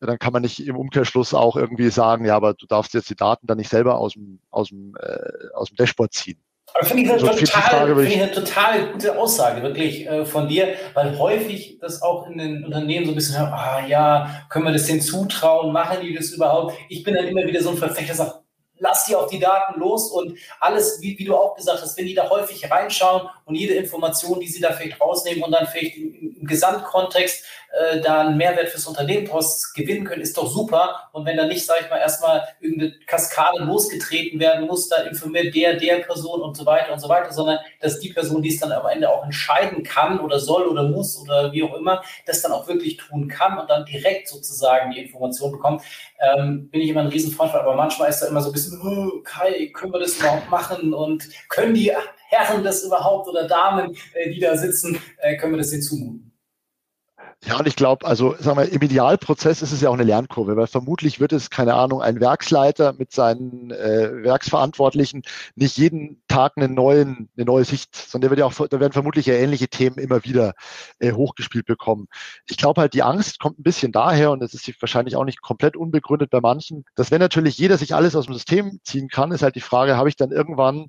dann 0.00 0.18
kann 0.18 0.32
man 0.32 0.42
nicht 0.42 0.66
im 0.66 0.76
Umkehrschluss 0.76 1.34
auch 1.34 1.56
irgendwie 1.56 1.90
sagen, 1.90 2.24
ja, 2.24 2.34
aber 2.34 2.54
du 2.54 2.66
darfst 2.66 2.94
jetzt 2.94 3.10
die 3.10 3.16
Daten 3.16 3.46
dann 3.46 3.58
nicht 3.58 3.68
selber 3.68 3.98
aus 3.98 4.14
dem, 4.14 4.40
aus 4.50 4.68
dem, 4.68 4.96
äh, 5.00 5.54
aus 5.54 5.68
dem 5.68 5.76
Dashboard 5.76 6.12
ziehen. 6.12 6.42
Aber 6.72 6.86
finde 6.86 7.02
ich, 7.02 7.10
eine 7.10 7.18
total, 7.18 7.96
find 7.96 8.08
ich 8.08 8.22
eine 8.22 8.32
total 8.32 8.92
gute 8.92 9.18
Aussage, 9.18 9.62
wirklich 9.62 10.06
äh, 10.06 10.24
von 10.24 10.48
dir, 10.48 10.74
weil 10.94 11.18
häufig 11.18 11.78
das 11.80 12.00
auch 12.00 12.28
in 12.28 12.38
den 12.38 12.64
Unternehmen 12.64 13.06
so 13.06 13.12
ein 13.12 13.16
bisschen, 13.16 13.36
ah 13.36 13.84
ja, 13.86 14.44
können 14.48 14.66
wir 14.66 14.72
das 14.72 14.86
denen 14.86 15.00
zutrauen, 15.00 15.72
machen 15.72 15.98
die 16.02 16.14
das 16.14 16.30
überhaupt? 16.30 16.76
Ich 16.88 17.02
bin 17.02 17.14
dann 17.14 17.26
immer 17.26 17.44
wieder 17.44 17.60
so 17.60 17.70
ein 17.70 17.76
Verfechter, 17.76 18.14
sagt, 18.14 18.40
lass 18.80 19.04
die 19.04 19.14
auf 19.14 19.30
die 19.30 19.38
Daten 19.38 19.78
los 19.78 20.10
und 20.10 20.36
alles, 20.58 21.00
wie, 21.00 21.18
wie, 21.18 21.24
du 21.24 21.36
auch 21.36 21.54
gesagt 21.54 21.80
hast, 21.82 21.96
wenn 21.96 22.06
die 22.06 22.14
da 22.14 22.28
häufig 22.28 22.70
reinschauen 22.70 23.28
und 23.44 23.54
jede 23.54 23.74
Information, 23.74 24.40
die 24.40 24.48
sie 24.48 24.60
da 24.60 24.72
vielleicht 24.72 25.00
rausnehmen 25.00 25.44
und 25.44 25.52
dann 25.52 25.66
vielleicht 25.66 25.96
im, 25.96 26.36
im 26.40 26.46
Gesamtkontext 26.46 27.44
äh, 27.72 28.00
da 28.00 28.22
einen 28.22 28.36
Mehrwert 28.36 28.68
fürs 28.68 28.86
Unternehmen 28.86 29.26
daraus 29.26 29.72
gewinnen 29.72 30.04
können, 30.04 30.22
ist 30.22 30.36
doch 30.36 30.50
super. 30.50 31.08
Und 31.12 31.24
wenn 31.24 31.36
dann 31.36 31.48
nicht, 31.48 31.64
sage 31.64 31.80
ich 31.84 31.90
mal, 31.90 31.98
erstmal 31.98 32.42
irgendeine 32.60 32.94
Kaskade 33.06 33.62
losgetreten 33.62 34.40
werden 34.40 34.66
muss, 34.66 34.88
dann 34.88 35.06
informiert 35.06 35.54
der, 35.54 35.74
der 35.74 35.98
Person 35.98 36.40
und 36.40 36.56
so 36.56 36.66
weiter 36.66 36.92
und 36.92 36.98
so 36.98 37.08
weiter, 37.08 37.32
sondern 37.32 37.58
dass 37.80 38.00
die 38.00 38.12
Person, 38.12 38.42
die 38.42 38.48
es 38.48 38.60
dann 38.60 38.72
am 38.72 38.86
Ende 38.86 39.08
auch 39.08 39.24
entscheiden 39.24 39.82
kann 39.84 40.18
oder 40.20 40.40
soll 40.40 40.66
oder 40.66 40.82
muss 40.88 41.16
oder 41.16 41.52
wie 41.52 41.62
auch 41.62 41.74
immer, 41.76 42.02
das 42.26 42.42
dann 42.42 42.52
auch 42.52 42.66
wirklich 42.66 42.96
tun 42.96 43.28
kann 43.28 43.58
und 43.58 43.70
dann 43.70 43.84
direkt 43.84 44.28
sozusagen 44.28 44.90
die 44.90 45.00
Information 45.00 45.52
bekommt, 45.52 45.82
ähm, 46.20 46.68
bin 46.70 46.80
ich 46.80 46.88
immer 46.88 47.00
ein 47.00 47.06
Riesenfreund 47.06 47.52
von. 47.52 47.60
Aber 47.60 47.76
manchmal 47.76 48.10
ist 48.10 48.20
da 48.20 48.26
immer 48.26 48.40
so 48.40 48.50
ein 48.50 48.52
bisschen 48.52 48.80
oh, 48.82 49.20
Kai, 49.22 49.70
können 49.72 49.92
wir 49.92 50.00
das 50.00 50.16
überhaupt 50.16 50.50
machen 50.50 50.92
und 50.92 51.28
können 51.48 51.74
die 51.74 51.92
Herren 52.28 52.64
das 52.64 52.82
überhaupt 52.82 53.28
oder 53.28 53.46
Damen, 53.46 53.96
äh, 54.14 54.30
die 54.30 54.40
da 54.40 54.56
sitzen, 54.56 55.00
äh, 55.18 55.36
können 55.36 55.52
wir 55.52 55.58
das 55.58 55.70
denen 55.70 55.82
zumuten? 55.82 56.29
Ja, 57.42 57.58
und 57.58 57.66
ich 57.66 57.74
glaube, 57.74 58.06
also 58.06 58.34
sagen 58.38 58.58
wir, 58.58 58.70
im 58.70 58.82
Idealprozess 58.82 59.62
ist 59.62 59.72
es 59.72 59.80
ja 59.80 59.88
auch 59.88 59.94
eine 59.94 60.04
Lernkurve, 60.04 60.56
weil 60.56 60.66
vermutlich 60.66 61.20
wird 61.20 61.32
es, 61.32 61.48
keine 61.48 61.72
Ahnung, 61.72 62.02
ein 62.02 62.20
Werksleiter 62.20 62.92
mit 62.92 63.12
seinen 63.12 63.70
äh, 63.70 64.22
Werksverantwortlichen 64.22 65.22
nicht 65.54 65.78
jeden 65.78 66.22
Tag 66.28 66.52
eine, 66.56 66.68
neuen, 66.68 67.30
eine 67.36 67.46
neue 67.46 67.64
Sicht, 67.64 67.96
sondern 67.96 68.28
der 68.28 68.30
wird 68.30 68.40
ja 68.40 68.46
auch, 68.46 68.68
da 68.68 68.78
werden 68.78 68.92
vermutlich 68.92 69.24
ja 69.24 69.34
ähnliche 69.34 69.68
Themen 69.68 69.96
immer 69.96 70.22
wieder 70.24 70.52
äh, 70.98 71.12
hochgespielt 71.12 71.64
bekommen. 71.64 72.08
Ich 72.46 72.58
glaube 72.58 72.82
halt, 72.82 72.92
die 72.92 73.02
Angst 73.02 73.40
kommt 73.40 73.58
ein 73.58 73.62
bisschen 73.62 73.90
daher, 73.90 74.32
und 74.32 74.40
das 74.40 74.52
ist 74.52 74.70
wahrscheinlich 74.82 75.16
auch 75.16 75.24
nicht 75.24 75.40
komplett 75.40 75.78
unbegründet 75.78 76.28
bei 76.28 76.42
manchen, 76.42 76.84
dass 76.94 77.10
wenn 77.10 77.20
natürlich 77.20 77.56
jeder 77.56 77.78
sich 77.78 77.94
alles 77.94 78.14
aus 78.16 78.26
dem 78.26 78.34
System 78.34 78.80
ziehen 78.84 79.08
kann, 79.08 79.32
ist 79.32 79.42
halt 79.42 79.54
die 79.54 79.60
Frage, 79.60 79.96
habe 79.96 80.10
ich 80.10 80.16
dann 80.16 80.30
irgendwann 80.30 80.88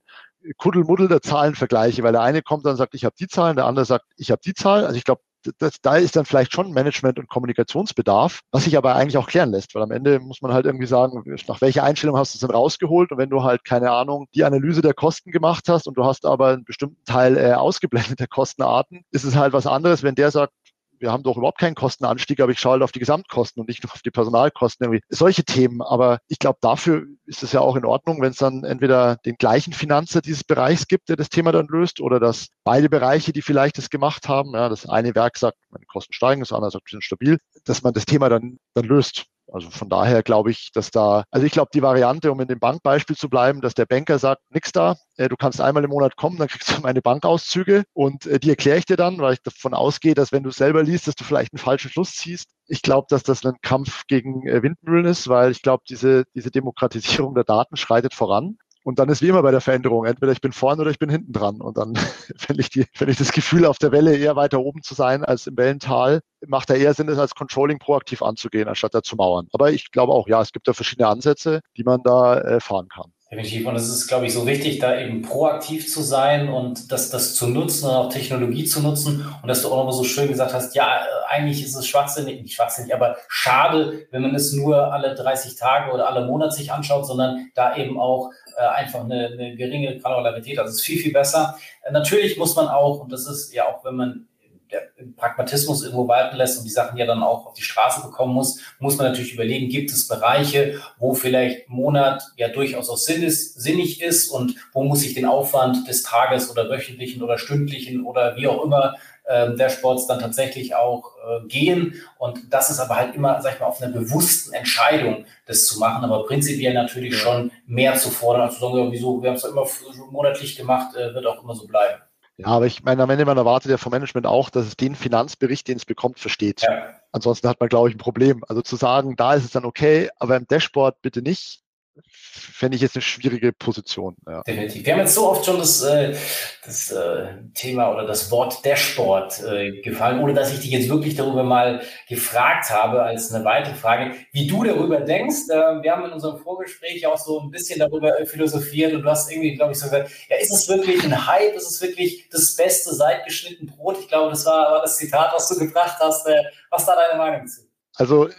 Kuddelmuddel 0.57 1.07
der 1.07 1.21
Zahlenvergleiche, 1.21 2.03
weil 2.03 2.11
der 2.11 2.21
eine 2.21 2.41
kommt 2.41 2.65
dann 2.65 2.71
und 2.71 2.77
sagt, 2.77 2.93
ich 2.95 3.05
habe 3.05 3.15
die 3.17 3.27
Zahlen, 3.27 3.55
der 3.55 3.65
andere 3.65 3.85
sagt, 3.85 4.05
ich 4.17 4.31
habe 4.31 4.41
die 4.43 4.53
Zahl. 4.53 4.85
Also 4.85 4.97
ich 4.97 5.03
glaube, 5.03 5.21
das, 5.57 5.81
da 5.81 5.97
ist 5.97 6.15
dann 6.15 6.25
vielleicht 6.25 6.53
schon 6.53 6.71
Management- 6.71 7.19
und 7.19 7.27
Kommunikationsbedarf, 7.29 8.41
was 8.51 8.65
sich 8.65 8.77
aber 8.77 8.95
eigentlich 8.95 9.17
auch 9.17 9.27
klären 9.27 9.51
lässt, 9.51 9.75
weil 9.75 9.83
am 9.83 9.91
Ende 9.91 10.19
muss 10.19 10.41
man 10.41 10.53
halt 10.53 10.65
irgendwie 10.65 10.87
sagen, 10.87 11.23
nach 11.47 11.61
welcher 11.61 11.83
Einstellung 11.83 12.17
hast 12.17 12.33
du 12.33 12.37
es 12.37 12.41
denn 12.41 12.51
rausgeholt? 12.51 13.11
Und 13.11 13.17
wenn 13.17 13.29
du 13.29 13.43
halt, 13.43 13.63
keine 13.63 13.91
Ahnung, 13.91 14.27
die 14.35 14.43
Analyse 14.43 14.81
der 14.81 14.93
Kosten 14.93 15.31
gemacht 15.31 15.65
hast 15.67 15.87
und 15.87 15.97
du 15.97 16.05
hast 16.05 16.25
aber 16.25 16.49
einen 16.49 16.65
bestimmten 16.65 17.03
Teil 17.05 17.37
äh, 17.37 17.53
ausgeblendet 17.53 18.19
der 18.19 18.27
Kostenarten, 18.27 19.03
ist 19.11 19.23
es 19.23 19.35
halt 19.35 19.53
was 19.53 19.67
anderes, 19.67 20.03
wenn 20.03 20.15
der 20.15 20.31
sagt, 20.31 20.53
wir 21.01 21.11
haben 21.11 21.23
doch 21.23 21.37
überhaupt 21.37 21.59
keinen 21.59 21.75
Kostenanstieg, 21.75 22.39
aber 22.39 22.51
ich 22.51 22.59
schaue 22.59 22.73
halt 22.73 22.83
auf 22.83 22.91
die 22.91 22.99
Gesamtkosten 22.99 23.59
und 23.59 23.67
nicht 23.67 23.83
nur 23.83 23.91
auf 23.91 24.01
die 24.01 24.11
Personalkosten. 24.11 24.85
Irgendwie. 24.85 25.03
Solche 25.09 25.43
Themen. 25.43 25.81
Aber 25.81 26.19
ich 26.27 26.39
glaube, 26.39 26.59
dafür 26.61 27.05
ist 27.25 27.43
es 27.43 27.51
ja 27.51 27.59
auch 27.59 27.75
in 27.75 27.85
Ordnung, 27.85 28.21
wenn 28.21 28.31
es 28.31 28.37
dann 28.37 28.63
entweder 28.63 29.17
den 29.25 29.35
gleichen 29.35 29.73
Finanzer 29.73 30.21
dieses 30.21 30.43
Bereichs 30.43 30.87
gibt, 30.87 31.09
der 31.09 31.15
das 31.15 31.29
Thema 31.29 31.51
dann 31.51 31.67
löst, 31.67 31.99
oder 31.99 32.19
dass 32.19 32.49
beide 32.63 32.89
Bereiche, 32.89 33.33
die 33.33 33.41
vielleicht 33.41 33.77
das 33.77 33.89
gemacht 33.89 34.27
haben, 34.27 34.53
ja, 34.53 34.69
das 34.69 34.87
eine 34.87 35.15
Werk 35.15 35.37
sagt, 35.37 35.57
meine 35.69 35.85
Kosten 35.85 36.13
steigen, 36.13 36.41
das 36.41 36.51
andere 36.51 36.71
sagt, 36.71 36.85
wir 36.85 36.97
sind 36.97 37.03
stabil, 37.03 37.37
dass 37.65 37.81
man 37.81 37.93
das 37.93 38.05
Thema 38.05 38.29
dann, 38.29 38.57
dann 38.73 38.85
löst. 38.85 39.25
Also 39.51 39.69
von 39.69 39.89
daher 39.89 40.23
glaube 40.23 40.49
ich, 40.51 40.71
dass 40.73 40.91
da, 40.91 41.25
also 41.29 41.45
ich 41.45 41.51
glaube, 41.51 41.69
die 41.73 41.81
Variante, 41.81 42.31
um 42.31 42.39
in 42.39 42.47
dem 42.47 42.59
Bankbeispiel 42.59 43.17
zu 43.17 43.29
bleiben, 43.29 43.59
dass 43.59 43.73
der 43.73 43.85
Banker 43.85 44.17
sagt, 44.17 44.41
nix 44.49 44.71
da, 44.71 44.95
äh, 45.17 45.27
du 45.27 45.35
kannst 45.35 45.59
einmal 45.59 45.83
im 45.83 45.89
Monat 45.89 46.15
kommen, 46.15 46.37
dann 46.37 46.47
kriegst 46.47 46.75
du 46.75 46.81
meine 46.81 47.01
Bankauszüge 47.01 47.83
und 47.93 48.25
äh, 48.25 48.39
die 48.39 48.49
erkläre 48.49 48.77
ich 48.77 48.85
dir 48.85 48.95
dann, 48.95 49.19
weil 49.19 49.33
ich 49.33 49.41
davon 49.41 49.73
ausgehe, 49.73 50.13
dass 50.13 50.31
wenn 50.31 50.43
du 50.43 50.51
selber 50.51 50.83
liest, 50.83 51.07
dass 51.07 51.15
du 51.15 51.25
vielleicht 51.25 51.53
einen 51.53 51.59
falschen 51.59 51.91
Schluss 51.91 52.13
ziehst. 52.13 52.49
Ich 52.67 52.81
glaube, 52.81 53.07
dass 53.09 53.23
das 53.23 53.45
ein 53.45 53.57
Kampf 53.61 54.03
gegen 54.07 54.47
äh, 54.47 54.63
Windmühlen 54.63 55.05
ist, 55.05 55.27
weil 55.27 55.51
ich 55.51 55.61
glaube, 55.61 55.83
diese, 55.89 56.23
diese 56.33 56.51
Demokratisierung 56.51 57.35
der 57.35 57.43
Daten 57.43 57.75
schreitet 57.75 58.13
voran. 58.13 58.57
Und 58.83 58.99
dann 58.99 59.09
ist 59.09 59.21
wie 59.21 59.27
immer 59.27 59.43
bei 59.43 59.51
der 59.51 59.61
Veränderung, 59.61 60.05
entweder 60.05 60.31
ich 60.31 60.41
bin 60.41 60.51
vorne 60.51 60.81
oder 60.81 60.91
ich 60.91 60.99
bin 60.99 61.09
hinten 61.09 61.33
dran. 61.33 61.61
Und 61.61 61.77
dann, 61.77 61.93
wenn 62.47 62.59
ich, 62.59 62.69
die, 62.69 62.85
ich 63.07 63.17
das 63.17 63.31
Gefühl 63.31 63.65
auf 63.65 63.77
der 63.77 63.91
Welle 63.91 64.15
eher 64.15 64.35
weiter 64.35 64.59
oben 64.59 64.81
zu 64.81 64.95
sein 64.95 65.23
als 65.23 65.47
im 65.47 65.57
Wellental, 65.57 66.21
macht 66.47 66.69
da 66.69 66.73
eher 66.73 66.93
Sinn, 66.93 67.09
es 67.09 67.19
als 67.19 67.35
Controlling 67.35 67.79
proaktiv 67.79 68.21
anzugehen, 68.21 68.67
anstatt 68.67 68.95
da 68.95 69.03
zu 69.03 69.15
mauern. 69.15 69.47
Aber 69.53 69.71
ich 69.71 69.91
glaube 69.91 70.13
auch, 70.13 70.27
ja, 70.27 70.41
es 70.41 70.51
gibt 70.51 70.67
da 70.67 70.73
verschiedene 70.73 71.07
Ansätze, 71.07 71.61
die 71.77 71.83
man 71.83 72.01
da 72.03 72.39
äh, 72.39 72.59
fahren 72.59 72.87
kann. 72.87 73.11
Definitiv. 73.31 73.65
Und 73.65 73.77
es 73.77 73.87
ist, 73.87 74.09
glaube 74.09 74.25
ich, 74.25 74.33
so 74.33 74.45
wichtig, 74.45 74.79
da 74.79 74.99
eben 74.99 75.21
proaktiv 75.21 75.89
zu 75.89 76.01
sein 76.01 76.49
und 76.49 76.91
das, 76.91 77.09
das 77.11 77.33
zu 77.33 77.47
nutzen 77.47 77.85
und 77.85 77.95
auch 77.95 78.09
Technologie 78.11 78.65
zu 78.65 78.81
nutzen. 78.81 79.25
Und 79.41 79.47
dass 79.47 79.61
du 79.61 79.69
auch 79.69 79.77
nochmal 79.77 79.93
so 79.93 80.03
schön 80.03 80.27
gesagt 80.27 80.53
hast, 80.53 80.75
ja, 80.75 80.99
eigentlich 81.29 81.63
ist 81.63 81.73
es 81.73 81.87
schwachsinnig, 81.87 82.41
nicht 82.41 82.55
schwachsinnig, 82.55 82.93
aber 82.93 83.15
schade, 83.29 84.05
wenn 84.11 84.21
man 84.21 84.35
es 84.35 84.51
nur 84.51 84.91
alle 84.91 85.15
30 85.15 85.55
Tage 85.55 85.93
oder 85.93 86.09
alle 86.09 86.25
Monate 86.25 86.57
sich 86.57 86.73
anschaut, 86.73 87.07
sondern 87.07 87.49
da 87.55 87.77
eben 87.77 87.97
auch 87.97 88.31
äh, 88.57 88.61
einfach 88.61 89.03
eine, 89.03 89.27
eine 89.27 89.55
geringe 89.55 89.97
Granularität. 89.97 90.59
Also 90.59 90.71
ist 90.71 90.81
viel, 90.81 90.99
viel 90.99 91.13
besser. 91.13 91.57
Äh, 91.83 91.91
natürlich 91.91 92.37
muss 92.37 92.55
man 92.55 92.67
auch, 92.67 92.99
und 92.99 93.11
das 93.11 93.27
ist 93.27 93.53
ja 93.53 93.67
auch, 93.67 93.83
wenn 93.83 93.95
man 93.95 94.27
der 94.71 94.89
Pragmatismus 95.17 95.83
irgendwo 95.83 96.07
walten 96.07 96.37
lässt 96.37 96.57
und 96.57 96.63
die 96.63 96.69
Sachen 96.69 96.97
ja 96.97 97.05
dann 97.05 97.23
auch 97.23 97.45
auf 97.47 97.53
die 97.53 97.61
Straße 97.61 98.01
bekommen 98.01 98.33
muss, 98.33 98.61
muss 98.79 98.97
man 98.97 99.07
natürlich 99.07 99.33
überlegen, 99.33 99.69
gibt 99.69 99.91
es 99.91 100.07
Bereiche, 100.07 100.79
wo 100.97 101.13
vielleicht 101.13 101.67
Monat 101.67 102.23
ja 102.37 102.47
durchaus 102.47 102.89
auch 102.89 102.97
sinnig 102.97 104.01
ist 104.01 104.29
und 104.29 104.55
wo 104.71 104.83
muss 104.83 105.03
ich 105.03 105.13
den 105.13 105.25
Aufwand 105.25 105.87
des 105.87 106.03
Tages 106.03 106.49
oder 106.49 106.69
wöchentlichen 106.69 107.21
oder 107.21 107.37
stündlichen 107.37 108.05
oder 108.05 108.35
wie 108.37 108.47
auch 108.47 108.63
immer 108.63 108.95
ähm, 109.27 109.57
der 109.57 109.69
Sports 109.69 110.07
dann 110.07 110.19
tatsächlich 110.19 110.75
auch 110.75 111.15
äh, 111.17 111.47
gehen. 111.47 112.01
Und 112.17 112.53
das 112.53 112.69
ist 112.69 112.79
aber 112.79 112.95
halt 112.95 113.15
immer, 113.15 113.41
sag 113.41 113.53
ich 113.53 113.59
mal, 113.59 113.67
auf 113.67 113.81
einer 113.81 113.91
bewussten 113.91 114.53
Entscheidung, 114.53 115.25
das 115.45 115.65
zu 115.65 115.79
machen, 115.79 116.03
aber 116.03 116.25
prinzipiell 116.25 116.73
natürlich 116.73 117.17
schon 117.17 117.51
mehr 117.65 117.95
zu 117.95 118.09
fordern, 118.09 118.43
als 118.43 118.55
zu 118.55 118.61
sagen, 118.61 118.77
ja, 118.77 118.91
wieso, 118.91 119.21
wir 119.21 119.29
haben 119.29 119.37
es 119.37 119.43
ja 119.43 119.49
immer 119.49 119.65
monatlich 120.11 120.55
gemacht, 120.55 120.95
äh, 120.95 121.13
wird 121.13 121.25
auch 121.25 121.43
immer 121.43 121.55
so 121.55 121.67
bleiben. 121.67 122.01
Ja, 122.37 122.47
aber 122.47 122.65
ich 122.65 122.83
meine, 122.83 123.03
am 123.03 123.09
Ende 123.09 123.25
man 123.25 123.37
erwartet 123.37 123.69
ja 123.69 123.77
vom 123.77 123.91
Management 123.91 124.25
auch, 124.25 124.49
dass 124.49 124.65
es 124.65 124.75
den 124.75 124.95
Finanzbericht, 124.95 125.67
den 125.67 125.77
es 125.77 125.85
bekommt, 125.85 126.19
versteht. 126.19 126.61
Ja. 126.61 126.89
Ansonsten 127.11 127.47
hat 127.47 127.59
man, 127.59 127.69
glaube 127.69 127.89
ich, 127.89 127.95
ein 127.95 127.99
Problem. 127.99 128.43
Also 128.47 128.61
zu 128.61 128.77
sagen, 128.77 129.15
da 129.15 129.35
ist 129.35 129.45
es 129.45 129.51
dann 129.51 129.65
okay, 129.65 130.09
aber 130.17 130.37
im 130.37 130.47
Dashboard 130.47 131.01
bitte 131.01 131.21
nicht, 131.21 131.60
fände 132.03 132.75
ich 132.75 132.81
jetzt 132.81 132.95
eine 132.95 133.01
schwierige 133.01 133.51
Position. 133.51 134.15
Ja. 134.27 134.41
Definitiv. 134.43 134.85
Wir 134.85 134.93
haben 134.93 135.01
jetzt 135.01 135.15
so 135.15 135.29
oft 135.29 135.45
schon 135.45 135.57
das, 135.57 135.81
äh, 135.83 136.15
das 136.63 136.91
äh, 136.91 137.27
Thema 137.53 137.91
oder 137.93 138.05
das 138.05 138.31
Wort 138.31 138.63
Dashboard 138.65 139.43
äh, 139.43 139.81
gefallen, 139.81 140.19
ohne 140.19 140.33
dass 140.33 140.53
ich 140.53 140.59
dich 140.59 140.71
jetzt 140.71 140.89
wirklich 140.89 141.15
darüber 141.15 141.43
mal 141.43 141.81
gefragt 142.07 142.69
habe, 142.69 143.01
als 143.01 143.33
eine 143.33 143.43
weitere 143.45 143.75
Frage, 143.75 144.15
wie 144.31 144.47
du 144.47 144.63
darüber 144.63 145.01
denkst. 145.01 145.47
Wir 145.47 145.91
haben 145.91 146.05
in 146.05 146.11
unserem 146.11 146.37
Vorgespräch 146.37 147.05
auch 147.07 147.17
so 147.17 147.39
ein 147.41 147.51
bisschen 147.51 147.79
darüber 147.79 148.13
philosophiert 148.25 148.93
und 148.93 149.01
du 149.01 149.09
hast 149.09 149.31
irgendwie, 149.31 149.55
glaube 149.55 149.73
ich, 149.73 149.79
so 149.79 149.85
gesagt, 149.85 150.11
ja, 150.29 150.37
ist 150.37 150.51
es 150.51 150.67
wirklich 150.69 151.03
ein 151.03 151.27
Hype? 151.27 151.55
Ist 151.55 151.69
es 151.69 151.81
wirklich 151.81 152.29
das 152.29 152.55
Beste 152.55 152.93
seit 152.93 153.25
geschnitten 153.25 153.67
Brot? 153.67 153.97
Ich 153.99 154.07
glaube, 154.07 154.29
das 154.29 154.45
war, 154.45 154.81
das 154.81 154.97
Zitat, 154.97 155.33
was 155.33 155.47
du 155.49 155.57
gebracht 155.57 155.97
hast. 155.99 156.27
Was 156.69 156.85
da 156.85 156.95
deine 156.95 157.17
Meinung 157.17 157.47
zu? 157.47 157.61
Also 157.95 158.29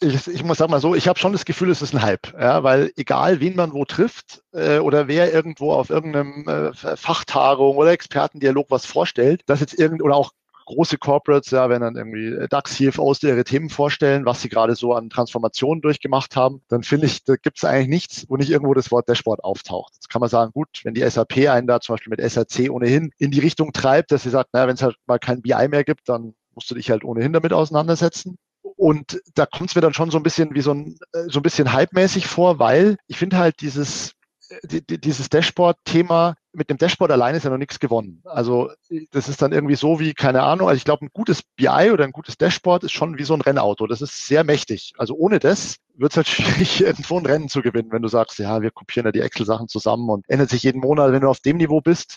ich, 0.00 0.26
ich 0.26 0.44
muss 0.44 0.58
sagen 0.58 0.70
mal 0.70 0.80
so, 0.80 0.94
ich 0.94 1.08
habe 1.08 1.18
schon 1.18 1.32
das 1.32 1.44
Gefühl, 1.44 1.70
es 1.70 1.82
ist 1.82 1.94
ein 1.94 2.02
Hype, 2.02 2.32
ja, 2.38 2.62
weil 2.62 2.92
egal 2.96 3.40
wen 3.40 3.56
man 3.56 3.72
wo 3.72 3.84
trifft 3.84 4.42
äh, 4.52 4.78
oder 4.78 5.08
wer 5.08 5.32
irgendwo 5.32 5.72
auf 5.72 5.90
irgendeinem 5.90 6.48
äh, 6.48 6.72
Fachtagung 6.96 7.76
oder 7.76 7.92
Expertendialog 7.92 8.70
was 8.70 8.86
vorstellt, 8.86 9.42
dass 9.46 9.60
jetzt 9.60 9.78
irgend 9.78 10.02
oder 10.02 10.16
auch 10.16 10.32
große 10.70 10.98
Corporates, 10.98 11.50
ja, 11.50 11.68
wenn 11.68 11.80
dann 11.80 11.96
irgendwie 11.96 12.46
DAX-CFOs 12.48 13.22
ihre 13.24 13.44
Themen 13.44 13.70
vorstellen, 13.70 14.24
was 14.24 14.40
sie 14.40 14.48
gerade 14.48 14.76
so 14.76 14.94
an 14.94 15.10
Transformationen 15.10 15.82
durchgemacht 15.82 16.36
haben, 16.36 16.62
dann 16.68 16.82
finde 16.82 17.06
ich, 17.06 17.24
da 17.24 17.34
gibt 17.36 17.58
es 17.58 17.64
eigentlich 17.64 17.88
nichts, 17.88 18.26
wo 18.28 18.36
nicht 18.36 18.50
irgendwo 18.50 18.72
das 18.72 18.90
Wort 18.92 19.08
Dashboard 19.08 19.42
auftaucht. 19.42 19.94
Jetzt 19.94 20.08
kann 20.08 20.20
man 20.20 20.28
sagen, 20.28 20.52
gut, 20.52 20.68
wenn 20.84 20.94
die 20.94 21.08
SAP 21.08 21.48
einen 21.48 21.66
da 21.66 21.80
zum 21.80 21.94
Beispiel 21.94 22.10
mit 22.16 22.20
SRC 22.20 22.70
ohnehin 22.70 23.10
in 23.18 23.32
die 23.32 23.40
Richtung 23.40 23.72
treibt, 23.72 24.12
dass 24.12 24.22
sie 24.22 24.30
sagt, 24.30 24.54
naja, 24.54 24.68
wenn 24.68 24.74
es 24.74 24.82
halt 24.82 24.96
mal 25.06 25.18
kein 25.18 25.42
BI 25.42 25.68
mehr 25.68 25.84
gibt, 25.84 26.08
dann 26.08 26.34
musst 26.54 26.70
du 26.70 26.74
dich 26.76 26.90
halt 26.90 27.04
ohnehin 27.04 27.32
damit 27.32 27.52
auseinandersetzen. 27.52 28.38
Und 28.80 29.20
da 29.34 29.44
kommt 29.44 29.68
es 29.68 29.74
mir 29.74 29.82
dann 29.82 29.92
schon 29.92 30.10
so 30.10 30.16
ein 30.16 30.22
bisschen 30.22 30.54
wie 30.54 30.62
so 30.62 30.72
ein, 30.72 30.96
äh, 31.12 31.24
so 31.28 31.40
ein 31.40 31.42
bisschen 31.42 31.74
hype-mäßig 31.74 32.26
vor, 32.26 32.58
weil 32.58 32.96
ich 33.08 33.18
finde 33.18 33.36
halt 33.36 33.60
dieses, 33.60 34.12
äh, 34.48 34.80
dieses 34.80 35.28
Dashboard-Thema, 35.28 36.34
mit 36.54 36.70
dem 36.70 36.78
Dashboard 36.78 37.12
alleine 37.12 37.36
ist 37.36 37.44
ja 37.44 37.50
noch 37.50 37.58
nichts 37.58 37.78
gewonnen. 37.78 38.22
Also 38.24 38.70
das 39.12 39.28
ist 39.28 39.42
dann 39.42 39.52
irgendwie 39.52 39.74
so 39.74 40.00
wie, 40.00 40.14
keine 40.14 40.44
Ahnung, 40.44 40.66
also 40.66 40.78
ich 40.78 40.86
glaube, 40.86 41.04
ein 41.04 41.10
gutes 41.12 41.42
BI 41.56 41.90
oder 41.92 42.04
ein 42.04 42.12
gutes 42.12 42.38
Dashboard 42.38 42.84
ist 42.84 42.92
schon 42.92 43.18
wie 43.18 43.24
so 43.24 43.34
ein 43.34 43.42
Rennauto. 43.42 43.86
Das 43.86 44.00
ist 44.00 44.26
sehr 44.26 44.44
mächtig. 44.44 44.94
Also 44.96 45.14
ohne 45.14 45.40
das 45.40 45.76
wird 45.96 46.12
es 46.12 46.16
halt 46.16 46.28
schwierig, 46.30 46.80
irgendwo 46.80 47.18
ein 47.18 47.26
Rennen 47.26 47.50
zu 47.50 47.60
gewinnen, 47.60 47.92
wenn 47.92 48.00
du 48.00 48.08
sagst, 48.08 48.38
ja, 48.38 48.62
wir 48.62 48.70
kopieren 48.70 49.04
ja 49.04 49.12
die 49.12 49.20
Excel-Sachen 49.20 49.68
zusammen 49.68 50.08
und 50.08 50.24
ändert 50.26 50.48
sich 50.48 50.62
jeden 50.62 50.80
Monat. 50.80 51.12
Wenn 51.12 51.20
du 51.20 51.28
auf 51.28 51.40
dem 51.40 51.58
Niveau 51.58 51.82
bist, 51.82 52.16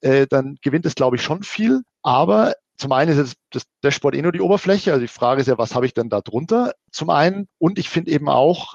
äh, 0.00 0.26
dann 0.26 0.56
gewinnt 0.60 0.86
es, 0.86 0.96
glaube 0.96 1.14
ich, 1.14 1.22
schon 1.22 1.44
viel. 1.44 1.82
Aber 2.02 2.54
zum 2.80 2.92
einen 2.92 3.12
ist 3.12 3.18
jetzt 3.18 3.36
das 3.50 3.64
Dashboard 3.82 4.14
eh 4.14 4.22
nur 4.22 4.32
die 4.32 4.40
Oberfläche. 4.40 4.92
Also 4.92 5.02
die 5.02 5.08
Frage 5.08 5.42
ist 5.42 5.48
ja, 5.48 5.58
was 5.58 5.74
habe 5.74 5.86
ich 5.86 5.94
denn 5.94 6.08
da 6.08 6.22
drunter? 6.22 6.72
Zum 6.90 7.10
einen. 7.10 7.46
Und 7.58 7.78
ich 7.78 7.90
finde 7.90 8.10
eben 8.10 8.28
auch 8.28 8.74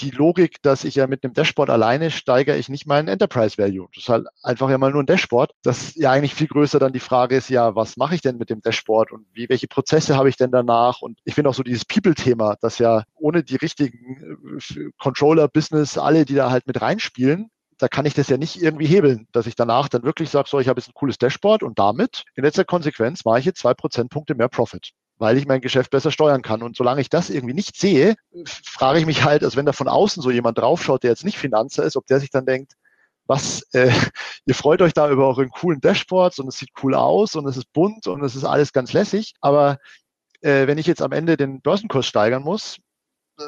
die 0.00 0.10
Logik, 0.10 0.62
dass 0.62 0.84
ich 0.84 0.94
ja 0.94 1.06
mit 1.06 1.24
einem 1.24 1.34
Dashboard 1.34 1.68
alleine 1.68 2.10
steigere 2.10 2.56
ich 2.56 2.68
nicht 2.68 2.86
meinen 2.86 3.08
Enterprise 3.08 3.58
Value. 3.58 3.88
Das 3.94 4.04
ist 4.04 4.08
halt 4.08 4.26
einfach 4.42 4.70
ja 4.70 4.78
mal 4.78 4.92
nur 4.92 5.02
ein 5.02 5.06
Dashboard. 5.06 5.52
Das 5.62 5.94
ja 5.96 6.12
eigentlich 6.12 6.34
viel 6.34 6.46
größer 6.46 6.78
dann 6.78 6.92
die 6.92 7.00
Frage 7.00 7.36
ist 7.36 7.50
ja, 7.50 7.74
was 7.74 7.96
mache 7.96 8.14
ich 8.14 8.20
denn 8.20 8.38
mit 8.38 8.48
dem 8.48 8.60
Dashboard 8.60 9.12
und 9.12 9.26
wie, 9.32 9.48
welche 9.48 9.68
Prozesse 9.68 10.16
habe 10.16 10.28
ich 10.28 10.36
denn 10.36 10.50
danach? 10.50 11.02
Und 11.02 11.18
ich 11.24 11.34
finde 11.34 11.50
auch 11.50 11.54
so 11.54 11.62
dieses 11.62 11.84
People-Thema, 11.84 12.56
dass 12.60 12.78
ja 12.78 13.04
ohne 13.14 13.42
die 13.42 13.56
richtigen 13.56 14.38
äh, 14.56 14.90
Controller-Business 14.98 15.98
alle, 15.98 16.24
die 16.24 16.34
da 16.34 16.50
halt 16.50 16.66
mit 16.66 16.80
reinspielen, 16.80 17.50
da 17.78 17.88
kann 17.88 18.06
ich 18.06 18.14
das 18.14 18.28
ja 18.28 18.36
nicht 18.36 18.60
irgendwie 18.60 18.86
hebeln, 18.86 19.26
dass 19.32 19.46
ich 19.46 19.56
danach 19.56 19.88
dann 19.88 20.02
wirklich 20.02 20.30
sage, 20.30 20.48
so, 20.48 20.60
ich 20.60 20.68
habe 20.68 20.80
jetzt 20.80 20.88
ein 20.88 20.94
cooles 20.94 21.18
Dashboard 21.18 21.62
und 21.62 21.78
damit 21.78 22.24
in 22.34 22.44
letzter 22.44 22.64
Konsequenz 22.64 23.24
mache 23.24 23.40
ich 23.40 23.44
jetzt 23.44 23.60
zwei 23.60 23.74
Prozentpunkte 23.74 24.34
mehr 24.34 24.48
Profit 24.48 24.92
weil 25.22 25.38
ich 25.38 25.46
mein 25.46 25.60
Geschäft 25.60 25.92
besser 25.92 26.10
steuern 26.10 26.42
kann. 26.42 26.64
Und 26.64 26.76
solange 26.76 27.00
ich 27.00 27.08
das 27.08 27.30
irgendwie 27.30 27.54
nicht 27.54 27.76
sehe, 27.76 28.16
frage 28.44 28.98
ich 28.98 29.06
mich 29.06 29.22
halt, 29.22 29.44
als 29.44 29.54
wenn 29.54 29.64
da 29.64 29.72
von 29.72 29.86
außen 29.86 30.20
so 30.20 30.32
jemand 30.32 30.58
draufschaut, 30.58 31.04
der 31.04 31.10
jetzt 31.10 31.24
nicht 31.24 31.38
Finanzer 31.38 31.84
ist, 31.84 31.96
ob 31.96 32.06
der 32.08 32.18
sich 32.18 32.30
dann 32.30 32.44
denkt, 32.44 32.72
was, 33.26 33.62
äh, 33.72 33.88
ihr 34.46 34.54
freut 34.56 34.82
euch 34.82 34.94
da 34.94 35.08
über 35.08 35.28
euren 35.28 35.50
coolen 35.50 35.80
Dashboards 35.80 36.40
und 36.40 36.48
es 36.48 36.58
sieht 36.58 36.70
cool 36.82 36.96
aus 36.96 37.36
und 37.36 37.46
es 37.46 37.56
ist 37.56 37.72
bunt 37.72 38.08
und 38.08 38.24
es 38.24 38.34
ist 38.34 38.42
alles 38.42 38.72
ganz 38.72 38.92
lässig. 38.92 39.34
Aber 39.40 39.78
äh, 40.40 40.66
wenn 40.66 40.78
ich 40.78 40.88
jetzt 40.88 41.02
am 41.02 41.12
Ende 41.12 41.36
den 41.36 41.60
Börsenkurs 41.60 42.06
steigern 42.06 42.42
muss, 42.42 42.78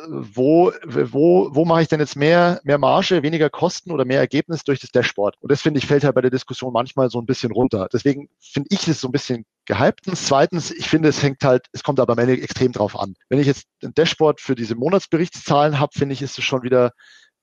wo, 0.08 0.72
wo, 0.84 1.54
wo 1.54 1.64
mache 1.64 1.82
ich 1.82 1.88
denn 1.88 2.00
jetzt 2.00 2.16
mehr, 2.16 2.60
mehr 2.64 2.78
Marge, 2.78 3.22
weniger 3.22 3.50
Kosten 3.50 3.90
oder 3.90 4.04
mehr 4.04 4.18
Ergebnis 4.18 4.64
durch 4.64 4.80
das 4.80 4.90
Dashboard? 4.90 5.36
Und 5.40 5.52
das 5.52 5.62
finde 5.62 5.78
ich 5.78 5.86
fällt 5.86 6.04
halt 6.04 6.14
bei 6.14 6.20
der 6.20 6.30
Diskussion 6.30 6.72
manchmal 6.72 7.10
so 7.10 7.20
ein 7.20 7.26
bisschen 7.26 7.52
runter. 7.52 7.88
Deswegen 7.92 8.28
finde 8.40 8.68
ich 8.72 8.88
es 8.88 9.00
so 9.00 9.08
ein 9.08 9.12
bisschen 9.12 9.44
gehyptens. 9.66 10.26
Zweitens, 10.26 10.70
ich 10.70 10.88
finde, 10.88 11.08
es 11.08 11.22
hängt 11.22 11.44
halt, 11.44 11.66
es 11.72 11.82
kommt 11.82 12.00
aber 12.00 12.14
am 12.14 12.18
Ende 12.18 12.40
extrem 12.40 12.72
drauf 12.72 12.98
an. 12.98 13.14
Wenn 13.28 13.38
ich 13.38 13.46
jetzt 13.46 13.66
ein 13.82 13.94
Dashboard 13.94 14.40
für 14.40 14.54
diese 14.54 14.74
Monatsberichtszahlen 14.74 15.78
habe, 15.78 15.92
finde 15.96 16.14
ich, 16.14 16.22
ist 16.22 16.38
es 16.38 16.44
schon 16.44 16.62
wieder, 16.62 16.92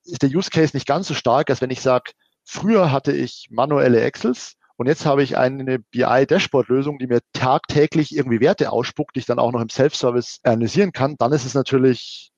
ist 0.03 0.21
der 0.21 0.29
Use 0.29 0.49
Case 0.49 0.75
nicht 0.75 0.87
ganz 0.87 1.07
so 1.07 1.13
stark, 1.13 1.49
als 1.49 1.61
wenn 1.61 1.69
ich 1.69 1.81
sage, 1.81 2.11
früher 2.43 2.91
hatte 2.91 3.11
ich 3.11 3.47
manuelle 3.51 4.01
Excels, 4.01 4.55
und 4.81 4.87
jetzt 4.87 5.05
habe 5.05 5.21
ich 5.21 5.37
eine 5.37 5.77
BI-Dashboard-Lösung, 5.77 6.97
die 6.97 7.05
mir 7.05 7.19
tagtäglich 7.33 8.15
irgendwie 8.15 8.39
Werte 8.39 8.71
ausspuckt, 8.71 9.15
die 9.15 9.19
ich 9.19 9.27
dann 9.27 9.37
auch 9.37 9.51
noch 9.51 9.61
im 9.61 9.69
Self-Service 9.69 10.39
analysieren 10.41 10.91
kann. 10.91 11.17
Dann 11.19 11.33
ist 11.33 11.45
es 11.45 11.53
natürlich 11.53 12.30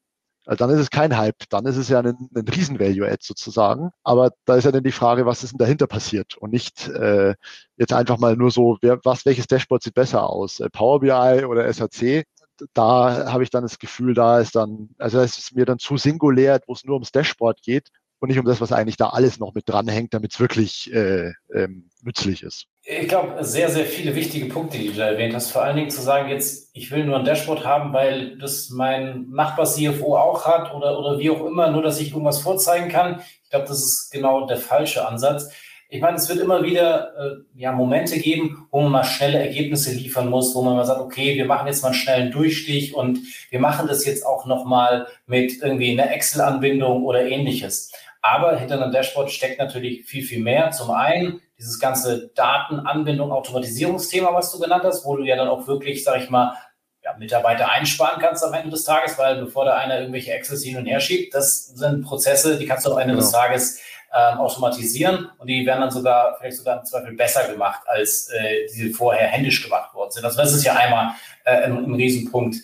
äh, 0.46 0.56
dann 0.56 0.70
ist 0.70 0.80
es 0.80 0.90
kein 0.90 1.18
Hype, 1.18 1.50
dann 1.50 1.66
ist 1.66 1.78
es 1.78 1.90
ja 1.90 2.00
ein, 2.00 2.30
ein 2.36 2.48
Riesen-Value-Add 2.48 3.20
sozusagen. 3.22 3.92
Aber 4.04 4.32
da 4.46 4.56
ist 4.56 4.66
ja 4.66 4.72
dann 4.72 4.84
die 4.84 4.92
Frage, 4.92 5.26
was 5.26 5.44
ist 5.44 5.52
denn 5.52 5.58
dahinter 5.60 5.88
passiert 5.88 6.38
und 6.38 6.52
nicht 6.52 6.88
äh, 6.90 7.36
jetzt 7.78 7.94
einfach 7.94 8.18
mal 8.18 8.36
nur 8.36 8.52
so, 8.52 8.78
wer, 8.82 9.00
was, 9.04 9.26
welches 9.26 9.48
Dashboard 9.48 9.84
sieht 9.84 9.94
besser 9.94 10.30
aus, 10.30 10.60
äh, 10.60 10.70
Power 10.70 11.00
BI 11.00 11.46
oder 11.46 11.72
SAC. 11.72 12.26
Da 12.74 13.32
habe 13.32 13.44
ich 13.44 13.50
dann 13.50 13.64
das 13.64 13.80
Gefühl, 13.80 14.14
da 14.14 14.40
ist 14.40 14.56
dann, 14.56 14.90
also 15.00 15.20
es 15.20 15.38
ist 15.38 15.56
mir 15.56 15.66
dann 15.66 15.80
zu 15.80 15.98
singulär, 15.98 16.62
wo 16.68 16.74
es 16.74 16.84
nur 16.84 16.96
ums 16.96 17.12
Dashboard 17.12 17.62
geht 17.62 17.90
und 18.20 18.30
nicht 18.30 18.40
um 18.40 18.46
das, 18.46 18.62
was 18.62 18.72
eigentlich 18.72 18.98
da 18.98 19.10
alles 19.10 19.40
noch 19.40 19.54
mit 19.54 19.68
dranhängt, 19.68 20.14
damit 20.14 20.34
es 20.34 20.40
wirklich 20.40 20.94
äh, 20.94 21.34
ähm, 21.54 21.90
nützlich 22.04 22.44
ist. 22.44 22.68
Ich 22.86 23.08
glaube, 23.08 23.42
sehr, 23.46 23.70
sehr 23.70 23.86
viele 23.86 24.14
wichtige 24.14 24.48
Punkte, 24.48 24.78
die 24.78 24.90
du 24.90 24.96
da 24.98 25.08
erwähnt 25.08 25.34
hast. 25.34 25.52
Vor 25.52 25.62
allen 25.62 25.78
Dingen 25.78 25.90
zu 25.90 26.02
sagen, 26.02 26.28
jetzt, 26.30 26.70
ich 26.74 26.92
will 26.92 27.06
nur 27.06 27.18
ein 27.18 27.24
Dashboard 27.24 27.64
haben, 27.66 27.94
weil 27.94 28.38
das 28.38 28.72
mein 28.72 29.30
Nachbar-CFO 29.30 30.18
auch 30.18 30.46
hat 30.46 30.74
oder, 30.74 31.00
oder 31.00 31.18
wie 31.18 31.30
auch 31.30 31.46
immer, 31.46 31.72
nur 31.72 31.82
dass 31.82 32.02
ich 32.02 32.12
irgendwas 32.12 32.42
vorzeigen 32.42 32.90
kann. 32.90 33.22
Ich 33.46 33.50
glaube, 33.52 33.68
das 33.68 33.78
ist 33.78 34.12
genau 34.12 34.48
der 34.48 34.58
falsche 34.58 35.08
Ansatz. 35.08 35.50
Ich 35.88 36.02
meine, 36.02 36.18
es 36.18 36.28
wird 36.28 36.40
immer 36.40 36.64
wieder 36.64 37.16
äh, 37.18 37.36
ja, 37.56 37.72
Momente 37.72 38.20
geben, 38.20 38.68
wo 38.70 38.82
man 38.82 38.92
mal 38.92 39.04
schnelle 39.06 39.40
Ergebnisse 39.40 39.94
liefern 39.94 40.28
muss, 40.28 40.54
wo 40.54 40.62
man 40.62 40.76
mal 40.76 40.86
sagt, 40.86 41.00
okay, 41.00 41.38
wir 41.38 41.46
machen 41.46 41.68
jetzt 41.68 41.84
mal 41.84 41.90
einen 41.90 41.96
schnellen 41.96 42.32
Durchstich 42.32 42.96
und 42.96 43.20
wir 43.50 43.60
machen 43.62 43.88
das 43.88 44.04
jetzt 44.06 44.26
auch 44.26 44.46
nochmal 44.46 45.08
mit 45.26 45.62
irgendwie 45.62 45.92
einer 45.92 46.12
Excel-Anbindung 46.12 47.06
oder 47.06 47.24
ähnliches. 47.26 47.94
Aber 48.22 48.58
hinter 48.58 48.82
einem 48.82 48.92
Dashboard 48.92 49.32
steckt 49.32 49.60
natürlich 49.60 50.04
viel, 50.06 50.24
viel 50.24 50.42
mehr. 50.42 50.72
Zum 50.72 50.92
einen 50.92 51.40
dieses 51.64 51.80
ganze 51.80 52.30
Datenanbindung, 52.36 53.32
Automatisierungsthema, 53.32 54.34
was 54.34 54.52
du 54.52 54.60
genannt 54.60 54.84
hast, 54.84 55.06
wo 55.06 55.16
du 55.16 55.24
ja 55.24 55.38
dann 55.38 55.48
auch 55.48 55.66
wirklich, 55.66 56.04
sag 56.04 56.22
ich 56.22 56.30
mal, 56.30 56.58
ja, 57.04 57.16
Mitarbeiter 57.18 57.70
einsparen 57.72 58.22
kannst 58.22 58.44
am 58.44 58.54
Ende 58.54 58.70
des 58.70 58.84
Tages, 58.84 59.18
weil 59.18 59.38
bevor 59.38 59.66
da 59.66 59.76
einer 59.76 60.00
irgendwelche 60.00 60.34
Access 60.34 60.64
hin 60.64 60.78
und 60.78 60.86
her 60.86 61.00
schiebt, 61.00 61.34
das 61.34 61.68
sind 61.68 62.04
Prozesse, 62.04 62.58
die 62.58 62.66
kannst 62.66 62.86
du 62.86 62.92
am 62.92 63.00
Ende 63.00 63.14
genau. 63.14 63.24
des 63.24 63.32
Tages 63.32 63.82
ähm, 64.14 64.38
automatisieren 64.38 65.30
und 65.38 65.48
die 65.48 65.66
werden 65.66 65.82
dann 65.82 65.92
sogar 65.92 66.36
vielleicht 66.38 66.58
sogar 66.58 66.80
im 66.80 66.86
Zweifel 66.86 67.14
besser 67.14 67.48
gemacht, 67.50 67.82
als 67.88 68.30
äh, 68.30 68.68
die 68.74 68.92
vorher 68.92 69.28
händisch 69.28 69.64
gemacht 69.64 69.94
worden 69.94 70.12
sind. 70.12 70.26
Also 70.26 70.38
das 70.38 70.54
ist 70.54 70.64
ja 70.64 70.76
einmal 70.76 71.12
äh, 71.46 71.64
ein, 71.64 71.86
ein 71.86 71.96
Riesenpunkt. 71.96 72.58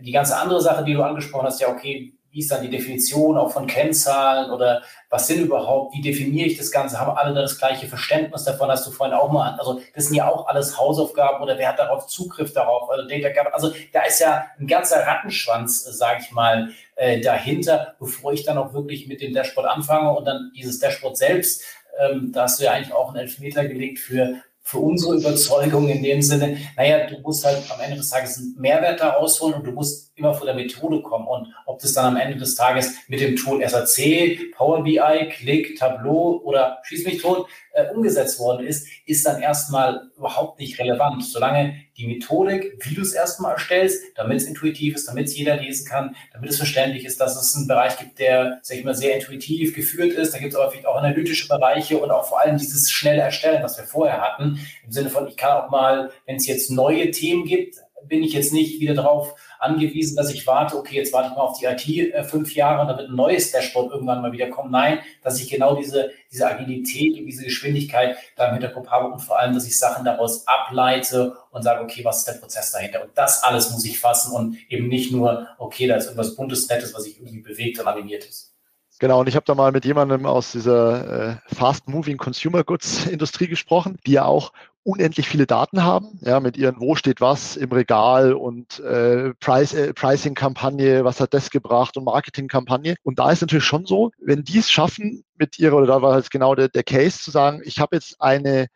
Die 0.00 0.12
ganze 0.12 0.36
andere 0.36 0.60
Sache, 0.60 0.84
die 0.84 0.94
du 0.94 1.02
angesprochen 1.02 1.46
hast, 1.46 1.60
ja, 1.60 1.68
okay, 1.68 2.14
wie 2.34 2.40
ist 2.40 2.50
dann 2.50 2.62
die 2.62 2.70
Definition 2.70 3.36
auch 3.36 3.52
von 3.52 3.68
Kennzahlen 3.68 4.50
oder 4.50 4.82
was 5.08 5.28
sind 5.28 5.40
überhaupt, 5.40 5.94
wie 5.94 6.02
definiere 6.02 6.48
ich 6.48 6.58
das 6.58 6.72
Ganze? 6.72 6.98
Haben 6.98 7.16
alle 7.16 7.32
das 7.32 7.58
gleiche 7.58 7.86
Verständnis 7.86 8.42
davon? 8.42 8.68
Hast 8.68 8.84
du 8.84 8.90
vorhin 8.90 9.14
auch 9.14 9.30
mal, 9.30 9.54
also 9.56 9.80
das 9.94 10.06
sind 10.06 10.16
ja 10.16 10.28
auch 10.28 10.48
alles 10.48 10.76
Hausaufgaben 10.76 11.40
oder 11.40 11.56
wer 11.56 11.68
hat 11.68 11.78
darauf 11.78 12.08
Zugriff 12.08 12.52
darauf? 12.52 12.90
Also, 12.90 13.06
Data, 13.06 13.28
also 13.52 13.72
da 13.92 14.02
ist 14.02 14.18
ja 14.18 14.46
ein 14.58 14.66
ganzer 14.66 15.06
Rattenschwanz, 15.06 15.84
sage 15.84 16.22
ich 16.22 16.32
mal, 16.32 16.70
äh, 16.96 17.20
dahinter, 17.20 17.94
bevor 18.00 18.32
ich 18.32 18.42
dann 18.42 18.58
auch 18.58 18.74
wirklich 18.74 19.06
mit 19.06 19.20
dem 19.20 19.32
Dashboard 19.32 19.68
anfange 19.68 20.10
und 20.10 20.24
dann 20.24 20.50
dieses 20.56 20.80
Dashboard 20.80 21.16
selbst, 21.16 21.62
ähm, 22.00 22.32
da 22.32 22.42
hast 22.42 22.58
du 22.58 22.64
ja 22.64 22.72
eigentlich 22.72 22.92
auch 22.92 23.10
einen 23.10 23.18
Elfmeter 23.18 23.64
gelegt 23.64 24.00
für 24.00 24.40
für 24.66 24.78
unsere 24.78 25.16
Überzeugung 25.16 25.88
in 25.90 26.02
dem 26.02 26.22
Sinne, 26.22 26.56
naja, 26.74 27.06
du 27.06 27.18
musst 27.20 27.44
halt 27.44 27.62
am 27.70 27.80
Ende 27.80 27.98
des 27.98 28.08
Tages 28.08 28.38
einen 28.38 28.54
Mehrwert 28.58 28.98
da 28.98 29.10
rausholen 29.10 29.56
und 29.56 29.66
du 29.66 29.72
musst 29.72 30.10
immer 30.16 30.32
von 30.32 30.46
der 30.46 30.54
Methode 30.56 31.02
kommen. 31.02 31.26
Und 31.26 31.48
ob 31.66 31.80
das 31.80 31.92
dann 31.92 32.06
am 32.06 32.16
Ende 32.16 32.38
des 32.38 32.54
Tages 32.54 32.94
mit 33.08 33.20
dem 33.20 33.36
Tool 33.36 33.62
SAC, 33.68 34.52
Power 34.56 34.82
BI, 34.82 35.28
Click, 35.30 35.78
Tableau 35.78 36.40
oder 36.44 36.78
Schieß 36.84 37.04
mich 37.04 37.20
tot 37.20 37.46
äh, 37.74 37.90
umgesetzt 37.92 38.38
worden 38.38 38.66
ist, 38.66 38.86
ist 39.04 39.26
dann 39.26 39.42
erstmal 39.42 40.10
überhaupt 40.16 40.60
nicht 40.60 40.78
relevant. 40.78 41.24
Solange 41.24 41.74
die 41.96 42.06
Methodik, 42.06 42.78
wie 42.80 42.94
du 42.94 43.02
es 43.02 43.12
erstmal 43.12 43.52
erstellst, 43.52 44.02
damit 44.16 44.38
es 44.38 44.46
intuitiv 44.46 44.94
ist, 44.94 45.08
damit 45.08 45.26
es 45.26 45.36
jeder 45.36 45.56
lesen 45.56 45.86
kann, 45.86 46.16
damit 46.32 46.50
es 46.50 46.56
verständlich 46.56 47.04
ist, 47.04 47.20
dass 47.20 47.36
es 47.36 47.56
einen 47.56 47.66
Bereich 47.66 47.98
gibt, 47.98 48.18
der, 48.18 48.60
sag 48.62 48.78
ich 48.78 48.84
mal, 48.84 48.94
sehr 48.94 49.16
intuitiv 49.16 49.74
geführt 49.74 50.12
ist. 50.12 50.32
Da 50.32 50.38
gibt 50.38 50.54
es 50.54 50.58
aber 50.58 50.72
auch 50.88 50.96
analytische 50.96 51.48
Bereiche 51.48 51.98
und 51.98 52.10
auch 52.10 52.26
vor 52.26 52.40
allem 52.40 52.58
dieses 52.58 52.90
schnelle 52.90 53.22
Erstellen, 53.22 53.62
was 53.62 53.76
wir 53.76 53.84
vorher 53.84 54.20
hatten. 54.20 54.58
Im 54.84 54.92
Sinne 54.92 55.10
von, 55.10 55.26
ich 55.26 55.36
kann 55.36 55.62
auch 55.62 55.70
mal, 55.70 56.10
wenn 56.26 56.36
es 56.36 56.46
jetzt 56.46 56.70
neue 56.70 57.10
Themen 57.10 57.44
gibt, 57.44 57.76
bin 58.06 58.22
ich 58.22 58.34
jetzt 58.34 58.52
nicht 58.52 58.80
wieder 58.80 58.94
drauf 58.94 59.34
angewiesen, 59.64 60.16
dass 60.16 60.32
ich 60.32 60.46
warte, 60.46 60.76
okay, 60.76 60.96
jetzt 60.96 61.12
warte 61.12 61.30
ich 61.30 61.36
mal 61.36 61.42
auf 61.42 61.58
die 61.58 61.64
IT 61.64 62.14
äh, 62.14 62.22
fünf 62.24 62.54
Jahre 62.54 62.82
und 62.82 62.88
dann 62.88 62.98
wird 62.98 63.08
ein 63.08 63.16
neues 63.16 63.50
Dashboard 63.50 63.92
irgendwann 63.92 64.22
mal 64.22 64.32
wieder 64.32 64.48
kommen. 64.48 64.70
Nein, 64.70 65.00
dass 65.22 65.40
ich 65.40 65.48
genau 65.48 65.74
diese, 65.74 66.10
diese 66.30 66.46
Agilität 66.46 67.18
und 67.18 67.26
diese 67.26 67.44
Geschwindigkeit 67.44 68.16
da 68.36 68.48
im 68.48 68.52
Hinterkopf 68.52 68.88
habe 68.88 69.08
und 69.08 69.20
vor 69.20 69.38
allem, 69.38 69.54
dass 69.54 69.66
ich 69.66 69.78
Sachen 69.78 70.04
daraus 70.04 70.46
ableite 70.46 71.36
und 71.50 71.62
sage, 71.62 71.82
okay, 71.82 72.04
was 72.04 72.18
ist 72.18 72.28
der 72.28 72.34
Prozess 72.34 72.72
dahinter? 72.72 73.02
Und 73.02 73.10
das 73.14 73.42
alles 73.42 73.70
muss 73.70 73.84
ich 73.84 73.98
fassen 73.98 74.34
und 74.34 74.56
eben 74.68 74.88
nicht 74.88 75.12
nur, 75.12 75.48
okay, 75.58 75.86
da 75.86 75.96
ist 75.96 76.04
irgendwas 76.04 76.36
Buntes, 76.36 76.68
Nettes, 76.68 76.94
was 76.94 77.04
sich 77.04 77.18
irgendwie 77.18 77.40
bewegt 77.40 77.80
und 77.80 77.86
animiert 77.86 78.24
ist. 78.24 78.54
Genau, 79.00 79.20
und 79.20 79.28
ich 79.28 79.34
habe 79.34 79.44
da 79.44 79.54
mal 79.54 79.72
mit 79.72 79.84
jemandem 79.84 80.24
aus 80.24 80.52
dieser 80.52 81.30
äh, 81.30 81.36
Fast-Moving 81.54 82.16
Consumer 82.16 82.62
Goods 82.62 83.06
Industrie 83.06 83.48
gesprochen, 83.48 83.98
die 84.06 84.12
ja 84.12 84.24
auch 84.24 84.52
unendlich 84.84 85.28
viele 85.28 85.46
Daten 85.46 85.82
haben, 85.82 86.18
ja, 86.20 86.40
mit 86.40 86.56
ihren, 86.56 86.78
wo 86.78 86.94
steht 86.94 87.20
was 87.20 87.56
im 87.56 87.72
Regal 87.72 88.34
und 88.34 88.78
äh, 88.80 89.32
Price, 89.40 89.72
äh, 89.72 89.92
Pricing-Kampagne, 89.94 91.04
was 91.04 91.20
hat 91.20 91.34
das 91.34 91.50
gebracht 91.50 91.96
und 91.96 92.04
Marketing-Kampagne. 92.04 92.94
Und 93.02 93.18
da 93.18 93.30
ist 93.30 93.40
natürlich 93.40 93.64
schon 93.64 93.86
so, 93.86 94.10
wenn 94.18 94.44
die 94.44 94.58
es 94.58 94.70
schaffen, 94.70 95.24
mit 95.36 95.58
ihrer, 95.58 95.76
oder 95.76 95.86
da 95.86 96.02
war 96.02 96.12
halt 96.12 96.30
genau 96.30 96.54
der, 96.54 96.68
der 96.68 96.84
Case 96.84 97.18
zu 97.18 97.30
sagen, 97.30 97.60
ich 97.64 97.80
habe 97.80 97.96
jetzt 97.96 98.20
eine 98.20 98.68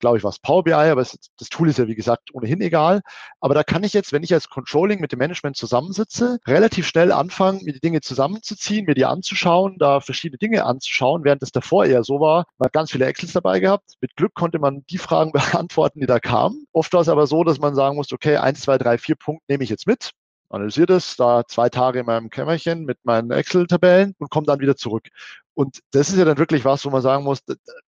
glaube 0.00 0.18
ich, 0.18 0.24
was 0.24 0.38
Power 0.38 0.64
BI, 0.64 0.72
aber 0.72 1.00
es, 1.00 1.18
das 1.38 1.48
Tool 1.48 1.68
ist 1.68 1.78
ja, 1.78 1.86
wie 1.86 1.94
gesagt, 1.94 2.34
ohnehin 2.34 2.60
egal. 2.60 3.02
Aber 3.40 3.54
da 3.54 3.62
kann 3.62 3.84
ich 3.84 3.92
jetzt, 3.92 4.12
wenn 4.12 4.22
ich 4.22 4.32
als 4.32 4.48
Controlling 4.48 5.00
mit 5.00 5.12
dem 5.12 5.18
Management 5.18 5.56
zusammensitze, 5.56 6.38
relativ 6.46 6.86
schnell 6.86 7.12
anfangen, 7.12 7.64
mir 7.64 7.72
die 7.72 7.80
Dinge 7.80 8.00
zusammenzuziehen, 8.00 8.86
mir 8.86 8.94
die 8.94 9.04
anzuschauen, 9.04 9.76
da 9.78 10.00
verschiedene 10.00 10.38
Dinge 10.38 10.64
anzuschauen, 10.64 11.24
während 11.24 11.42
es 11.42 11.52
davor 11.52 11.86
eher 11.86 12.04
so 12.04 12.20
war. 12.20 12.46
Man 12.58 12.66
hat 12.66 12.72
ganz 12.72 12.90
viele 12.90 13.06
Excels 13.06 13.32
dabei 13.32 13.60
gehabt. 13.60 13.94
Mit 14.00 14.16
Glück 14.16 14.34
konnte 14.34 14.58
man 14.58 14.84
die 14.90 14.98
Fragen 14.98 15.32
beantworten, 15.32 16.00
die 16.00 16.06
da 16.06 16.20
kamen. 16.20 16.66
Oft 16.72 16.92
war 16.92 17.00
es 17.00 17.08
aber 17.08 17.26
so, 17.26 17.44
dass 17.44 17.58
man 17.58 17.74
sagen 17.74 17.96
musste, 17.96 18.14
okay, 18.14 18.36
eins, 18.36 18.60
zwei, 18.60 18.78
drei, 18.78 18.98
vier 18.98 19.16
Punkte 19.16 19.44
nehme 19.48 19.64
ich 19.64 19.70
jetzt 19.70 19.86
mit 19.86 20.12
analysiere 20.48 20.86
das, 20.86 21.16
da 21.16 21.44
zwei 21.46 21.68
Tage 21.68 22.00
in 22.00 22.06
meinem 22.06 22.30
Kämmerchen 22.30 22.84
mit 22.84 23.04
meinen 23.04 23.30
Excel-Tabellen 23.30 24.14
und 24.18 24.30
komme 24.30 24.46
dann 24.46 24.60
wieder 24.60 24.76
zurück. 24.76 25.08
Und 25.54 25.80
das 25.92 26.08
ist 26.10 26.18
ja 26.18 26.24
dann 26.24 26.38
wirklich 26.38 26.64
was, 26.64 26.84
wo 26.84 26.90
man 26.90 27.02
sagen 27.02 27.24
muss, 27.24 27.40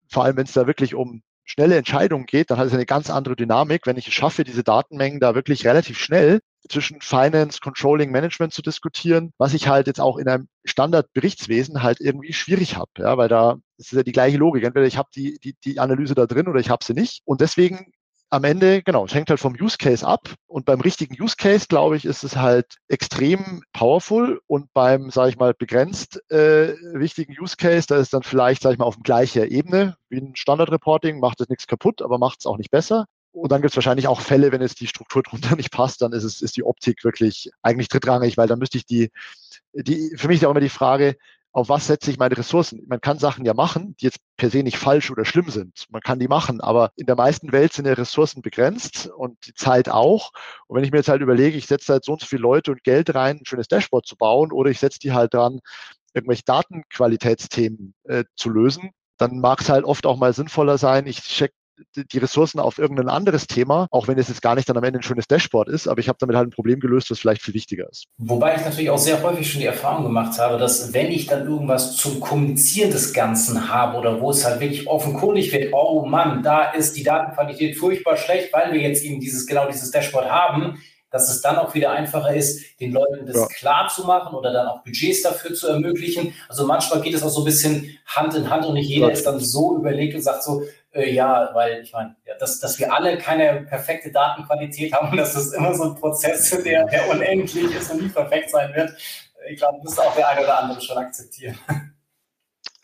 vor 0.10 0.24
allem 0.24 0.38
wenn 0.38 0.46
es 0.46 0.54
da 0.54 0.68
wirklich 0.68 0.96
um 0.96 1.22
schnelle 1.48 1.78
Entscheidungen 1.78 2.26
geht, 2.26 2.52
dann 2.52 2.60
hat 2.60 2.68
es 2.68 2.74
eine 2.74 2.86
ganz 2.86 3.10
andere 3.10 3.36
Dynamik, 3.36 3.88
wenn 3.88 3.98
ich 3.98 4.08
es 4.08 4.14
schaffe, 4.14 4.44
diese 4.44 4.64
Datenmengen 4.64 5.20
da 5.20 5.34
wirklich 5.34 5.66
relativ 5.66 5.98
schnell 5.98 6.42
zwischen 6.70 7.00
Finance, 7.02 7.60
Controlling, 7.62 8.12
Management 8.12 8.54
zu 8.54 8.62
diskutieren, 8.62 9.32
was 9.38 9.54
ich 9.54 9.68
halt 9.68 9.88
jetzt 9.88 10.02
auch 10.02 10.18
in 10.18 10.28
einem 10.28 10.48
Standardberichtswesen 10.66 11.82
halt 11.82 12.02
irgendwie 12.02 12.34
schwierig 12.34 12.76
habe, 12.76 12.92
ja, 12.98 13.18
weil 13.18 13.30
da 13.30 13.58
ist 13.78 13.94
ja 13.94 14.04
die 14.04 14.12
gleiche 14.12 14.38
Logik. 14.38 14.64
Entweder 14.64 14.86
ich 14.86 14.98
habe 14.98 15.10
die, 15.16 15.40
die, 15.42 15.56
die 15.64 15.80
Analyse 15.80 16.16
da 16.16 16.26
drin 16.26 16.48
oder 16.48 16.60
ich 16.60 16.70
habe 16.70 16.84
sie 16.84 16.94
nicht. 16.94 17.22
Und 17.26 17.42
deswegen 17.42 17.92
am 18.30 18.44
Ende, 18.44 18.82
genau, 18.84 19.06
es 19.06 19.14
hängt 19.14 19.30
halt 19.30 19.40
vom 19.40 19.56
Use 19.60 19.78
Case 19.78 20.06
ab. 20.06 20.34
Und 20.48 20.66
beim 20.66 20.82
richtigen 20.82 21.16
Use 21.22 21.36
Case, 21.38 21.68
glaube 21.70 21.96
ich, 21.96 22.06
ist 22.06 22.24
es 22.24 22.36
halt 22.36 22.78
extrem 22.88 23.64
powerful. 23.74 24.42
Und 24.48 24.74
beim, 24.74 25.10
sage 25.12 25.30
ich 25.30 25.38
mal, 25.38 25.54
begrenzt 25.54 26.22
äh, 26.30 26.76
wichtigen 26.94 27.36
Use 27.40 27.56
Case, 27.58 27.88
da 27.88 27.98
ist 27.98 28.14
dann 28.14 28.24
vielleicht, 28.24 28.62
sage 28.62 28.74
ich 28.74 28.80
mal, 28.80 28.86
auf 28.86 28.98
gleicher 29.02 29.50
Ebene 29.50 29.96
wie 30.10 30.20
ein 30.20 30.36
Standard 30.36 30.72
Reporting, 30.72 31.20
macht 31.20 31.42
es 31.42 31.50
nichts 31.50 31.68
kaputt, 31.68 32.02
aber 32.02 32.18
macht 32.18 32.40
es 32.40 32.46
auch 32.46 32.58
nicht 32.58 32.72
besser. 32.72 33.06
Und 33.32 33.52
dann 33.52 33.62
gibt 33.62 33.72
es 33.72 33.78
wahrscheinlich 33.78 34.08
auch 34.08 34.20
Fälle, 34.20 34.52
wenn 34.52 34.62
es 34.62 34.76
die 34.76 34.88
Struktur 34.88 35.24
drunter 35.24 35.56
nicht 35.58 35.72
passt, 35.72 36.02
dann 36.02 36.12
ist 36.12 36.24
es 36.24 36.42
ist 36.42 36.58
die 36.58 36.64
Optik 36.64 37.04
wirklich 37.04 37.50
eigentlich 37.62 37.88
drittrangig, 37.88 38.38
weil 38.38 38.48
dann 38.48 38.60
müsste 38.60 38.78
ich 38.78 38.86
die, 38.86 39.12
die 39.74 40.14
für 40.18 40.28
mich 40.28 40.42
ist 40.42 40.46
auch 40.46 40.52
immer 40.52 40.60
die 40.60 40.70
Frage, 40.70 41.16
auf 41.58 41.70
was 41.70 41.88
setze 41.88 42.12
ich 42.12 42.20
meine 42.20 42.38
Ressourcen? 42.38 42.84
Man 42.88 43.02
kann 43.02 43.18
Sachen 43.18 43.44
ja 43.44 43.56
machen, 43.56 43.96
die 44.00 44.06
jetzt 44.06 44.20
per 44.38 44.52
se 44.52 44.62
nicht 44.62 44.78
falsch 44.78 45.10
oder 45.10 45.26
schlimm 45.26 45.50
sind. 45.50 45.88
Man 45.90 46.02
kann 46.02 46.20
die 46.20 46.28
machen, 46.28 46.62
aber 46.62 46.92
in 46.98 47.08
der 47.08 47.16
meisten 47.16 47.52
Welt 47.52 47.74
sind 47.74 47.88
ja 47.88 47.94
Ressourcen 47.94 48.44
begrenzt 48.44 49.08
und 49.08 49.40
die 49.48 49.56
Zeit 49.56 49.90
auch. 49.90 50.30
Und 50.68 50.78
wenn 50.78 50.84
ich 50.84 50.92
mir 50.92 51.00
jetzt 51.00 51.10
halt 51.10 51.24
überlege, 51.24 51.58
ich 51.58 51.66
setze 51.66 51.94
halt 51.94 52.06
so 52.06 52.12
und 52.12 52.22
so 52.22 52.28
viele 52.28 52.44
Leute 52.44 52.70
und 52.70 52.84
Geld 52.84 53.16
rein, 53.16 53.38
ein 53.38 53.46
schönes 53.48 53.68
Dashboard 53.68 54.06
zu 54.06 54.16
bauen, 54.16 54.52
oder 54.52 54.70
ich 54.70 54.78
setze 54.78 55.00
die 55.00 55.14
halt 55.14 55.34
dran, 55.34 55.60
irgendwelche 56.14 56.44
Datenqualitätsthemen 56.46 57.96
äh, 58.04 58.26
zu 58.36 58.52
lösen, 58.52 58.92
dann 59.18 59.40
mag 59.40 59.60
es 59.62 59.70
halt 59.70 59.84
oft 59.84 60.06
auch 60.06 60.18
mal 60.18 60.34
sinnvoller 60.34 60.78
sein, 60.78 61.08
ich 61.08 61.24
check 61.24 61.54
die 61.96 62.18
Ressourcen 62.18 62.60
auf 62.60 62.78
irgendein 62.78 63.10
anderes 63.10 63.48
Thema, 63.48 63.88
auch 63.92 64.08
wenn 64.08 64.18
es 64.18 64.28
jetzt 64.28 64.42
gar 64.42 64.56
nicht 64.56 64.68
dann 64.68 64.78
am 64.78 64.84
Ende 64.84 65.00
ein 65.00 65.04
schönes 65.04 65.28
Dashboard 65.28 65.70
ist, 65.70 65.88
aber 65.88 66.00
ich 66.00 66.08
habe 66.08 66.18
damit 66.20 66.36
halt 66.36 66.48
ein 66.48 66.52
Problem 66.52 66.80
gelöst, 66.80 67.12
was 67.12 67.20
vielleicht 67.20 67.42
viel 67.42 67.54
wichtiger 67.54 67.88
ist. 67.90 68.06
Wobei 68.18 68.56
ich 68.56 68.62
natürlich 68.62 68.90
auch 68.90 68.98
sehr 68.98 69.22
häufig 69.22 69.50
schon 69.50 69.62
die 69.62 69.68
Erfahrung 69.68 70.04
gemacht 70.04 70.40
habe, 70.40 70.58
dass 70.58 70.94
wenn 70.94 71.12
ich 71.12 71.28
dann 71.28 71.48
irgendwas 71.48 71.96
zum 71.96 72.20
Kommunizieren 72.20 72.92
des 72.92 73.14
Ganzen 73.14 73.72
habe 73.72 73.98
oder 73.98 74.22
wo 74.22 74.32
es 74.32 74.46
halt 74.46 74.60
wirklich 74.60 74.88
offenkundig 74.88 75.52
wird, 75.52 75.74
oh 75.74 76.06
Mann, 76.06 76.44
da 76.44 76.72
ist 76.72 76.96
die 76.96 77.04
Datenqualität 77.04 77.78
furchtbar 77.78 78.18
schlecht, 78.18 78.54
weil 78.54 78.74
wir 78.74 78.82
jetzt 78.82 79.04
eben 79.04 79.20
dieses 79.20 79.46
genau 79.46 79.68
dieses 79.68 79.92
Dashboard 79.92 80.30
haben, 80.30 80.80
dass 81.10 81.30
es 81.30 81.42
dann 81.42 81.58
auch 81.58 81.74
wieder 81.74 81.92
einfacher 81.92 82.36
ist, 82.36 82.80
den 82.80 82.92
Leuten 82.92 83.26
das 83.26 83.38
ja. 83.38 83.48
klar 83.48 83.88
zu 83.88 84.06
machen 84.06 84.36
oder 84.36 84.52
dann 84.52 84.68
auch 84.68 84.84
Budgets 84.84 85.22
dafür 85.22 85.54
zu 85.54 85.68
ermöglichen. 85.68 86.34
Also 86.50 86.66
manchmal 86.66 87.02
geht 87.02 87.14
es 87.14 87.24
auch 87.24 87.30
so 87.30 87.42
ein 87.42 87.46
bisschen 87.46 87.98
Hand 88.06 88.36
in 88.36 88.50
Hand 88.50 88.66
und 88.66 88.74
nicht 88.74 88.90
jeder 88.90 89.08
ja. 89.08 89.14
ist 89.14 89.26
dann 89.26 89.40
so 89.40 89.78
überlegt 89.78 90.16
und 90.16 90.22
sagt 90.22 90.44
so, 90.44 90.64
äh, 90.98 91.12
ja, 91.12 91.50
weil 91.54 91.82
ich 91.82 91.94
meine, 91.94 92.16
ja, 92.26 92.36
dass, 92.36 92.60
dass 92.60 92.80
wir 92.80 92.92
alle 92.94 93.18
keine 93.18 93.62
perfekte 93.62 94.12
Datenqualität 94.12 94.94
haben 94.94 95.12
und 95.12 95.18
dass 95.18 95.34
das 95.36 95.54
immer 95.54 95.74
so 95.74 95.84
ein 95.84 95.96
Prozess, 95.96 96.50
der, 96.64 96.86
der 96.86 97.10
unendlich 97.10 97.74
ist 97.76 97.92
und 97.92 98.04
nie 98.04 98.10
perfekt 98.10 98.50
sein 98.50 98.74
wird. 98.76 98.92
Ich 99.50 99.58
glaube, 99.58 99.80
das 99.84 99.96
muss 99.96 100.00
auch 100.00 100.16
der 100.16 100.28
eine 100.30 100.42
oder 100.42 100.60
andere 100.60 100.82
schon 100.82 100.98
akzeptieren. 100.98 101.58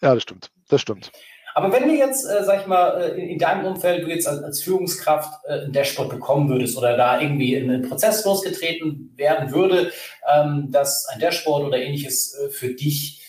Ja, 0.01 0.13
das 0.13 0.23
stimmt. 0.23 0.51
Das 0.69 0.81
stimmt. 0.81 1.11
Aber 1.55 1.71
wenn 1.71 1.87
du 1.87 1.95
jetzt, 1.95 2.25
äh, 2.25 2.43
sag 2.43 2.61
ich 2.61 2.67
mal, 2.67 3.01
äh, 3.01 3.21
in, 3.21 3.29
in, 3.29 3.39
deinem 3.39 3.65
Umfeld, 3.65 4.03
du 4.03 4.09
jetzt 4.09 4.27
als, 4.27 4.41
als 4.43 4.63
Führungskraft 4.63 5.45
äh, 5.45 5.65
ein 5.65 5.71
Dashboard 5.71 6.09
bekommen 6.09 6.49
würdest 6.49 6.77
oder 6.77 6.97
da 6.97 7.21
irgendwie 7.21 7.55
in 7.55 7.69
einen 7.69 7.87
Prozess 7.87 8.25
losgetreten 8.25 9.13
werden 9.15 9.51
würde, 9.51 9.91
ähm, 10.33 10.71
dass 10.71 11.07
ein 11.09 11.19
Dashboard 11.19 11.65
oder 11.65 11.77
ähnliches 11.77 12.33
äh, 12.33 12.49
für 12.49 12.73
dich 12.73 13.22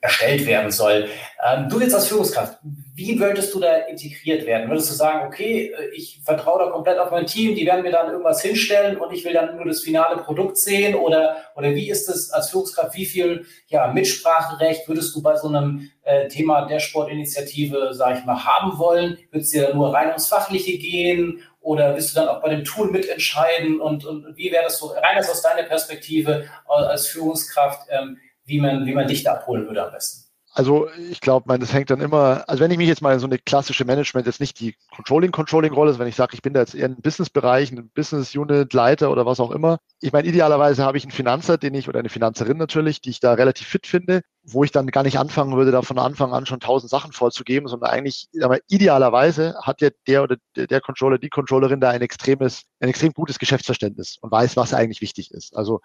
erstellt 0.00 0.46
werden 0.46 0.70
soll. 0.72 1.08
Ähm, 1.46 1.68
du 1.68 1.80
jetzt 1.80 1.94
als 1.94 2.08
Führungskraft, 2.08 2.58
wie 2.94 3.18
würdest 3.18 3.54
du 3.54 3.60
da 3.60 3.76
integriert 3.76 4.44
werden? 4.44 4.68
Würdest 4.68 4.90
du 4.90 4.94
sagen, 4.94 5.26
okay, 5.26 5.72
äh, 5.72 5.94
ich 5.94 6.20
vertraue 6.24 6.64
da 6.64 6.70
komplett 6.70 6.98
auf 6.98 7.12
mein 7.12 7.26
Team, 7.26 7.54
die 7.54 7.64
werden 7.64 7.82
mir 7.82 7.92
dann 7.92 8.10
irgendwas 8.10 8.42
hinstellen 8.42 8.96
und 8.96 9.12
ich 9.12 9.24
will 9.24 9.32
dann 9.32 9.56
nur 9.56 9.64
das 9.64 9.82
finale 9.82 10.20
Produkt 10.22 10.58
sehen? 10.58 10.96
Oder, 10.96 11.36
oder 11.54 11.74
wie 11.74 11.88
ist 11.88 12.08
es 12.08 12.30
als 12.30 12.50
Führungskraft, 12.50 12.96
wie 12.96 13.06
viel 13.06 13.46
ja, 13.68 13.86
Mitspracherecht 13.92 14.88
würdest 14.88 15.14
du 15.14 15.22
bei 15.22 15.36
so 15.36 15.48
einem 15.48 15.90
äh, 16.02 16.26
Thema 16.26 16.66
Dashboard-Initiative, 16.66 17.94
sage 17.94 18.18
ich 18.18 18.24
mal, 18.24 18.44
haben 18.44 18.78
wollen? 18.78 19.16
Würdest 19.30 19.54
du 19.54 19.58
dir 19.58 19.74
nur 19.74 19.94
rein 19.94 20.08
ums 20.08 20.26
Fachliche 20.26 20.76
gehen? 20.76 21.42
Oder 21.60 21.94
willst 21.94 22.16
du 22.16 22.20
dann 22.20 22.28
auch 22.28 22.40
bei 22.42 22.48
dem 22.48 22.64
Tool 22.64 22.90
mitentscheiden? 22.90 23.80
Und, 23.80 24.04
und 24.04 24.36
wie 24.36 24.50
wäre 24.50 24.64
das 24.64 24.78
so, 24.78 24.88
rein 24.88 25.18
aus 25.18 25.42
deiner 25.42 25.62
Perspektive 25.68 26.46
äh, 26.68 26.72
als 26.72 27.06
Führungskraft? 27.06 27.86
Ähm, 27.90 28.18
wie 28.50 28.60
man, 28.60 28.84
wie 28.86 28.94
man 28.94 29.06
dich 29.06 29.22
da 29.22 29.34
abholen 29.34 29.66
würde 29.66 29.84
am 29.84 29.92
besten? 29.92 30.30
Also 30.52 30.88
ich 31.10 31.20
glaube, 31.20 31.56
das 31.58 31.72
hängt 31.72 31.90
dann 31.90 32.00
immer, 32.00 32.42
also 32.48 32.60
wenn 32.60 32.72
ich 32.72 32.76
mich 32.76 32.88
jetzt 32.88 33.02
mal 33.02 33.12
in 33.14 33.20
so 33.20 33.26
eine 33.26 33.38
klassische 33.38 33.84
Management, 33.84 34.26
jetzt 34.26 34.40
nicht 34.40 34.58
die 34.58 34.74
Controlling-Controlling-Rolle, 34.96 35.96
wenn 36.00 36.08
ich 36.08 36.16
sage, 36.16 36.34
ich 36.34 36.42
bin 36.42 36.54
da 36.54 36.60
jetzt 36.60 36.74
eher 36.74 36.88
ein 36.88 37.00
Business-Bereich, 37.00 37.70
ein 37.70 37.88
Business-Unit-Leiter 37.94 39.12
oder 39.12 39.24
was 39.26 39.38
auch 39.38 39.52
immer. 39.52 39.78
Ich 40.00 40.12
meine, 40.12 40.26
idealerweise 40.26 40.84
habe 40.84 40.98
ich 40.98 41.04
einen 41.04 41.12
Finanzer, 41.12 41.56
den 41.56 41.74
ich, 41.74 41.88
oder 41.88 42.00
eine 42.00 42.08
Finanzerin 42.08 42.56
natürlich, 42.56 43.00
die 43.00 43.10
ich 43.10 43.20
da 43.20 43.34
relativ 43.34 43.68
fit 43.68 43.86
finde, 43.86 44.22
wo 44.52 44.64
ich 44.64 44.70
dann 44.70 44.86
gar 44.88 45.02
nicht 45.02 45.18
anfangen 45.18 45.56
würde, 45.56 45.70
da 45.70 45.82
von 45.82 45.98
Anfang 45.98 46.32
an 46.32 46.46
schon 46.46 46.60
tausend 46.60 46.90
Sachen 46.90 47.12
vorzugeben, 47.12 47.68
sondern 47.68 47.90
eigentlich, 47.90 48.28
aber 48.42 48.58
idealerweise 48.68 49.54
hat 49.62 49.80
ja 49.80 49.90
der 50.06 50.22
oder 50.22 50.36
der 50.56 50.80
Controller, 50.80 51.18
die 51.18 51.28
Controllerin 51.28 51.80
da 51.80 51.90
ein 51.90 52.02
extremes, 52.02 52.62
ein 52.80 52.88
extrem 52.88 53.12
gutes 53.12 53.38
Geschäftsverständnis 53.38 54.16
und 54.20 54.30
weiß, 54.30 54.56
was 54.56 54.74
eigentlich 54.74 55.00
wichtig 55.00 55.30
ist. 55.32 55.56
Also 55.56 55.80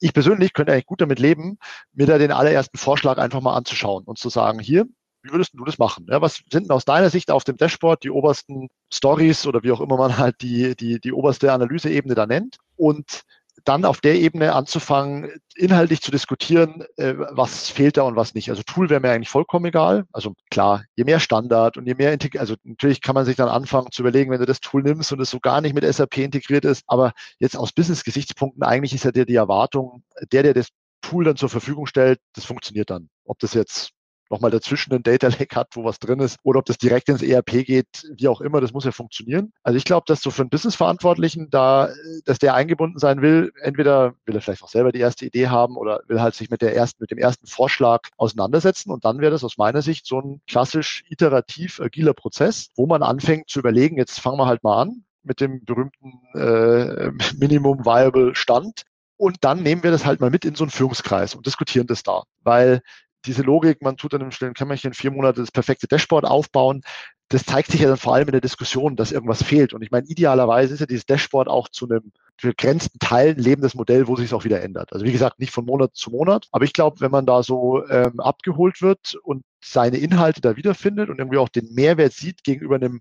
ich 0.00 0.12
persönlich 0.12 0.52
könnte 0.52 0.72
eigentlich 0.72 0.86
gut 0.86 1.00
damit 1.00 1.18
leben, 1.18 1.58
mir 1.92 2.06
da 2.06 2.18
den 2.18 2.32
allerersten 2.32 2.78
Vorschlag 2.78 3.18
einfach 3.18 3.40
mal 3.40 3.54
anzuschauen 3.54 4.04
und 4.04 4.18
zu 4.18 4.28
sagen, 4.28 4.58
hier, 4.58 4.86
wie 5.22 5.32
würdest 5.32 5.52
du 5.54 5.64
das 5.64 5.78
machen? 5.78 6.06
Ja, 6.08 6.20
was 6.22 6.36
sind 6.50 6.64
denn 6.64 6.70
aus 6.70 6.84
deiner 6.84 7.10
Sicht 7.10 7.30
auf 7.30 7.44
dem 7.44 7.56
Dashboard 7.56 8.04
die 8.04 8.10
obersten 8.10 8.68
Stories 8.92 9.46
oder 9.46 9.62
wie 9.62 9.72
auch 9.72 9.80
immer 9.80 9.96
man 9.96 10.18
halt 10.18 10.40
die, 10.40 10.76
die, 10.76 11.00
die 11.00 11.12
oberste 11.12 11.52
Analyseebene 11.52 12.14
da 12.14 12.26
nennt? 12.26 12.58
Und 12.76 13.24
dann 13.66 13.84
auf 13.84 14.00
der 14.00 14.14
Ebene 14.14 14.54
anzufangen, 14.54 15.30
inhaltlich 15.54 16.00
zu 16.00 16.10
diskutieren, 16.10 16.84
äh, 16.96 17.14
was 17.16 17.68
fehlt 17.68 17.96
da 17.96 18.02
und 18.02 18.16
was 18.16 18.34
nicht. 18.34 18.50
Also 18.50 18.62
Tool 18.62 18.88
wäre 18.88 19.00
mir 19.00 19.10
eigentlich 19.10 19.28
vollkommen 19.28 19.66
egal. 19.66 20.04
Also 20.12 20.34
klar, 20.50 20.84
je 20.94 21.04
mehr 21.04 21.20
Standard 21.20 21.76
und 21.76 21.86
je 21.86 21.94
mehr 21.94 22.12
Integ 22.12 22.38
also 22.38 22.54
natürlich 22.64 23.00
kann 23.00 23.14
man 23.14 23.24
sich 23.24 23.36
dann 23.36 23.48
anfangen 23.48 23.90
zu 23.90 24.02
überlegen, 24.02 24.30
wenn 24.30 24.40
du 24.40 24.46
das 24.46 24.60
Tool 24.60 24.82
nimmst 24.82 25.12
und 25.12 25.20
es 25.20 25.30
so 25.30 25.40
gar 25.40 25.60
nicht 25.60 25.74
mit 25.74 25.84
SAP 25.84 26.18
integriert 26.18 26.64
ist, 26.64 26.84
aber 26.86 27.12
jetzt 27.38 27.56
aus 27.56 27.72
Business-Gesichtspunkten 27.72 28.62
eigentlich 28.62 28.94
ist 28.94 29.04
ja 29.04 29.12
dir 29.12 29.26
die 29.26 29.34
Erwartung, 29.34 30.02
der, 30.32 30.42
der 30.42 30.54
das 30.54 30.68
Tool 31.02 31.24
dann 31.24 31.36
zur 31.36 31.48
Verfügung 31.48 31.86
stellt, 31.86 32.20
das 32.34 32.44
funktioniert 32.44 32.90
dann. 32.90 33.08
Ob 33.24 33.38
das 33.38 33.54
jetzt 33.54 33.95
nochmal 34.30 34.50
dazwischen 34.50 34.92
ein 34.92 35.02
Data 35.02 35.28
Lake 35.28 35.54
hat, 35.54 35.68
wo 35.74 35.84
was 35.84 35.98
drin 35.98 36.20
ist, 36.20 36.38
oder 36.42 36.58
ob 36.58 36.66
das 36.66 36.78
direkt 36.78 37.08
ins 37.08 37.22
ERP 37.22 37.64
geht, 37.64 37.86
wie 38.16 38.28
auch 38.28 38.40
immer, 38.40 38.60
das 38.60 38.72
muss 38.72 38.84
ja 38.84 38.92
funktionieren. 38.92 39.52
Also 39.62 39.76
ich 39.76 39.84
glaube, 39.84 40.04
dass 40.06 40.22
so 40.22 40.30
für 40.30 40.42
einen 40.42 40.50
Businessverantwortlichen 40.50 41.50
da, 41.50 41.90
dass 42.24 42.38
der 42.38 42.54
eingebunden 42.54 42.98
sein 42.98 43.22
will, 43.22 43.52
entweder 43.60 44.14
will 44.24 44.34
er 44.34 44.40
vielleicht 44.40 44.62
auch 44.62 44.68
selber 44.68 44.92
die 44.92 45.00
erste 45.00 45.26
Idee 45.26 45.48
haben 45.48 45.76
oder 45.76 46.02
will 46.06 46.20
halt 46.20 46.34
sich 46.34 46.50
mit 46.50 46.62
der 46.62 46.74
ersten, 46.74 47.02
mit 47.02 47.10
dem 47.10 47.18
ersten 47.18 47.46
Vorschlag 47.46 48.08
auseinandersetzen 48.16 48.90
und 48.90 49.04
dann 49.04 49.20
wäre 49.20 49.32
das 49.32 49.44
aus 49.44 49.58
meiner 49.58 49.82
Sicht 49.82 50.06
so 50.06 50.20
ein 50.20 50.40
klassisch 50.46 51.04
iterativ 51.08 51.80
agiler 51.80 52.14
Prozess, 52.14 52.70
wo 52.76 52.86
man 52.86 53.02
anfängt 53.02 53.48
zu 53.48 53.58
überlegen, 53.58 53.96
jetzt 53.96 54.20
fangen 54.20 54.38
wir 54.38 54.46
halt 54.46 54.62
mal 54.62 54.82
an, 54.82 55.04
mit 55.26 55.40
dem 55.40 55.64
berühmten 55.64 56.20
äh, 56.34 57.10
Minimum 57.38 57.84
Viable 57.84 58.34
Stand. 58.34 58.82
Und 59.18 59.38
dann 59.40 59.62
nehmen 59.62 59.82
wir 59.82 59.90
das 59.90 60.04
halt 60.04 60.20
mal 60.20 60.30
mit 60.30 60.44
in 60.44 60.54
so 60.54 60.64
einen 60.64 60.70
Führungskreis 60.70 61.34
und 61.34 61.46
diskutieren 61.46 61.86
das 61.86 62.02
da. 62.02 62.24
Weil 62.42 62.82
diese 63.26 63.42
Logik, 63.42 63.82
man 63.82 63.96
tut 63.96 64.12
dann 64.12 64.20
im 64.20 64.30
stillen 64.30 64.54
Kämmerchen 64.54 64.94
vier 64.94 65.10
Monate 65.10 65.40
das 65.40 65.50
perfekte 65.50 65.86
Dashboard 65.86 66.24
aufbauen, 66.24 66.82
das 67.28 67.44
zeigt 67.44 67.72
sich 67.72 67.80
ja 67.80 67.88
dann 67.88 67.96
vor 67.96 68.14
allem 68.14 68.28
in 68.28 68.32
der 68.32 68.40
Diskussion, 68.40 68.94
dass 68.94 69.10
irgendwas 69.10 69.42
fehlt. 69.42 69.74
Und 69.74 69.82
ich 69.82 69.90
meine, 69.90 70.06
idealerweise 70.06 70.74
ist 70.74 70.80
ja 70.80 70.86
dieses 70.86 71.06
Dashboard 71.06 71.48
auch 71.48 71.68
zu 71.68 71.88
einem 71.88 72.12
begrenzten 72.40 72.98
Teil 73.00 73.30
ein 73.30 73.38
lebendes 73.38 73.74
Modell, 73.74 74.06
wo 74.06 74.14
sich 74.14 74.26
es 74.26 74.32
auch 74.32 74.44
wieder 74.44 74.62
ändert. 74.62 74.92
Also 74.92 75.04
wie 75.04 75.12
gesagt, 75.12 75.40
nicht 75.40 75.52
von 75.52 75.64
Monat 75.64 75.90
zu 75.94 76.10
Monat. 76.10 76.46
Aber 76.52 76.64
ich 76.64 76.72
glaube, 76.72 77.00
wenn 77.00 77.10
man 77.10 77.26
da 77.26 77.42
so 77.42 77.84
ähm, 77.88 78.20
abgeholt 78.20 78.80
wird 78.80 79.16
und 79.22 79.42
seine 79.64 79.96
Inhalte 79.96 80.40
da 80.40 80.56
wiederfindet 80.56 81.10
und 81.10 81.18
irgendwie 81.18 81.38
auch 81.38 81.48
den 81.48 81.74
Mehrwert 81.74 82.12
sieht 82.12 82.44
gegenüber 82.44 82.76
einem 82.76 83.00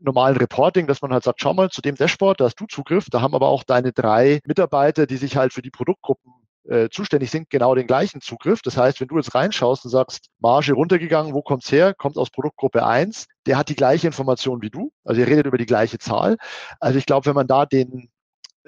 normalen 0.00 0.36
Reporting, 0.36 0.86
dass 0.86 1.02
man 1.02 1.12
halt 1.12 1.24
sagt, 1.24 1.40
schau 1.40 1.54
mal, 1.54 1.70
zu 1.70 1.82
dem 1.82 1.96
Dashboard, 1.96 2.40
da 2.40 2.44
hast 2.44 2.60
du 2.60 2.66
Zugriff, 2.66 3.06
da 3.10 3.20
haben 3.20 3.34
aber 3.34 3.48
auch 3.48 3.64
deine 3.64 3.92
drei 3.92 4.40
Mitarbeiter, 4.46 5.06
die 5.06 5.16
sich 5.16 5.36
halt 5.36 5.52
für 5.52 5.62
die 5.62 5.70
Produktgruppen 5.70 6.32
äh, 6.68 6.88
zuständig 6.90 7.30
sind, 7.30 7.50
genau 7.50 7.74
den 7.74 7.86
gleichen 7.86 8.20
Zugriff. 8.20 8.62
Das 8.62 8.76
heißt, 8.76 9.00
wenn 9.00 9.08
du 9.08 9.16
jetzt 9.16 9.34
reinschaust 9.34 9.84
und 9.84 9.90
sagst, 9.90 10.28
Marge 10.38 10.72
runtergegangen, 10.72 11.34
wo 11.34 11.42
kommt's 11.42 11.72
her? 11.72 11.94
Kommt 11.94 12.16
aus 12.16 12.30
Produktgruppe 12.30 12.84
1, 12.84 13.26
der 13.46 13.56
hat 13.56 13.68
die 13.68 13.74
gleiche 13.74 14.06
Information 14.06 14.62
wie 14.62 14.70
du, 14.70 14.92
also 15.04 15.20
ihr 15.20 15.26
redet 15.26 15.46
über 15.46 15.58
die 15.58 15.66
gleiche 15.66 15.98
Zahl. 15.98 16.36
Also 16.80 16.98
ich 16.98 17.06
glaube, 17.06 17.26
wenn 17.26 17.34
man 17.34 17.46
da 17.46 17.66
den, 17.66 18.10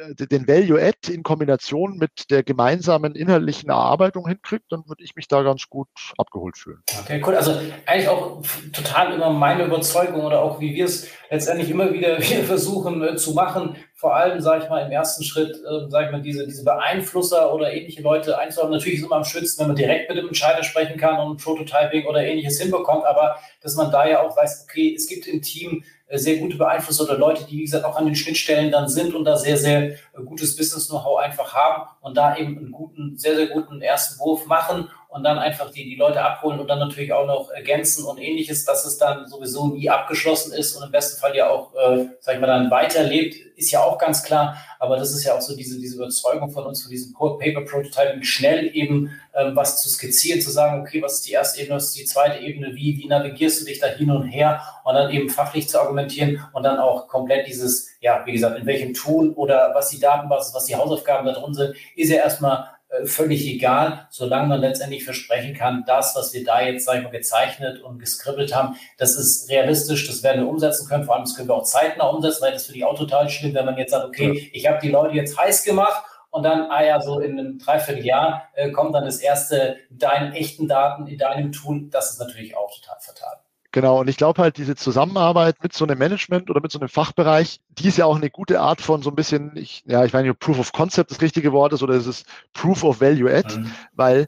äh, 0.00 0.26
den 0.26 0.48
Value-Add 0.48 1.12
in 1.12 1.22
Kombination 1.22 1.98
mit 1.98 2.30
der 2.30 2.42
gemeinsamen 2.42 3.14
inhaltlichen 3.14 3.70
Erarbeitung 3.70 4.26
hinkriegt, 4.26 4.64
dann 4.70 4.84
würde 4.86 5.04
ich 5.04 5.14
mich 5.14 5.28
da 5.28 5.42
ganz 5.42 5.68
gut 5.68 5.88
abgeholt 6.16 6.56
fühlen. 6.56 6.82
Okay, 7.02 7.22
cool. 7.26 7.34
Also 7.34 7.58
eigentlich 7.86 8.08
auch 8.08 8.42
total 8.72 9.14
immer 9.14 9.30
meine 9.30 9.64
Überzeugung 9.64 10.22
oder 10.22 10.40
auch 10.42 10.60
wie 10.60 10.74
wir 10.74 10.86
es 10.86 11.08
letztendlich 11.30 11.70
immer 11.70 11.92
wieder, 11.92 12.20
versuchen 12.22 13.02
äh, 13.02 13.16
zu 13.16 13.32
machen, 13.32 13.76
vor 13.94 14.16
allem, 14.16 14.40
sage 14.40 14.64
ich 14.64 14.70
mal, 14.70 14.86
im 14.86 14.92
ersten 14.92 15.22
Schritt, 15.22 15.50
äh, 15.56 15.90
sage 15.90 16.06
ich 16.06 16.12
mal, 16.12 16.22
diese, 16.22 16.46
diese 16.46 16.64
Beeinflusser 16.64 17.52
oder 17.52 17.72
ähnliche 17.72 18.00
Leute 18.00 18.38
einzubauen. 18.38 18.72
Natürlich 18.72 18.98
ist 18.98 19.04
immer 19.04 19.16
am 19.16 19.24
schönsten, 19.24 19.60
wenn 19.60 19.68
man 19.68 19.76
direkt 19.76 20.08
mit 20.08 20.16
dem 20.16 20.28
Entscheider 20.28 20.64
sprechen 20.64 20.98
kann 20.98 21.20
und 21.20 21.42
Prototyping 21.42 22.06
oder 22.06 22.24
ähnliches 22.24 22.60
hinbekommt, 22.60 23.04
aber 23.04 23.36
dass 23.60 23.76
man 23.76 23.90
da 23.90 24.08
ja 24.08 24.22
auch 24.22 24.36
weiß, 24.36 24.66
okay, 24.68 24.94
es 24.94 25.06
gibt 25.06 25.26
im 25.26 25.42
Team 25.42 25.84
sehr 26.18 26.38
gute 26.38 26.56
Beeinflusser 26.56 27.04
oder 27.04 27.18
Leute, 27.18 27.44
die, 27.44 27.58
wie 27.58 27.62
gesagt, 27.62 27.84
auch 27.84 27.96
an 27.96 28.06
den 28.06 28.16
Schnittstellen 28.16 28.70
dann 28.70 28.88
sind 28.88 29.14
und 29.14 29.24
da 29.24 29.36
sehr, 29.36 29.56
sehr 29.56 29.90
äh, 29.90 29.96
gutes 30.24 30.56
Business-Know-how 30.56 31.20
einfach 31.20 31.54
haben 31.54 31.88
und 32.00 32.16
da 32.16 32.36
eben 32.36 32.58
einen 32.58 32.72
guten, 32.72 33.16
sehr, 33.16 33.36
sehr 33.36 33.48
guten 33.48 33.80
ersten 33.80 34.18
Wurf 34.18 34.46
machen 34.46 34.88
und 35.10 35.24
dann 35.24 35.38
einfach 35.38 35.70
die, 35.72 35.84
die 35.84 35.96
Leute 35.96 36.22
abholen 36.22 36.60
und 36.60 36.68
dann 36.68 36.78
natürlich 36.78 37.12
auch 37.12 37.26
noch 37.26 37.50
ergänzen 37.50 38.04
und 38.04 38.18
ähnliches, 38.18 38.64
dass 38.64 38.86
es 38.86 38.96
dann 38.96 39.26
sowieso 39.26 39.66
nie 39.68 39.90
abgeschlossen 39.90 40.52
ist 40.52 40.76
und 40.76 40.84
im 40.84 40.92
besten 40.92 41.20
Fall 41.20 41.34
ja 41.34 41.50
auch, 41.50 41.74
äh, 41.74 42.06
sag 42.20 42.36
ich 42.36 42.40
mal, 42.40 42.46
dann 42.46 42.70
weiterlebt, 42.70 43.34
ist 43.56 43.72
ja 43.72 43.82
auch 43.82 43.98
ganz 43.98 44.22
klar. 44.22 44.56
Aber 44.78 44.96
das 44.96 45.12
ist 45.12 45.24
ja 45.24 45.34
auch 45.34 45.40
so 45.40 45.56
diese, 45.56 45.78
diese 45.80 45.96
Überzeugung 45.96 46.50
von 46.50 46.64
uns, 46.64 46.82
von 46.82 46.90
diesem 46.90 47.12
Paper 47.12 47.62
Prototyping, 47.62 48.22
schnell 48.22 48.70
eben 48.74 49.10
ähm, 49.34 49.56
was 49.56 49.82
zu 49.82 49.88
skizzieren, 49.88 50.40
zu 50.40 50.50
sagen, 50.50 50.80
okay, 50.80 51.02
was 51.02 51.14
ist 51.14 51.28
die 51.28 51.32
erste 51.32 51.60
Ebene, 51.60 51.76
was 51.76 51.86
ist 51.86 51.98
die 51.98 52.04
zweite 52.04 52.38
Ebene, 52.38 52.74
wie, 52.76 52.96
wie 52.96 53.06
navigierst 53.06 53.60
du 53.60 53.64
dich 53.66 53.80
da 53.80 53.88
hin 53.88 54.12
und 54.12 54.28
her 54.28 54.62
und 54.84 54.94
dann 54.94 55.10
eben 55.10 55.28
fachlich 55.28 55.68
zu 55.68 55.80
argumentieren 55.80 56.40
und 56.52 56.62
dann 56.62 56.78
auch 56.78 57.08
komplett 57.08 57.48
dieses, 57.48 57.90
ja, 58.00 58.22
wie 58.26 58.32
gesagt, 58.32 58.58
in 58.58 58.66
welchem 58.66 58.94
Tool 58.94 59.30
oder 59.30 59.72
was 59.74 59.90
die 59.90 59.98
Datenbasis, 59.98 60.54
was 60.54 60.66
die 60.66 60.76
Hausaufgaben 60.76 61.26
da 61.26 61.32
drin 61.32 61.52
sind, 61.52 61.74
ist 61.96 62.10
ja 62.10 62.18
erstmal 62.18 62.68
völlig 63.04 63.46
egal, 63.46 64.06
solange 64.10 64.48
man 64.48 64.60
letztendlich 64.60 65.04
versprechen 65.04 65.54
kann, 65.54 65.84
das, 65.86 66.16
was 66.16 66.34
wir 66.34 66.44
da 66.44 66.60
jetzt, 66.60 66.84
sag 66.84 66.98
ich 66.98 67.02
mal, 67.04 67.10
gezeichnet 67.10 67.82
und 67.82 67.98
geskribbelt 67.98 68.54
haben, 68.54 68.76
das 68.98 69.14
ist 69.14 69.48
realistisch, 69.48 70.06
das 70.06 70.22
werden 70.22 70.42
wir 70.42 70.48
umsetzen 70.48 70.88
können. 70.88 71.04
Vor 71.04 71.14
allem, 71.14 71.24
das 71.24 71.36
können 71.36 71.48
wir 71.48 71.54
auch 71.54 71.64
zeitnah 71.64 72.06
umsetzen, 72.06 72.42
weil 72.42 72.52
das 72.52 72.66
für 72.66 72.72
die 72.72 72.84
auch 72.84 72.98
total 72.98 73.28
schlimm, 73.28 73.54
wenn 73.54 73.64
man 73.64 73.78
jetzt 73.78 73.92
sagt, 73.92 74.06
okay, 74.06 74.32
ja. 74.32 74.48
ich 74.52 74.66
habe 74.66 74.78
die 74.82 74.90
Leute 74.90 75.14
jetzt 75.14 75.38
heiß 75.38 75.64
gemacht 75.64 76.04
und 76.30 76.42
dann, 76.42 76.70
ah 76.70 76.84
ja, 76.84 77.00
so 77.00 77.20
in 77.20 77.38
einem 77.38 77.58
Dreivierteljahr 77.58 78.48
äh, 78.54 78.70
kommt 78.70 78.94
dann 78.94 79.04
das 79.04 79.18
erste, 79.18 79.76
deine 79.90 80.34
echten 80.34 80.68
Daten 80.68 81.06
in 81.06 81.18
deinem 81.18 81.52
Tool. 81.52 81.88
Das 81.90 82.10
ist 82.12 82.18
natürlich 82.18 82.56
auch 82.56 82.74
total 82.74 82.96
fatal. 83.00 83.39
Genau, 83.72 84.00
und 84.00 84.08
ich 84.08 84.16
glaube 84.16 84.42
halt, 84.42 84.56
diese 84.56 84.74
Zusammenarbeit 84.74 85.62
mit 85.62 85.72
so 85.72 85.84
einem 85.84 85.98
Management 85.98 86.50
oder 86.50 86.60
mit 86.60 86.72
so 86.72 86.80
einem 86.80 86.88
Fachbereich, 86.88 87.60
die 87.68 87.88
ist 87.88 87.98
ja 87.98 88.04
auch 88.04 88.16
eine 88.16 88.30
gute 88.30 88.60
Art 88.60 88.80
von 88.80 89.02
so 89.02 89.10
ein 89.10 89.16
bisschen, 89.16 89.56
ich, 89.56 89.84
ja, 89.86 90.04
ich 90.04 90.12
weiß 90.12 90.22
nicht, 90.22 90.32
ob 90.32 90.40
Proof 90.40 90.58
of 90.58 90.72
Concept 90.72 91.10
das 91.10 91.20
richtige 91.20 91.52
Wort 91.52 91.72
ist 91.72 91.82
oder 91.82 91.94
ist 91.94 92.06
es 92.06 92.24
Proof 92.52 92.82
of 92.82 93.00
Value 93.00 93.32
Add, 93.32 93.56
mhm. 93.56 93.72
weil 93.92 94.26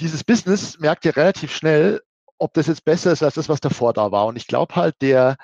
dieses 0.00 0.24
Business 0.24 0.78
merkt 0.78 1.04
ja 1.04 1.10
relativ 1.10 1.54
schnell, 1.54 2.00
ob 2.38 2.54
das 2.54 2.66
jetzt 2.66 2.84
besser 2.84 3.12
ist 3.12 3.22
als 3.22 3.34
das, 3.34 3.48
was 3.50 3.60
davor 3.60 3.92
da 3.92 4.10
war. 4.10 4.26
Und 4.26 4.36
ich 4.36 4.46
glaube 4.46 4.74
halt, 4.76 4.94
der, 5.02 5.36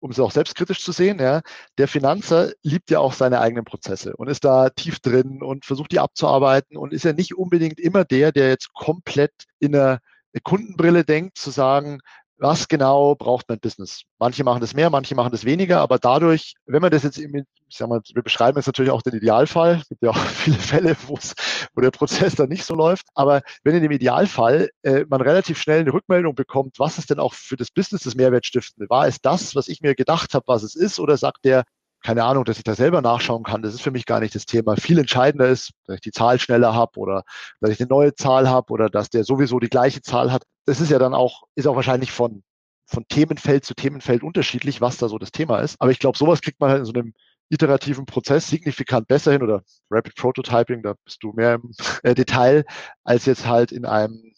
um 0.00 0.10
es 0.10 0.18
auch 0.18 0.32
selbstkritisch 0.32 0.82
zu 0.82 0.90
sehen, 0.90 1.20
ja, 1.20 1.42
der 1.76 1.86
Finanzer 1.86 2.50
liebt 2.62 2.90
ja 2.90 2.98
auch 2.98 3.12
seine 3.12 3.40
eigenen 3.40 3.64
Prozesse 3.64 4.16
und 4.16 4.28
ist 4.28 4.44
da 4.44 4.70
tief 4.70 4.98
drin 4.98 5.42
und 5.42 5.64
versucht 5.64 5.92
die 5.92 6.00
abzuarbeiten 6.00 6.76
und 6.76 6.92
ist 6.92 7.04
ja 7.04 7.12
nicht 7.12 7.36
unbedingt 7.36 7.78
immer 7.78 8.04
der, 8.04 8.32
der 8.32 8.48
jetzt 8.48 8.72
komplett 8.72 9.32
in 9.60 9.76
einer 9.76 10.00
Kundenbrille 10.42 11.04
denkt, 11.04 11.38
zu 11.38 11.50
sagen, 11.50 12.00
was 12.38 12.68
genau 12.68 13.14
braucht 13.14 13.48
mein 13.48 13.58
Business? 13.58 14.02
Manche 14.18 14.44
machen 14.44 14.60
das 14.60 14.74
mehr, 14.74 14.90
manche 14.90 15.14
machen 15.14 15.32
das 15.32 15.44
weniger, 15.44 15.80
aber 15.80 15.98
dadurch, 15.98 16.54
wenn 16.66 16.80
man 16.82 16.90
das 16.90 17.02
jetzt, 17.02 17.18
ich 17.18 17.44
sag 17.70 17.88
mal, 17.88 18.00
wir 18.14 18.22
beschreiben 18.22 18.56
jetzt 18.58 18.66
natürlich 18.66 18.92
auch 18.92 19.02
den 19.02 19.14
Idealfall, 19.14 19.78
es 19.82 19.88
gibt 19.88 20.02
ja 20.02 20.10
auch 20.10 20.16
viele 20.16 20.58
Fälle, 20.58 20.96
wo 21.06 21.80
der 21.80 21.90
Prozess 21.90 22.34
dann 22.34 22.48
nicht 22.48 22.64
so 22.64 22.74
läuft, 22.74 23.06
aber 23.14 23.42
wenn 23.64 23.74
in 23.74 23.82
dem 23.82 23.92
Idealfall 23.92 24.70
äh, 24.82 25.04
man 25.08 25.20
relativ 25.20 25.60
schnell 25.60 25.80
eine 25.80 25.92
Rückmeldung 25.92 26.34
bekommt, 26.34 26.78
was 26.78 26.98
ist 26.98 27.10
denn 27.10 27.18
auch 27.18 27.34
für 27.34 27.56
das 27.56 27.70
Business 27.70 28.02
das 28.02 28.14
Mehrwertstiftende? 28.14 28.88
War 28.88 29.06
es 29.06 29.20
das, 29.20 29.54
was 29.54 29.68
ich 29.68 29.80
mir 29.80 29.94
gedacht 29.94 30.34
habe, 30.34 30.44
was 30.46 30.62
es 30.62 30.74
ist, 30.74 31.00
oder 31.00 31.16
sagt 31.16 31.44
der, 31.44 31.64
keine 32.02 32.24
Ahnung, 32.24 32.44
dass 32.44 32.58
ich 32.58 32.64
da 32.64 32.74
selber 32.74 33.02
nachschauen 33.02 33.42
kann. 33.42 33.62
Das 33.62 33.74
ist 33.74 33.82
für 33.82 33.90
mich 33.90 34.06
gar 34.06 34.20
nicht 34.20 34.34
das 34.34 34.46
Thema. 34.46 34.76
Viel 34.76 34.98
entscheidender 34.98 35.48
ist, 35.48 35.72
dass 35.86 35.96
ich 35.96 36.00
die 36.00 36.12
Zahl 36.12 36.38
schneller 36.38 36.74
habe 36.74 36.98
oder 36.98 37.24
dass 37.60 37.70
ich 37.70 37.80
eine 37.80 37.88
neue 37.88 38.14
Zahl 38.14 38.48
habe 38.48 38.72
oder 38.72 38.88
dass 38.88 39.10
der 39.10 39.24
sowieso 39.24 39.58
die 39.58 39.68
gleiche 39.68 40.00
Zahl 40.00 40.32
hat. 40.32 40.44
Das 40.68 40.82
ist 40.82 40.90
ja 40.90 40.98
dann 40.98 41.14
auch, 41.14 41.44
ist 41.54 41.66
auch 41.66 41.76
wahrscheinlich 41.76 42.12
von, 42.12 42.42
von 42.84 43.08
Themenfeld 43.08 43.64
zu 43.64 43.72
Themenfeld 43.74 44.22
unterschiedlich, 44.22 44.82
was 44.82 44.98
da 44.98 45.08
so 45.08 45.16
das 45.16 45.32
Thema 45.32 45.60
ist. 45.60 45.76
Aber 45.80 45.90
ich 45.90 45.98
glaube, 45.98 46.18
sowas 46.18 46.42
kriegt 46.42 46.60
man 46.60 46.68
halt 46.68 46.80
in 46.80 46.84
so 46.84 46.92
einem 46.92 47.14
iterativen 47.48 48.04
Prozess 48.04 48.48
signifikant 48.48 49.08
besser 49.08 49.32
hin 49.32 49.42
oder 49.42 49.62
Rapid 49.90 50.14
Prototyping, 50.14 50.82
da 50.82 50.94
bist 51.04 51.22
du 51.22 51.32
mehr 51.32 51.54
im 51.54 51.72
äh, 52.02 52.14
Detail, 52.14 52.66
als 53.02 53.24
jetzt 53.24 53.46
halt 53.46 53.72
in 53.72 53.86
einem 53.86 54.34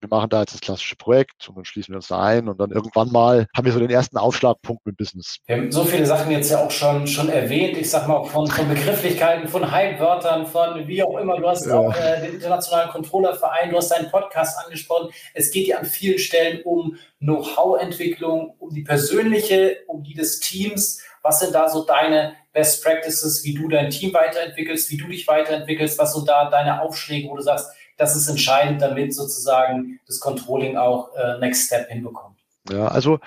wir 0.00 0.08
machen 0.08 0.30
da 0.30 0.40
jetzt 0.40 0.54
das 0.54 0.60
klassische 0.60 0.96
Projekt 0.96 1.48
und 1.48 1.56
dann 1.56 1.64
schließen 1.64 1.92
wir 1.92 1.96
uns 1.96 2.08
da 2.08 2.20
ein 2.20 2.48
und 2.48 2.60
dann 2.60 2.70
irgendwann 2.70 3.10
mal 3.10 3.46
haben 3.56 3.64
wir 3.64 3.72
so 3.72 3.80
den 3.80 3.90
ersten 3.90 4.16
Aufschlagpunkt 4.16 4.86
mit 4.86 4.96
Business. 4.96 5.38
Wir 5.46 5.56
haben 5.56 5.72
so 5.72 5.84
viele 5.84 6.06
Sachen 6.06 6.30
jetzt 6.30 6.50
ja 6.50 6.64
auch 6.64 6.70
schon, 6.70 7.06
schon 7.06 7.28
erwähnt, 7.28 7.76
ich 7.76 7.90
sag 7.90 8.06
mal 8.06 8.24
von, 8.24 8.46
von 8.46 8.68
Begrifflichkeiten, 8.68 9.48
von 9.48 9.70
Hype-Wörtern, 9.70 10.46
von 10.46 10.86
wie 10.86 11.02
auch 11.02 11.18
immer. 11.18 11.38
Du 11.38 11.48
hast 11.48 11.66
ja. 11.66 11.78
auch 11.78 11.94
äh, 11.94 12.20
den 12.22 12.34
Internationalen 12.34 12.90
Controllerverein, 12.90 13.70
du 13.70 13.76
hast 13.76 13.90
deinen 13.90 14.10
Podcast 14.10 14.64
angesprochen. 14.64 15.10
Es 15.34 15.50
geht 15.50 15.66
ja 15.66 15.78
an 15.78 15.84
vielen 15.84 16.18
Stellen 16.18 16.62
um 16.62 16.96
Know-how-Entwicklung, 17.18 18.54
um 18.58 18.70
die 18.70 18.82
persönliche, 18.82 19.78
um 19.86 20.02
die 20.02 20.14
des 20.14 20.40
Teams. 20.40 21.02
Was 21.22 21.40
sind 21.40 21.54
da 21.54 21.68
so 21.68 21.84
deine 21.84 22.34
Best 22.52 22.82
Practices, 22.84 23.44
wie 23.44 23.54
du 23.54 23.68
dein 23.68 23.90
Team 23.90 24.14
weiterentwickelst, 24.14 24.90
wie 24.90 24.96
du 24.96 25.08
dich 25.08 25.26
weiterentwickelst, 25.26 25.98
was 25.98 26.14
sind 26.14 26.28
da 26.28 26.48
deine 26.48 26.80
Aufschläge, 26.80 27.28
wo 27.28 27.36
du 27.36 27.42
sagst, 27.42 27.70
das 27.98 28.16
ist 28.16 28.28
entscheidend, 28.28 28.80
damit 28.80 29.14
sozusagen 29.14 30.00
das 30.06 30.20
Controlling 30.20 30.76
auch 30.76 31.14
äh, 31.14 31.38
Next 31.38 31.66
Step 31.66 31.88
hinbekommt. 31.88 32.38
Ja, 32.70 32.88
also 32.88 33.18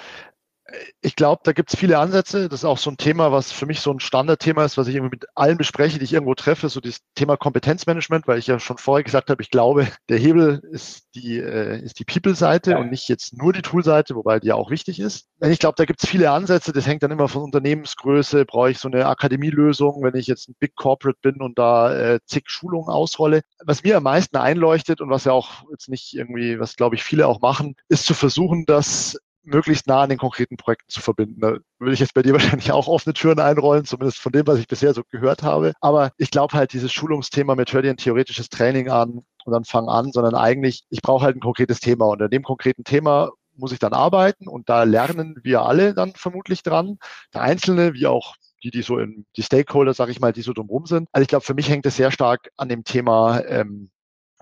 ich 1.02 1.16
glaube, 1.16 1.42
da 1.44 1.52
gibt 1.52 1.74
es 1.74 1.80
viele 1.80 2.00
Ansätze. 2.00 2.50
Das 2.50 2.62
ist 2.62 2.66
auch 2.66 2.78
so 2.78 2.90
ein 2.90 2.98
Thema, 2.98 3.32
was 3.32 3.52
für 3.52 3.66
mich 3.66 3.82
so 3.82 3.92
ein 3.92 4.00
Standardthema 4.00 4.66
ist, 4.66 4.78
was 4.78 4.88
ich 4.88 4.96
irgendwie 4.96 5.16
mit 5.16 5.26
allen 5.36 5.58
bespreche, 5.58 6.00
die 6.00 6.06
ich 6.06 6.14
irgendwo 6.14 6.36
treffe, 6.36 6.70
so 6.70 6.80
das 6.80 7.00
Thema 7.16 7.38
Kompetenzmanagement, 7.38 8.28
weil 8.28 8.40
ich 8.40 8.48
ja 8.48 8.60
schon 8.60 8.78
vorher 8.78 9.04
gesagt 9.04 9.30
habe, 9.30 9.42
ich 9.42 9.50
glaube, 9.50 9.88
der 10.10 10.18
Hebel 10.18 10.62
ist 10.72 11.08
die, 11.16 11.38
äh, 11.38 11.82
ist 11.84 12.00
die 12.00 12.06
People-Seite 12.06 12.72
ja. 12.72 12.78
und 12.78 12.90
nicht 12.90 13.08
jetzt 13.10 13.38
nur 13.38 13.54
die 13.54 13.62
Tool-Seite, 13.62 14.16
wobei 14.16 14.40
die 14.40 14.48
ja 14.48 14.56
auch 14.56 14.70
wichtig 14.70 15.00
ist. 15.00 15.28
Ich 15.42 15.60
glaube, 15.60 15.76
da 15.78 15.86
gibt 15.86 16.04
es 16.04 16.10
viele 16.10 16.32
Ansätze. 16.32 16.72
Das 16.72 16.88
hängt 16.88 17.04
dann 17.04 17.12
immer 17.12 17.28
von 17.28 17.44
Unternehmensgröße. 17.44 18.46
Brauche 18.46 18.72
ich 18.72 18.80
so 18.80 18.88
eine 18.88 19.08
Akademielösung, 19.08 20.04
wenn 20.04 20.16
ich 20.16 20.28
jetzt 20.28 20.50
ein 20.50 20.56
Big 20.60 20.76
Corporate 20.76 21.20
bin 21.22 21.42
und 21.42 21.58
da 21.58 21.94
äh, 21.94 22.20
zig 22.26 22.50
Schulungen 22.50 22.90
ausrolle. 22.90 23.42
Was 23.64 23.84
mir 23.84 23.98
am 23.98 24.04
meisten 24.04 24.38
einleuchtet 24.38 25.02
und 25.02 25.10
was 25.10 25.26
ja 25.26 25.32
auch 25.32 25.64
jetzt 25.72 25.90
nicht 25.90 26.14
irgendwie, 26.14 26.60
was 26.60 26.76
glaube 26.76 26.96
ich 26.96 27.04
viele 27.04 27.28
auch 27.28 27.42
machen, 27.42 27.76
ist 27.90 28.06
zu 28.06 28.14
versuchen, 28.14 28.66
dass 28.66 29.18
möglichst 29.44 29.88
nah 29.88 30.02
an 30.04 30.10
den 30.10 30.18
konkreten 30.18 30.58
Projekten 30.58 30.90
zu 30.90 31.02
verbinden. 31.02 31.42
Da 31.42 31.58
würde 31.80 31.94
ich 31.94 32.00
jetzt 32.00 32.14
bei 32.14 32.22
dir 32.22 32.34
wahrscheinlich 32.34 32.72
auch 32.72 32.88
offene 32.88 33.14
Türen 33.14 33.40
einrollen, 33.40 33.86
zumindest 33.86 34.20
von 34.20 34.32
dem, 34.32 34.48
was 34.48 34.60
ich 34.60 34.68
bisher 34.68 34.94
so 34.94 35.04
gehört 35.10 35.44
habe. 35.44 35.74
Aber 35.82 36.12
ich 36.18 36.32
glaube 36.32 36.56
halt, 36.56 36.74
dieses 36.74 36.92
Schulungsthema 36.92 37.56
mit 37.56 37.74
hör 37.74 37.82
dir 37.82 37.92
ein 37.92 37.98
theoretisches 37.98 38.50
Training 38.50 38.90
an 38.90 39.24
und 39.46 39.54
dann 39.54 39.66
fang 39.66 39.88
an, 39.90 40.12
sondern 40.12 40.36
eigentlich, 40.36 40.84
ich 40.90 41.02
brauche 41.02 41.26
halt 41.26 41.36
ein 41.36 41.42
konkretes 41.42 41.80
Thema. 41.80 42.06
Und 42.06 42.22
an 42.22 42.30
dem 42.30 42.44
konkreten 42.44 42.84
Thema 42.84 43.32
muss 43.56 43.72
ich 43.72 43.80
dann 43.80 43.94
arbeiten 43.94 44.48
und 44.48 44.70
da 44.70 44.84
lernen 44.84 45.36
wir 45.44 45.62
alle 45.62 45.94
dann 45.94 46.14
vermutlich 46.16 46.64
dran. 46.64 46.98
Der 47.34 47.42
Einzelne, 47.42 47.94
wie 47.94 48.08
auch 48.08 48.36
die, 48.64 48.72
die 48.72 48.82
so 48.82 48.98
in 49.00 49.26
die 49.36 49.44
Stakeholder, 49.44 49.94
sage 49.94 50.12
ich 50.12 50.20
mal, 50.20 50.34
die 50.34 50.42
so 50.42 50.54
drumherum 50.54 50.86
sind. 50.86 51.10
Also 51.12 51.24
ich 51.24 51.28
glaube, 51.28 51.46
für 51.46 51.54
mich 51.54 51.70
hängt 51.70 51.86
es 51.86 51.96
sehr 51.96 52.12
stark 52.12 52.50
an 52.58 52.70
dem 52.70 52.84
Thema 52.84 53.42
ähm, 53.46 53.90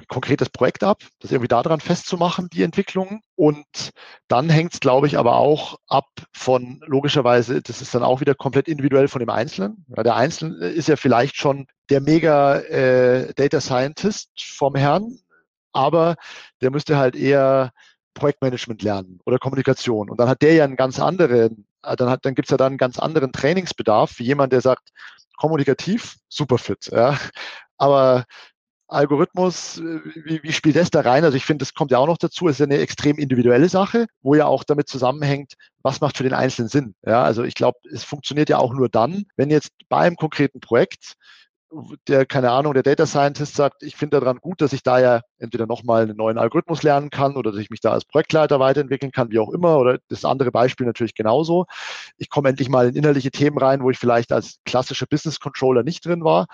konkretes 0.07 0.49
Projekt 0.49 0.83
ab, 0.83 1.03
das 1.19 1.31
irgendwie 1.31 1.47
daran 1.47 1.79
festzumachen, 1.79 2.49
die 2.49 2.63
Entwicklung. 2.63 3.21
Und 3.35 3.91
dann 4.27 4.49
hängt 4.49 4.73
es, 4.73 4.79
glaube 4.79 5.07
ich, 5.07 5.17
aber 5.17 5.35
auch 5.35 5.77
ab 5.87 6.07
von, 6.33 6.81
logischerweise, 6.85 7.61
das 7.61 7.81
ist 7.81 7.93
dann 7.93 8.03
auch 8.03 8.21
wieder 8.21 8.35
komplett 8.35 8.67
individuell 8.67 9.07
von 9.07 9.19
dem 9.19 9.29
Einzelnen. 9.29 9.85
Ja, 9.95 10.03
der 10.03 10.15
Einzelne 10.15 10.67
ist 10.67 10.87
ja 10.87 10.95
vielleicht 10.95 11.35
schon 11.35 11.67
der 11.89 12.01
mega 12.01 12.57
äh, 12.59 13.33
Data 13.33 13.61
Scientist 13.61 14.29
vom 14.35 14.75
Herrn, 14.75 15.19
aber 15.71 16.15
der 16.61 16.71
müsste 16.71 16.97
halt 16.97 17.15
eher 17.15 17.71
Projektmanagement 18.13 18.81
lernen 18.81 19.19
oder 19.25 19.37
Kommunikation. 19.37 20.09
Und 20.09 20.19
dann 20.19 20.29
hat 20.29 20.41
der 20.41 20.53
ja 20.53 20.63
einen 20.63 20.75
ganz 20.75 20.99
anderen, 20.99 21.67
äh, 21.83 21.95
dann, 21.95 22.09
hat, 22.09 22.25
dann 22.25 22.35
gibt's 22.35 22.51
ja 22.51 22.57
dann 22.57 22.73
einen 22.73 22.77
ganz 22.77 22.99
anderen 22.99 23.31
Trainingsbedarf 23.31 24.19
wie 24.19 24.25
jemand, 24.25 24.53
der 24.53 24.61
sagt, 24.61 24.89
kommunikativ, 25.37 26.17
super 26.27 26.57
fit. 26.57 26.89
Ja. 26.91 27.17
Aber 27.77 28.25
Algorithmus, 28.89 29.79
äh, 29.79 29.99
wie, 30.25 30.43
wie 30.43 30.51
spielt 30.51 30.75
das 30.75 30.89
da 30.89 31.01
rein? 31.01 31.23
Also 31.23 31.37
ich 31.37 31.45
finde, 31.45 31.63
das 31.63 31.73
kommt 31.73 31.91
ja 31.91 31.97
auch 31.97 32.07
noch 32.07 32.17
dazu, 32.17 32.47
es 32.47 32.59
ist 32.59 32.65
eine 32.65 32.79
extrem 32.79 33.17
individuelle 33.17 33.69
Sache, 33.69 34.07
wo 34.21 34.35
ja 34.35 34.45
auch 34.45 34.63
damit 34.63 34.89
zusammenhängt, 34.89 35.53
was 35.81 36.01
macht 36.01 36.17
für 36.17 36.23
den 36.23 36.33
Einzelnen 36.33 36.69
Sinn. 36.69 36.95
Ja, 37.05 37.23
also 37.23 37.43
ich 37.43 37.55
glaube, 37.55 37.77
es 37.91 38.03
funktioniert 38.03 38.49
ja 38.49 38.57
auch 38.57 38.73
nur 38.73 38.89
dann, 38.89 39.25
wenn 39.37 39.49
jetzt 39.49 39.71
bei 39.87 39.99
einem 39.99 40.15
konkreten 40.15 40.59
Projekt 40.59 41.15
der, 42.07 42.25
keine 42.25 42.51
Ahnung, 42.51 42.73
der 42.73 42.83
Data 42.83 43.05
Scientist 43.05 43.55
sagt, 43.55 43.83
ich 43.83 43.95
finde 43.95 44.19
daran 44.19 44.37
gut, 44.37 44.61
dass 44.61 44.73
ich 44.73 44.81
da 44.81 44.99
ja 44.99 45.21
entweder 45.37 45.67
nochmal 45.67 46.03
einen 46.03 46.17
neuen 46.17 46.37
Algorithmus 46.37 46.83
lernen 46.83 47.09
kann 47.09 47.35
oder 47.35 47.51
dass 47.51 47.61
ich 47.61 47.69
mich 47.69 47.79
da 47.79 47.91
als 47.91 48.05
Projektleiter 48.05 48.59
weiterentwickeln 48.59 49.11
kann, 49.11 49.29
wie 49.29 49.39
auch 49.39 49.51
immer. 49.51 49.77
Oder 49.77 49.99
das 50.07 50.25
andere 50.25 50.51
Beispiel 50.51 50.87
natürlich 50.87 51.13
genauso. 51.13 51.65
Ich 52.17 52.29
komme 52.29 52.49
endlich 52.49 52.69
mal 52.69 52.89
in 52.89 52.95
innerliche 52.95 53.31
Themen 53.31 53.57
rein, 53.57 53.83
wo 53.83 53.89
ich 53.91 53.99
vielleicht 53.99 54.31
als 54.31 54.57
klassischer 54.65 55.05
Business 55.05 55.39
Controller 55.39 55.83
nicht 55.83 56.05
drin 56.05 56.23
war. 56.23 56.47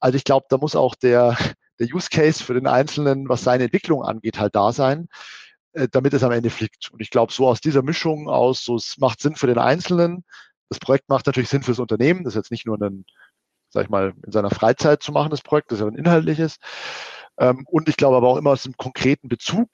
Also 0.00 0.16
ich 0.16 0.24
glaube, 0.24 0.46
da 0.48 0.56
muss 0.56 0.74
auch 0.74 0.94
der, 0.94 1.36
der 1.82 1.94
Use 1.94 2.08
Case 2.10 2.42
für 2.42 2.54
den 2.54 2.66
Einzelnen, 2.66 3.28
was 3.28 3.42
seine 3.42 3.64
Entwicklung 3.64 4.02
angeht, 4.02 4.38
halt 4.38 4.54
da 4.54 4.72
sein, 4.72 5.08
äh, 5.72 5.88
damit 5.90 6.14
es 6.14 6.22
am 6.22 6.32
Ende 6.32 6.50
fliegt. 6.50 6.90
Und 6.92 7.00
ich 7.00 7.10
glaube, 7.10 7.32
so 7.32 7.48
aus 7.48 7.60
dieser 7.60 7.82
Mischung 7.82 8.28
aus, 8.28 8.64
so 8.64 8.76
es 8.76 8.98
macht 8.98 9.20
Sinn 9.20 9.36
für 9.36 9.46
den 9.46 9.58
Einzelnen, 9.58 10.24
das 10.68 10.78
Projekt 10.78 11.08
macht 11.08 11.26
natürlich 11.26 11.50
Sinn 11.50 11.62
fürs 11.62 11.78
Unternehmen. 11.78 12.24
Das 12.24 12.32
ist 12.34 12.38
jetzt 12.38 12.50
nicht 12.50 12.66
nur 12.66 12.80
ein, 12.80 13.04
sag 13.70 13.84
ich 13.84 13.90
mal, 13.90 14.14
in 14.24 14.32
seiner 14.32 14.50
Freizeit 14.50 15.02
zu 15.02 15.12
machen, 15.12 15.30
das 15.30 15.42
Projekt, 15.42 15.70
das 15.70 15.78
ist 15.78 15.84
ja 15.84 15.90
ein 15.90 15.98
inhaltliches. 15.98 16.56
Ähm, 17.38 17.64
und 17.68 17.88
ich 17.88 17.96
glaube 17.96 18.16
aber 18.16 18.28
auch 18.28 18.36
immer 18.36 18.50
aus 18.50 18.64
einem 18.64 18.76
konkreten 18.76 19.28
Bezug, 19.28 19.68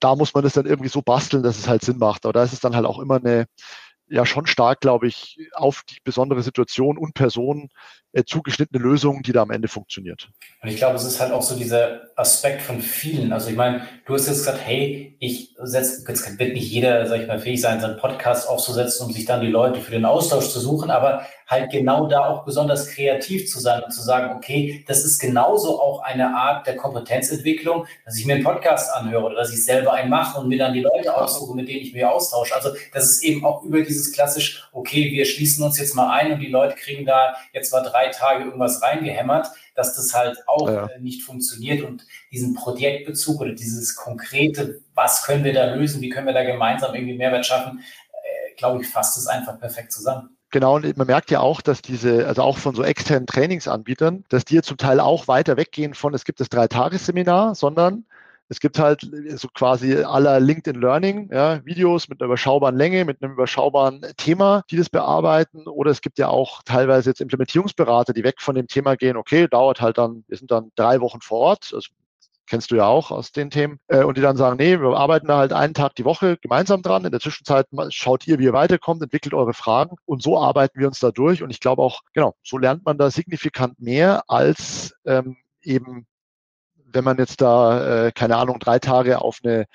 da 0.00 0.16
muss 0.16 0.34
man 0.34 0.44
das 0.44 0.54
dann 0.54 0.66
irgendwie 0.66 0.88
so 0.88 1.02
basteln, 1.02 1.42
dass 1.42 1.58
es 1.58 1.68
halt 1.68 1.82
Sinn 1.82 1.98
macht. 1.98 2.24
Aber 2.24 2.32
da 2.32 2.42
ist 2.44 2.52
es 2.52 2.60
dann 2.60 2.74
halt 2.76 2.86
auch 2.86 2.98
immer 2.98 3.16
eine, 3.16 3.46
ja 4.08 4.26
schon 4.26 4.46
stark, 4.46 4.80
glaube 4.80 5.06
ich, 5.06 5.38
auf 5.54 5.82
die 5.88 5.98
besondere 6.04 6.42
Situation 6.42 6.98
und 6.98 7.14
Person 7.14 7.70
äh, 8.12 8.24
zugeschnittene 8.24 8.82
Lösung, 8.82 9.22
die 9.22 9.32
da 9.32 9.42
am 9.42 9.50
Ende 9.50 9.68
funktioniert. 9.68 10.28
Und 10.62 10.68
ich 10.68 10.76
glaube, 10.76 10.96
es 10.96 11.04
ist 11.04 11.20
halt 11.20 11.32
auch 11.32 11.42
so 11.42 11.56
dieser 11.56 12.02
Aspekt 12.16 12.62
von 12.62 12.80
vielen. 12.80 13.32
Also 13.32 13.50
ich 13.50 13.56
meine, 13.56 13.86
du 14.06 14.14
hast 14.14 14.26
jetzt 14.26 14.38
gesagt, 14.38 14.60
hey, 14.64 15.16
ich 15.18 15.54
setze, 15.62 16.04
jetzt 16.06 16.38
wird 16.38 16.52
nicht 16.52 16.70
jeder, 16.70 17.06
sag 17.06 17.20
ich 17.20 17.28
mal, 17.28 17.38
fähig 17.38 17.60
sein, 17.60 17.80
seinen 17.80 17.96
Podcast 17.96 18.48
aufzusetzen, 18.48 19.06
um 19.06 19.12
sich 19.12 19.24
dann 19.24 19.40
die 19.40 19.48
Leute 19.48 19.80
für 19.80 19.92
den 19.92 20.04
Austausch 20.04 20.48
zu 20.50 20.60
suchen, 20.60 20.90
aber 20.90 21.22
halt 21.52 21.70
genau 21.70 22.06
da 22.06 22.26
auch 22.26 22.44
besonders 22.44 22.88
kreativ 22.88 23.48
zu 23.48 23.60
sein 23.60 23.82
und 23.82 23.92
zu 23.92 24.02
sagen, 24.02 24.34
okay, 24.34 24.84
das 24.88 25.04
ist 25.04 25.18
genauso 25.18 25.80
auch 25.80 26.00
eine 26.02 26.34
Art 26.34 26.66
der 26.66 26.76
Kompetenzentwicklung, 26.76 27.86
dass 28.04 28.18
ich 28.18 28.24
mir 28.24 28.34
einen 28.34 28.44
Podcast 28.44 28.92
anhöre 28.94 29.24
oder 29.24 29.36
dass 29.36 29.52
ich 29.52 29.64
selber 29.64 29.92
einen 29.92 30.10
mache 30.10 30.40
und 30.40 30.48
mir 30.48 30.58
dann 30.58 30.72
die 30.72 30.80
Leute 30.80 31.14
aussuche, 31.14 31.54
mit 31.54 31.68
denen 31.68 31.82
ich 31.82 31.92
mich 31.92 32.04
austausche. 32.04 32.54
Also 32.54 32.70
das 32.92 33.04
ist 33.04 33.22
eben 33.22 33.44
auch 33.44 33.62
über 33.62 33.80
dieses 33.82 34.12
klassisch, 34.12 34.68
okay, 34.72 35.12
wir 35.12 35.24
schließen 35.24 35.64
uns 35.64 35.78
jetzt 35.78 35.94
mal 35.94 36.10
ein 36.10 36.32
und 36.32 36.40
die 36.40 36.48
Leute 36.48 36.74
kriegen 36.74 37.04
da 37.04 37.34
jetzt 37.52 37.72
mal 37.72 37.82
drei 37.82 38.01
Tage 38.10 38.44
irgendwas 38.44 38.82
reingehämmert, 38.82 39.48
dass 39.74 39.94
das 39.94 40.14
halt 40.14 40.36
auch 40.46 40.68
ja. 40.68 40.86
Äh, 40.86 41.00
nicht 41.00 41.22
funktioniert 41.22 41.82
und 41.82 42.04
diesen 42.30 42.54
Projektbezug 42.54 43.40
oder 43.40 43.52
dieses 43.52 43.96
konkrete, 43.96 44.80
was 44.94 45.24
können 45.24 45.44
wir 45.44 45.52
da 45.52 45.74
lösen, 45.74 46.00
wie 46.00 46.10
können 46.10 46.26
wir 46.26 46.34
da 46.34 46.44
gemeinsam 46.44 46.94
irgendwie 46.94 47.16
Mehrwert 47.16 47.46
schaffen, 47.46 47.80
äh, 47.80 48.54
glaube 48.56 48.82
ich, 48.82 48.88
fasst 48.88 49.16
es 49.16 49.26
einfach 49.26 49.58
perfekt 49.58 49.92
zusammen. 49.92 50.36
Genau, 50.52 50.76
und 50.76 50.96
man 50.98 51.06
merkt 51.06 51.30
ja 51.30 51.40
auch, 51.40 51.62
dass 51.62 51.80
diese, 51.80 52.26
also 52.26 52.42
auch 52.42 52.58
von 52.58 52.74
so 52.74 52.84
externen 52.84 53.26
Trainingsanbietern, 53.26 54.24
dass 54.28 54.44
die 54.44 54.60
zum 54.60 54.76
Teil 54.76 55.00
auch 55.00 55.26
weiter 55.26 55.56
weggehen 55.56 55.94
von, 55.94 56.12
es 56.12 56.26
gibt 56.26 56.40
das 56.40 56.50
Drei-Tages-Seminar, 56.50 57.54
sondern 57.54 58.04
es 58.52 58.60
gibt 58.60 58.78
halt 58.78 59.10
so 59.36 59.48
quasi 59.48 59.96
aller 59.96 60.38
LinkedIn 60.38 60.78
Learning, 60.78 61.30
ja, 61.32 61.64
Videos 61.64 62.10
mit 62.10 62.20
einer 62.20 62.26
überschaubaren 62.26 62.76
Länge, 62.76 63.06
mit 63.06 63.22
einem 63.22 63.32
überschaubaren 63.32 64.04
Thema, 64.18 64.62
die 64.70 64.76
das 64.76 64.90
bearbeiten. 64.90 65.66
Oder 65.66 65.90
es 65.90 66.02
gibt 66.02 66.18
ja 66.18 66.28
auch 66.28 66.62
teilweise 66.62 67.08
jetzt 67.08 67.22
Implementierungsberater, 67.22 68.12
die 68.12 68.24
weg 68.24 68.42
von 68.42 68.54
dem 68.54 68.68
Thema 68.68 68.96
gehen, 68.96 69.16
okay, 69.16 69.48
dauert 69.48 69.80
halt 69.80 69.96
dann, 69.96 70.24
wir 70.28 70.36
sind 70.36 70.50
dann 70.50 70.70
drei 70.76 71.00
Wochen 71.00 71.22
vor 71.22 71.38
Ort, 71.38 71.72
also 71.72 71.88
kennst 72.46 72.70
du 72.70 72.74
ja 72.74 72.84
auch 72.84 73.10
aus 73.10 73.32
den 73.32 73.48
Themen, 73.48 73.78
äh, 73.88 74.04
und 74.04 74.18
die 74.18 74.20
dann 74.20 74.36
sagen, 74.36 74.58
nee, 74.58 74.78
wir 74.78 74.94
arbeiten 74.98 75.28
da 75.28 75.38
halt 75.38 75.54
einen 75.54 75.72
Tag 75.72 75.94
die 75.94 76.04
Woche 76.04 76.36
gemeinsam 76.36 76.82
dran. 76.82 77.06
In 77.06 77.10
der 77.10 77.20
Zwischenzeit 77.20 77.66
schaut 77.88 78.26
ihr, 78.26 78.38
wie 78.38 78.44
ihr 78.44 78.52
weiterkommt, 78.52 79.02
entwickelt 79.02 79.32
eure 79.32 79.54
Fragen 79.54 79.96
und 80.04 80.22
so 80.22 80.38
arbeiten 80.38 80.78
wir 80.78 80.88
uns 80.88 80.98
da 80.98 81.10
durch. 81.10 81.42
Und 81.42 81.48
ich 81.48 81.60
glaube 81.60 81.80
auch, 81.80 82.02
genau, 82.12 82.34
so 82.42 82.58
lernt 82.58 82.84
man 82.84 82.98
da 82.98 83.10
signifikant 83.10 83.80
mehr 83.80 84.24
als 84.28 84.94
ähm, 85.06 85.38
eben, 85.62 86.06
wenn 86.92 87.04
man 87.04 87.18
jetzt 87.18 87.40
da, 87.40 88.06
äh, 88.06 88.12
keine 88.12 88.36
Ahnung, 88.36 88.58
drei 88.58 88.78
Tage 88.78 89.20
auf 89.20 89.40
eine 89.42 89.66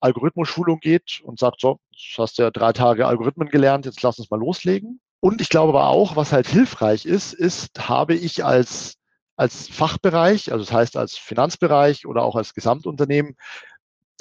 Algorithmus-Schulung 0.00 0.80
geht 0.80 1.20
und 1.24 1.38
sagt, 1.38 1.60
so, 1.60 1.78
du 2.16 2.22
hast 2.22 2.38
ja 2.38 2.50
drei 2.50 2.72
Tage 2.72 3.06
Algorithmen 3.06 3.48
gelernt, 3.48 3.86
jetzt 3.86 4.02
lass 4.02 4.18
uns 4.18 4.30
mal 4.30 4.40
loslegen. 4.40 5.00
Und 5.20 5.40
ich 5.40 5.48
glaube 5.48 5.70
aber 5.70 5.88
auch, 5.88 6.16
was 6.16 6.32
halt 6.32 6.46
hilfreich 6.46 7.06
ist, 7.06 7.32
ist, 7.32 7.88
habe 7.88 8.14
ich 8.14 8.44
als 8.44 8.98
als 9.36 9.68
Fachbereich, 9.68 10.52
also 10.52 10.64
das 10.64 10.72
heißt 10.72 10.96
als 10.96 11.16
Finanzbereich 11.16 12.06
oder 12.06 12.22
auch 12.22 12.36
als 12.36 12.54
Gesamtunternehmen, 12.54 13.36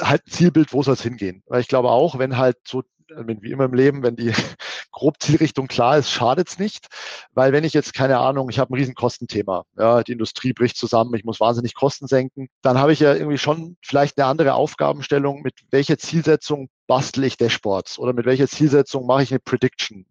halt 0.01 0.25
ein 0.25 0.31
Zielbild, 0.31 0.73
wo 0.73 0.81
soll 0.81 0.95
es 0.95 1.03
hingehen. 1.03 1.43
Weil 1.45 1.61
ich 1.61 1.67
glaube 1.67 1.89
auch, 1.91 2.17
wenn 2.17 2.37
halt 2.37 2.57
so, 2.67 2.83
wie 3.09 3.51
immer 3.51 3.65
im 3.65 3.73
Leben, 3.73 4.03
wenn 4.03 4.15
die 4.15 4.31
grob 4.91 5.21
Zielrichtung 5.21 5.67
klar 5.67 5.97
ist, 5.97 6.11
schadet 6.11 6.49
es 6.49 6.59
nicht. 6.59 6.87
Weil 7.33 7.51
wenn 7.51 7.63
ich 7.63 7.73
jetzt, 7.73 7.93
keine 7.93 8.19
Ahnung, 8.19 8.49
ich 8.49 8.59
habe 8.59 8.73
ein 8.73 8.77
Riesenkostenthema, 8.77 9.65
ja, 9.77 10.03
die 10.03 10.13
Industrie 10.13 10.53
bricht 10.53 10.77
zusammen, 10.77 11.13
ich 11.15 11.23
muss 11.23 11.39
wahnsinnig 11.39 11.75
Kosten 11.75 12.07
senken, 12.07 12.49
dann 12.61 12.77
habe 12.77 12.93
ich 12.93 12.99
ja 12.99 13.13
irgendwie 13.13 13.37
schon 13.37 13.77
vielleicht 13.81 14.17
eine 14.17 14.27
andere 14.27 14.53
Aufgabenstellung, 14.53 15.41
mit 15.41 15.55
welcher 15.71 15.97
Zielsetzung 15.97 16.69
bastel 16.87 17.23
ich 17.23 17.37
Dashboards 17.37 17.99
oder 17.99 18.13
mit 18.13 18.25
welcher 18.25 18.47
Zielsetzung 18.47 19.05
mache 19.05 19.23
ich 19.23 19.31
eine 19.31 19.39
Prediction 19.39 20.05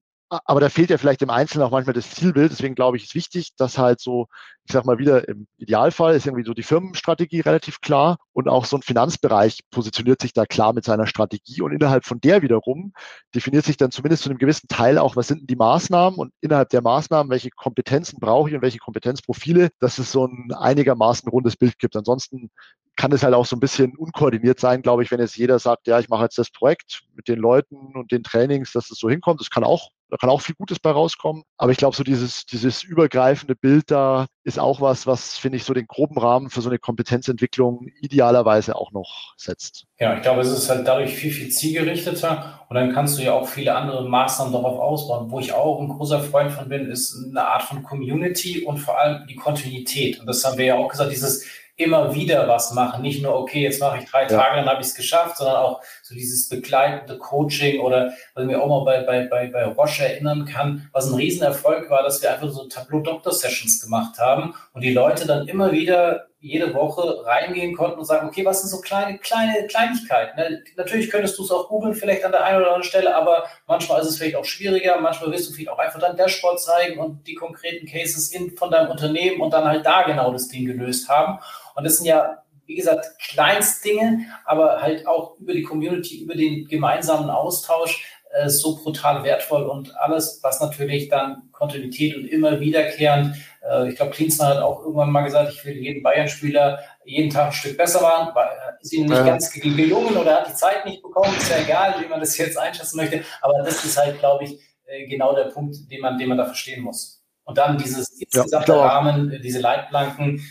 aber 0.44 0.60
da 0.60 0.70
fehlt 0.70 0.88
ja 0.90 0.96
vielleicht 0.96 1.20
im 1.20 1.30
Einzelnen 1.30 1.66
auch 1.66 1.70
manchmal 1.70 1.92
das 1.92 2.10
Zielbild. 2.10 2.50
Deswegen 2.50 2.74
glaube 2.74 2.96
ich, 2.96 3.04
ist 3.04 3.14
wichtig, 3.14 3.54
dass 3.56 3.76
halt 3.76 4.00
so, 4.00 4.28
ich 4.64 4.72
sag 4.72 4.84
mal 4.84 4.98
wieder, 4.98 5.28
im 5.28 5.46
Idealfall 5.58 6.14
ist 6.14 6.26
irgendwie 6.26 6.44
so 6.44 6.54
die 6.54 6.62
Firmenstrategie 6.62 7.40
relativ 7.40 7.80
klar 7.80 8.18
und 8.32 8.48
auch 8.48 8.64
so 8.64 8.76
ein 8.76 8.82
Finanzbereich 8.82 9.60
positioniert 9.70 10.22
sich 10.22 10.32
da 10.32 10.46
klar 10.46 10.72
mit 10.72 10.84
seiner 10.84 11.06
Strategie 11.06 11.62
und 11.62 11.72
innerhalb 11.72 12.04
von 12.04 12.20
der 12.20 12.42
wiederum 12.42 12.92
definiert 13.34 13.64
sich 13.64 13.76
dann 13.76 13.90
zumindest 13.90 14.22
zu 14.22 14.30
einem 14.30 14.38
gewissen 14.38 14.68
Teil 14.68 14.98
auch, 14.98 15.16
was 15.16 15.28
sind 15.28 15.40
denn 15.40 15.46
die 15.48 15.56
Maßnahmen 15.56 16.18
und 16.18 16.32
innerhalb 16.40 16.68
der 16.70 16.82
Maßnahmen, 16.82 17.30
welche 17.30 17.50
Kompetenzen 17.50 18.20
brauche 18.20 18.50
ich 18.50 18.54
und 18.54 18.62
welche 18.62 18.78
Kompetenzprofile, 18.78 19.70
dass 19.80 19.98
es 19.98 20.12
so 20.12 20.26
ein 20.26 20.52
einigermaßen 20.52 21.28
rundes 21.28 21.56
Bild 21.56 21.78
gibt. 21.78 21.96
Ansonsten 21.96 22.50
kann 22.96 23.12
es 23.12 23.22
halt 23.22 23.34
auch 23.34 23.46
so 23.46 23.56
ein 23.56 23.60
bisschen 23.60 23.96
unkoordiniert 23.96 24.60
sein, 24.60 24.82
glaube 24.82 25.02
ich, 25.02 25.10
wenn 25.10 25.20
jetzt 25.20 25.36
jeder 25.36 25.58
sagt, 25.58 25.86
ja, 25.86 25.98
ich 25.98 26.08
mache 26.08 26.24
jetzt 26.24 26.38
das 26.38 26.50
Projekt 26.50 27.02
mit 27.14 27.28
den 27.28 27.38
Leuten 27.38 27.96
und 27.96 28.12
den 28.12 28.22
Trainings, 28.22 28.72
dass 28.72 28.90
es 28.90 28.98
so 28.98 29.08
hinkommt. 29.08 29.40
Das 29.40 29.50
kann 29.50 29.64
auch, 29.64 29.90
da 30.10 30.16
kann 30.16 30.30
auch 30.30 30.40
viel 30.42 30.54
Gutes 30.54 30.78
bei 30.78 30.90
rauskommen. 30.90 31.42
Aber 31.56 31.72
ich 31.72 31.78
glaube, 31.78 31.96
so 31.96 32.04
dieses, 32.04 32.44
dieses 32.44 32.82
übergreifende 32.82 33.56
Bild 33.56 33.90
da 33.90 34.26
ist 34.44 34.58
auch 34.58 34.80
was, 34.80 35.06
was, 35.06 35.38
finde 35.38 35.56
ich, 35.56 35.64
so 35.64 35.72
den 35.72 35.86
groben 35.86 36.18
Rahmen 36.18 36.50
für 36.50 36.60
so 36.60 36.68
eine 36.68 36.78
Kompetenzentwicklung 36.78 37.88
idealerweise 38.00 38.76
auch 38.76 38.90
noch 38.90 39.34
setzt. 39.36 39.86
Ja, 40.00 40.16
ich 40.16 40.22
glaube, 40.22 40.40
es 40.40 40.50
ist 40.50 40.68
halt 40.68 40.86
dadurch 40.86 41.14
viel, 41.14 41.30
viel 41.30 41.48
zielgerichteter 41.50 42.60
und 42.68 42.74
dann 42.74 42.92
kannst 42.92 43.18
du 43.18 43.22
ja 43.22 43.32
auch 43.32 43.46
viele 43.46 43.74
andere 43.74 44.08
Maßnahmen 44.08 44.52
darauf 44.52 44.80
ausbauen. 44.80 45.30
Wo 45.30 45.38
ich 45.38 45.52
auch 45.52 45.80
ein 45.80 45.88
großer 45.88 46.20
Freund 46.20 46.50
von 46.50 46.68
bin, 46.68 46.90
ist 46.90 47.16
eine 47.30 47.46
Art 47.46 47.62
von 47.62 47.82
Community 47.82 48.64
und 48.64 48.78
vor 48.78 48.98
allem 48.98 49.26
die 49.28 49.36
Kontinuität. 49.36 50.18
Und 50.18 50.26
das 50.26 50.44
haben 50.44 50.58
wir 50.58 50.66
ja 50.66 50.76
auch 50.76 50.88
gesagt, 50.88 51.12
dieses 51.12 51.46
immer 51.76 52.14
wieder 52.14 52.48
was 52.48 52.72
machen. 52.72 53.02
Nicht 53.02 53.22
nur, 53.22 53.34
okay, 53.34 53.62
jetzt 53.62 53.80
mache 53.80 53.98
ich 53.98 54.10
drei 54.10 54.26
Tage, 54.26 54.56
dann 54.56 54.68
habe 54.68 54.80
ich 54.80 54.88
es 54.88 54.94
geschafft, 54.94 55.38
sondern 55.38 55.56
auch 55.56 55.80
so 56.02 56.14
dieses 56.14 56.48
begleitende 56.48 57.18
Coaching 57.18 57.80
oder 57.80 58.12
was 58.34 58.44
ich 58.44 58.50
mir 58.50 58.60
auch 58.60 58.68
mal 58.68 58.84
bei, 58.84 59.02
bei, 59.02 59.26
bei, 59.26 59.46
bei 59.48 59.64
Roche 59.64 60.04
erinnern 60.04 60.44
kann, 60.44 60.88
was 60.92 61.08
ein 61.08 61.14
Riesenerfolg 61.14 61.88
war, 61.88 62.02
dass 62.02 62.22
wir 62.22 62.32
einfach 62.32 62.50
so 62.50 62.66
Tableau-Doktor-Sessions 62.66 63.80
gemacht 63.80 64.18
haben 64.18 64.54
und 64.74 64.82
die 64.82 64.92
Leute 64.92 65.26
dann 65.26 65.48
immer 65.48 65.72
wieder 65.72 66.26
jede 66.42 66.74
Woche 66.74 67.24
reingehen 67.24 67.76
konnten 67.76 68.00
und 68.00 68.04
sagen, 68.04 68.26
okay, 68.26 68.44
was 68.44 68.60
sind 68.60 68.70
so 68.70 68.80
kleine, 68.80 69.16
kleine 69.18 69.64
Kleinigkeiten? 69.68 70.36
Ne? 70.36 70.62
Natürlich 70.76 71.08
könntest 71.08 71.38
du 71.38 71.44
es 71.44 71.52
auch 71.52 71.68
googeln, 71.68 71.94
vielleicht 71.94 72.24
an 72.24 72.32
der 72.32 72.44
einen 72.44 72.56
oder 72.56 72.66
anderen 72.66 72.82
Stelle, 72.82 73.14
aber 73.14 73.44
manchmal 73.68 74.00
ist 74.00 74.08
es 74.08 74.18
vielleicht 74.18 74.34
auch 74.34 74.44
schwieriger, 74.44 75.00
manchmal 75.00 75.30
willst 75.30 75.48
du 75.48 75.54
vielleicht 75.54 75.70
auch 75.70 75.78
einfach 75.78 76.00
dein 76.00 76.16
Dashboard 76.16 76.60
zeigen 76.60 76.98
und 76.98 77.28
die 77.28 77.36
konkreten 77.36 77.86
Cases 77.86 78.32
in, 78.32 78.56
von 78.56 78.72
deinem 78.72 78.90
Unternehmen 78.90 79.40
und 79.40 79.52
dann 79.52 79.64
halt 79.64 79.86
da 79.86 80.02
genau 80.02 80.32
das 80.32 80.48
Ding 80.48 80.66
gelöst 80.66 81.08
haben. 81.08 81.38
Und 81.74 81.84
das 81.84 81.96
sind 81.96 82.06
ja, 82.06 82.42
wie 82.66 82.74
gesagt, 82.74 83.06
Kleinstdinge, 83.18 84.26
aber 84.44 84.80
halt 84.80 85.06
auch 85.06 85.38
über 85.38 85.52
die 85.52 85.62
Community, 85.62 86.22
über 86.22 86.34
den 86.34 86.66
gemeinsamen 86.66 87.30
Austausch 87.30 88.04
äh, 88.32 88.48
so 88.48 88.76
brutal 88.76 89.24
wertvoll 89.24 89.64
und 89.64 89.94
alles, 89.96 90.40
was 90.42 90.60
natürlich 90.60 91.08
dann 91.08 91.50
Kontinuität 91.52 92.16
und 92.16 92.26
immer 92.26 92.60
wiederkehrend, 92.60 93.36
äh, 93.62 93.90
ich 93.90 93.96
glaube, 93.96 94.12
Klinsmann 94.12 94.56
hat 94.56 94.62
auch 94.62 94.80
irgendwann 94.80 95.10
mal 95.10 95.22
gesagt, 95.22 95.52
ich 95.52 95.64
will 95.64 95.76
jeden 95.76 96.02
Bayern-Spieler 96.02 96.78
jeden 97.04 97.30
Tag 97.30 97.46
ein 97.46 97.52
Stück 97.52 97.76
besser 97.76 98.00
machen, 98.00 98.34
weil 98.34 98.46
äh, 98.46 98.80
ist 98.80 98.92
ihm 98.92 99.06
nicht 99.06 99.18
ja. 99.18 99.24
ganz 99.24 99.50
gelungen 99.50 100.16
oder 100.16 100.40
hat 100.40 100.48
die 100.48 100.54
Zeit 100.54 100.86
nicht 100.86 101.02
bekommen, 101.02 101.34
ist 101.36 101.50
ja 101.50 101.58
egal, 101.58 101.94
wie 102.00 102.08
man 102.08 102.20
das 102.20 102.38
jetzt 102.38 102.56
einschätzen 102.56 102.96
möchte, 102.96 103.22
aber 103.42 103.62
das 103.62 103.84
ist 103.84 103.98
halt, 103.98 104.18
glaube 104.18 104.44
ich, 104.44 104.58
äh, 104.86 105.06
genau 105.06 105.34
der 105.34 105.44
Punkt, 105.44 105.76
den 105.90 106.00
man, 106.00 106.18
den 106.18 106.28
man 106.28 106.38
da 106.38 106.46
verstehen 106.46 106.82
muss. 106.82 107.22
Und 107.44 107.58
dann 107.58 107.76
dieses 107.76 108.08
insgesamte 108.20 108.72
ja, 108.72 108.86
Rahmen, 108.86 109.38
diese 109.42 109.60
Leitplanken, 109.60 110.36
äh, 110.36 110.42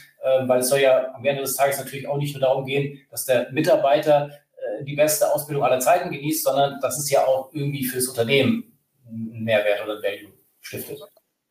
weil 0.48 0.60
es 0.60 0.70
soll 0.70 0.80
ja 0.80 1.14
am 1.14 1.26
Ende 1.26 1.42
des 1.42 1.56
Tages 1.56 1.78
natürlich 1.78 2.08
auch 2.08 2.18
nicht 2.18 2.34
nur 2.34 2.42
darum 2.42 2.66
gehen, 2.66 3.00
dass 3.10 3.26
der 3.26 3.52
Mitarbeiter 3.52 4.30
äh, 4.56 4.84
die 4.84 4.96
beste 4.96 5.32
Ausbildung 5.34 5.64
aller 5.64 5.80
Zeiten 5.80 6.12
genießt, 6.12 6.44
sondern 6.44 6.80
dass 6.80 6.98
es 7.00 7.10
ja 7.10 7.26
auch 7.26 7.50
irgendwie 7.54 7.86
fürs 7.86 8.08
Unternehmen 8.08 8.78
einen 9.08 9.44
Mehrwert 9.44 9.84
oder 9.84 10.02
Value 10.02 10.32
stiftet. 10.62 11.00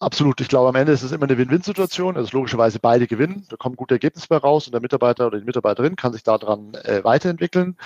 Absolut. 0.02 0.40
Ich 0.40 0.48
glaube, 0.48 0.70
am 0.70 0.76
Ende 0.76 0.92
ist 0.92 1.02
es 1.02 1.12
immer 1.12 1.26
eine 1.26 1.36
Win-Win-Situation. 1.36 2.16
Also 2.16 2.34
logischerweise 2.34 2.78
beide 2.78 3.06
gewinnen. 3.06 3.46
Da 3.50 3.56
kommt 3.56 3.74
ein 3.74 3.76
gutes 3.76 3.96
Ergebnis 3.96 4.26
bei 4.26 4.38
raus 4.38 4.66
und 4.66 4.72
der 4.72 4.80
Mitarbeiter 4.80 5.26
oder 5.26 5.38
die 5.38 5.44
Mitarbeiterin 5.44 5.94
kann 5.94 6.14
sich 6.14 6.22
daran 6.22 6.72
äh, 6.84 7.04
weiterentwickeln. 7.04 7.76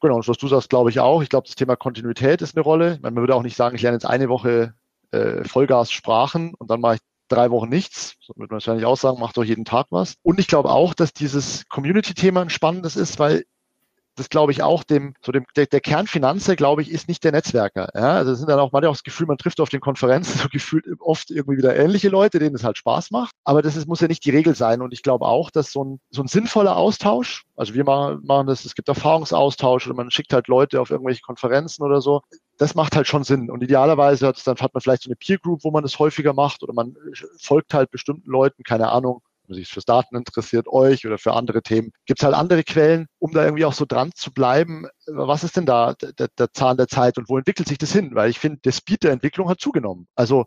Genau, 0.00 0.16
und 0.16 0.26
was 0.26 0.38
du 0.38 0.48
sagst, 0.48 0.70
glaube 0.70 0.88
ich 0.88 1.00
auch. 1.00 1.22
Ich 1.22 1.28
glaube, 1.28 1.46
das 1.46 1.56
Thema 1.56 1.76
Kontinuität 1.76 2.40
ist 2.40 2.56
eine 2.56 2.62
Rolle. 2.62 2.98
Meine, 3.02 3.14
man 3.14 3.22
würde 3.22 3.34
auch 3.34 3.42
nicht 3.42 3.56
sagen, 3.56 3.76
ich 3.76 3.82
lerne 3.82 3.96
jetzt 3.96 4.06
eine 4.06 4.30
Woche 4.30 4.72
äh, 5.10 5.44
Vollgas 5.44 5.92
Sprachen 5.92 6.54
und 6.54 6.70
dann 6.70 6.80
mache 6.80 6.94
ich 6.94 7.00
drei 7.28 7.50
Wochen 7.50 7.68
nichts. 7.68 8.16
So 8.20 8.32
würde 8.36 8.52
man 8.52 8.56
wahrscheinlich 8.56 8.86
auch 8.86 8.96
sagen, 8.96 9.20
macht 9.20 9.36
doch 9.36 9.44
jeden 9.44 9.64
Tag 9.64 9.86
was. 9.90 10.14
Und 10.22 10.38
ich 10.38 10.48
glaube 10.48 10.70
auch, 10.70 10.94
dass 10.94 11.12
dieses 11.12 11.68
Community-Thema 11.68 12.42
ein 12.42 12.50
spannendes 12.50 12.96
ist, 12.96 13.18
weil 13.18 13.44
das 14.18 14.28
glaube 14.28 14.52
ich 14.52 14.62
auch 14.62 14.84
dem, 14.84 15.14
so 15.24 15.32
dem, 15.32 15.44
der, 15.56 15.66
der 15.66 15.80
Kernfinanzer, 15.80 16.56
glaube 16.56 16.82
ich, 16.82 16.90
ist 16.90 17.08
nicht 17.08 17.24
der 17.24 17.32
Netzwerker. 17.32 17.88
Ja? 17.94 18.14
Also 18.14 18.32
das 18.32 18.40
sind 18.40 18.50
dann 18.50 18.58
auch 18.58 18.72
manchmal 18.72 18.90
auch 18.90 18.94
das 18.94 19.04
Gefühl, 19.04 19.26
man 19.26 19.38
trifft 19.38 19.60
auf 19.60 19.68
den 19.68 19.80
Konferenzen 19.80 20.38
so 20.38 20.48
gefühlt 20.52 20.86
oft 21.00 21.30
irgendwie 21.30 21.58
wieder 21.58 21.76
ähnliche 21.76 22.08
Leute, 22.08 22.38
denen 22.38 22.54
es 22.54 22.64
halt 22.64 22.78
Spaß 22.78 23.10
macht. 23.10 23.34
Aber 23.44 23.62
das 23.62 23.76
ist, 23.76 23.86
muss 23.86 24.00
ja 24.00 24.08
nicht 24.08 24.24
die 24.24 24.30
Regel 24.30 24.54
sein. 24.54 24.82
Und 24.82 24.92
ich 24.92 25.02
glaube 25.02 25.26
auch, 25.26 25.50
dass 25.50 25.72
so 25.72 25.84
ein, 25.84 26.00
so 26.10 26.22
ein 26.22 26.28
sinnvoller 26.28 26.76
Austausch, 26.76 27.44
also 27.56 27.74
wir 27.74 27.84
machen, 27.84 28.20
machen 28.24 28.46
das, 28.46 28.64
es 28.64 28.74
gibt 28.74 28.88
Erfahrungsaustausch 28.88 29.86
oder 29.86 29.96
man 29.96 30.10
schickt 30.10 30.32
halt 30.32 30.48
Leute 30.48 30.80
auf 30.80 30.90
irgendwelche 30.90 31.22
Konferenzen 31.22 31.82
oder 31.84 32.00
so. 32.00 32.22
Das 32.58 32.74
macht 32.74 32.96
halt 32.96 33.06
schon 33.06 33.24
Sinn. 33.24 33.50
Und 33.50 33.62
idealerweise 33.62 34.26
hat, 34.26 34.46
dann 34.46 34.56
hat 34.56 34.74
man 34.74 34.80
vielleicht 34.80 35.02
so 35.02 35.08
eine 35.08 35.16
Peer 35.16 35.38
Group, 35.38 35.64
wo 35.64 35.70
man 35.70 35.82
das 35.82 35.98
häufiger 35.98 36.34
macht 36.34 36.62
oder 36.62 36.72
man 36.72 36.94
folgt 37.40 37.72
halt 37.72 37.90
bestimmten 37.90 38.30
Leuten, 38.30 38.62
keine 38.64 38.90
Ahnung, 38.90 39.22
man 39.48 39.56
sich 39.56 39.68
fürs 39.68 39.84
Daten 39.84 40.16
interessiert, 40.16 40.68
euch 40.68 41.06
oder 41.06 41.18
für 41.18 41.32
andere 41.32 41.62
Themen. 41.62 41.92
Gibt 42.06 42.20
es 42.20 42.24
halt 42.24 42.34
andere 42.34 42.64
Quellen, 42.64 43.06
um 43.18 43.32
da 43.32 43.44
irgendwie 43.44 43.64
auch 43.64 43.72
so 43.72 43.84
dran 43.86 44.12
zu 44.14 44.32
bleiben? 44.32 44.86
Was 45.06 45.44
ist 45.44 45.56
denn 45.56 45.66
da 45.66 45.94
der, 45.94 46.28
der 46.36 46.52
Zahn 46.52 46.76
der 46.76 46.88
Zeit 46.88 47.18
und 47.18 47.28
wo 47.28 47.38
entwickelt 47.38 47.68
sich 47.68 47.78
das 47.78 47.92
hin? 47.92 48.14
Weil 48.14 48.30
ich 48.30 48.38
finde, 48.38 48.60
der 48.64 48.72
Speed 48.72 49.04
der 49.04 49.12
Entwicklung 49.12 49.48
hat 49.48 49.60
zugenommen. 49.60 50.06
Also 50.14 50.44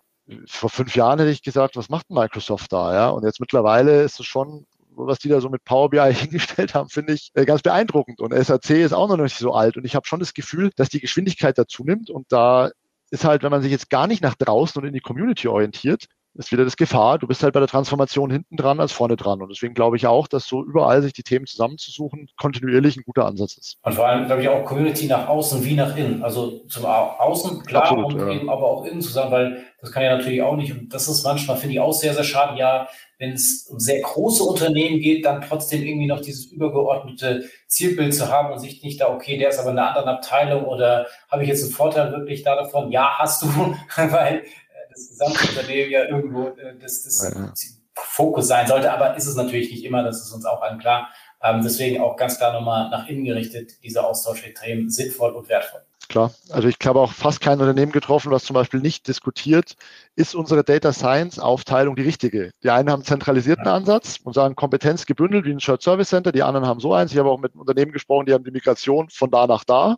vor 0.48 0.70
fünf 0.70 0.96
Jahren 0.96 1.20
hätte 1.20 1.32
ich 1.32 1.42
gesagt, 1.42 1.76
was 1.76 1.90
macht 1.90 2.10
Microsoft 2.10 2.72
da? 2.72 2.94
Ja? 2.94 3.10
Und 3.10 3.24
jetzt 3.24 3.40
mittlerweile 3.40 4.04
ist 4.04 4.20
es 4.20 4.26
schon 4.26 4.66
was 5.08 5.20
die 5.20 5.30
da 5.30 5.42
so 5.42 5.50
mit 5.50 5.64
Power 5.64 5.90
BI 5.90 6.14
hingestellt 6.14 6.74
haben, 6.74 6.90
finde 6.90 7.14
ich 7.14 7.32
äh, 7.34 7.46
ganz 7.46 7.62
beeindruckend. 7.62 8.20
Und 8.20 8.34
SAC 8.34 8.72
ist 8.72 8.94
auch 8.94 9.08
noch 9.08 9.18
nicht 9.18 9.38
so 9.38 9.54
alt. 9.54 9.78
Und 9.78 9.86
ich 9.86 9.96
habe 9.96 10.08
schon 10.08 10.20
das 10.20 10.34
Gefühl, 10.34 10.72
dass 10.76 10.90
die 10.90 11.00
Geschwindigkeit 11.00 11.58
dazu 11.58 11.84
nimmt. 11.84 12.10
Und 12.10 12.32
da 12.32 12.72
ist 13.10 13.26
halt, 13.26 13.44
wenn 13.44 13.52
man 13.52 13.62
sich 13.62 13.72
jetzt 13.72 13.90
gar 13.90 14.08
nicht 14.08 14.24
nach 14.24 14.36
draußen 14.36 14.82
und 14.82 14.88
in 14.88 14.94
die 14.94 15.02
Community 15.02 15.48
orientiert, 15.48 16.06
ist 16.36 16.52
wieder 16.52 16.64
das 16.64 16.78
Gefahr, 16.78 17.18
du 17.18 17.28
bist 17.28 17.44
halt 17.44 17.54
bei 17.54 17.60
der 17.60 17.68
Transformation 17.68 18.32
hinten 18.32 18.56
dran 18.56 18.80
als 18.80 18.92
vorne 18.92 19.18
dran. 19.18 19.42
Und 19.42 19.50
deswegen 19.50 19.74
glaube 19.74 19.98
ich 19.98 20.08
auch, 20.08 20.28
dass 20.28 20.48
so 20.48 20.64
überall 20.64 21.02
sich 21.02 21.14
die 21.14 21.24
Themen 21.24 21.46
zusammenzusuchen, 21.46 22.30
kontinuierlich 22.38 22.96
ein 22.98 23.04
guter 23.04 23.26
Ansatz 23.26 23.58
ist. 23.58 23.78
Und 23.84 23.94
vor 23.94 24.08
allem, 24.08 24.28
glaube 24.28 24.42
ich, 24.42 24.50
auch 24.50 24.64
Community 24.64 25.08
nach 25.08 25.28
außen 25.28 25.64
wie 25.66 25.76
nach 25.76 25.96
innen. 25.98 26.24
Also 26.24 26.60
zum 26.68 26.86
Außen, 26.86 27.64
klar, 27.64 27.84
Absolut, 27.84 28.14
und 28.14 28.20
ja. 28.20 28.34
eben 28.34 28.50
aber 28.50 28.66
auch 28.66 28.86
innen 28.86 29.02
zusammen, 29.02 29.32
weil 29.32 29.64
das 29.82 29.92
kann 29.92 30.04
ja 30.04 30.16
natürlich 30.16 30.42
auch 30.42 30.56
nicht. 30.56 30.72
Und 30.72 30.94
das 30.94 31.08
ist 31.08 31.24
manchmal, 31.24 31.58
finde 31.58 31.74
ich, 31.74 31.80
auch 31.80 31.94
sehr, 31.94 32.14
sehr 32.14 32.24
schade. 32.24 32.58
Ja, 32.58 32.88
wenn 33.22 33.34
es 33.34 33.68
um 33.70 33.80
sehr 33.80 34.02
große 34.02 34.44
Unternehmen 34.44 35.00
geht, 35.00 35.26
dann 35.26 35.42
trotzdem 35.42 35.84
irgendwie 35.84 36.08
noch 36.08 36.22
dieses 36.22 36.46
übergeordnete 36.46 37.44
Zielbild 37.68 38.16
zu 38.16 38.30
haben 38.30 38.52
und 38.52 38.58
sich 38.58 38.84
nicht 38.84 39.00
da, 39.00 39.10
okay, 39.14 39.38
der 39.38 39.50
ist 39.50 39.60
aber 39.60 39.70
in 39.70 39.78
einer 39.78 39.90
anderen 39.90 40.10
Abteilung 40.10 40.66
oder 40.66 41.06
habe 41.30 41.44
ich 41.44 41.50
jetzt 41.50 41.64
einen 41.64 41.72
Vorteil 41.72 42.12
wirklich 42.12 42.42
da 42.42 42.56
davon? 42.56 42.92
Ja, 42.92 43.20
hast 43.20 43.44
du, 43.44 43.48
weil 43.96 44.44
das 44.92 45.10
Gesamtunternehmen 45.10 45.92
ja 45.92 46.06
irgendwo 46.06 46.50
äh, 46.50 46.78
das, 46.80 47.04
das 47.04 47.34
ja. 47.34 47.54
Fokus 47.96 48.48
sein 48.48 48.68
sollte, 48.68 48.92
aber 48.92 49.16
ist 49.16 49.28
es 49.28 49.36
natürlich 49.36 49.72
nicht 49.72 49.84
immer, 49.84 50.04
das 50.04 50.22
ist 50.22 50.32
uns 50.32 50.46
auch 50.46 50.62
allen 50.62 50.80
klar. 50.80 51.10
Ähm, 51.44 51.62
deswegen 51.64 52.02
auch 52.02 52.16
ganz 52.18 52.38
klar 52.38 52.54
nochmal 52.54 52.90
nach 52.90 53.08
innen 53.08 53.26
gerichtet, 53.26 53.84
dieser 53.84 54.06
Austausch 54.08 54.44
extrem 54.44 54.90
sinnvoll 54.90 55.32
und 55.32 55.50
wertvoll. 55.50 55.82
Klar, 56.12 56.34
also 56.50 56.68
ich 56.68 56.76
habe 56.84 57.00
auch 57.00 57.14
fast 57.14 57.40
kein 57.40 57.62
Unternehmen 57.62 57.94
getroffen, 57.94 58.32
was 58.32 58.44
zum 58.44 58.54
Beispiel 58.54 58.82
nicht 58.82 59.08
diskutiert, 59.08 59.78
ist 60.18 60.36
unsere 60.36 60.62
Data 60.62 60.92
Science 60.92 61.40
Aufteilung 61.40 61.96
die 61.96 62.02
richtige. 62.02 62.52
Die 62.64 62.70
einen 62.70 62.90
haben 62.90 63.00
einen 63.00 63.06
zentralisierten. 63.06 63.66
Ansatz 63.66 64.20
und 64.22 64.34
sagen 64.34 64.58
Kompetenz 64.58 65.06
gebündelt 65.06 65.46
wie 65.46 65.52
ein 65.52 65.62
Shared 65.62 65.82
Service 65.82 66.10
Center, 66.10 66.34
die 66.34 66.44
anderen 66.44 66.68
haben 66.68 66.82
so 66.82 66.94
eins. 66.94 67.14
Ich 67.14 67.18
habe 67.18 67.30
auch 67.30 67.40
mit 67.40 67.56
Unternehmen 67.56 67.94
gesprochen, 67.94 68.26
die 68.26 68.34
haben 68.34 68.44
die 68.44 68.52
Migration 68.52 69.08
von 69.10 69.32
da 69.32 69.48
nach 69.48 69.64
da. 69.64 69.96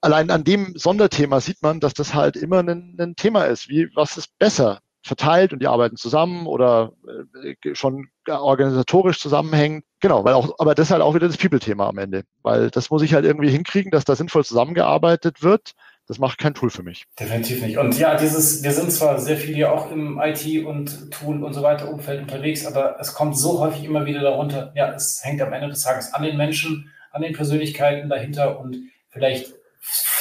Allein 0.00 0.30
an 0.30 0.44
dem 0.44 0.76
Sonderthema 0.76 1.40
sieht 1.40 1.60
man, 1.62 1.80
dass 1.80 1.94
das 1.94 2.14
halt 2.14 2.36
immer 2.36 2.60
ein, 2.60 2.96
ein 3.00 3.16
Thema 3.16 3.46
ist. 3.46 3.68
Wie, 3.68 3.88
was 3.96 4.16
ist 4.16 4.38
besser? 4.38 4.80
verteilt 5.06 5.52
und 5.52 5.60
die 5.62 5.68
arbeiten 5.68 5.96
zusammen 5.96 6.46
oder 6.46 6.92
äh, 7.44 7.74
schon 7.74 8.08
organisatorisch 8.28 9.20
zusammenhängen. 9.20 9.84
Genau, 10.00 10.24
weil 10.24 10.34
auch, 10.34 10.54
aber 10.58 10.74
das 10.74 10.88
ist 10.88 10.90
halt 10.90 11.02
auch 11.02 11.14
wieder 11.14 11.26
das 11.26 11.38
People-Thema 11.38 11.88
am 11.88 11.98
Ende, 11.98 12.24
weil 12.42 12.70
das 12.70 12.90
muss 12.90 13.02
ich 13.02 13.14
halt 13.14 13.24
irgendwie 13.24 13.50
hinkriegen, 13.50 13.90
dass 13.90 14.04
da 14.04 14.14
sinnvoll 14.14 14.44
zusammengearbeitet 14.44 15.42
wird. 15.42 15.72
Das 16.06 16.18
macht 16.18 16.38
kein 16.38 16.54
Tool 16.54 16.70
für 16.70 16.84
mich. 16.84 17.04
Definitiv 17.18 17.62
nicht. 17.62 17.78
Und 17.78 17.98
ja, 17.98 18.14
dieses, 18.14 18.62
wir 18.62 18.70
sind 18.70 18.92
zwar 18.92 19.18
sehr 19.18 19.36
viel 19.36 19.56
ja 19.58 19.72
auch 19.72 19.90
im 19.90 20.20
IT 20.22 20.64
und 20.64 21.10
Tool 21.10 21.42
und 21.42 21.52
so 21.52 21.62
weiter 21.62 21.90
Umfeld 21.90 22.20
unterwegs, 22.20 22.64
aber 22.64 22.96
es 23.00 23.12
kommt 23.14 23.36
so 23.36 23.58
häufig 23.58 23.84
immer 23.84 24.06
wieder 24.06 24.20
darunter, 24.20 24.70
ja, 24.76 24.92
es 24.92 25.20
hängt 25.24 25.42
am 25.42 25.52
Ende 25.52 25.68
des 25.68 25.82
Tages 25.82 26.14
an 26.14 26.22
den 26.22 26.36
Menschen, 26.36 26.92
an 27.10 27.22
den 27.22 27.32
Persönlichkeiten 27.32 28.08
dahinter 28.08 28.60
und 28.60 28.76
vielleicht 29.08 29.52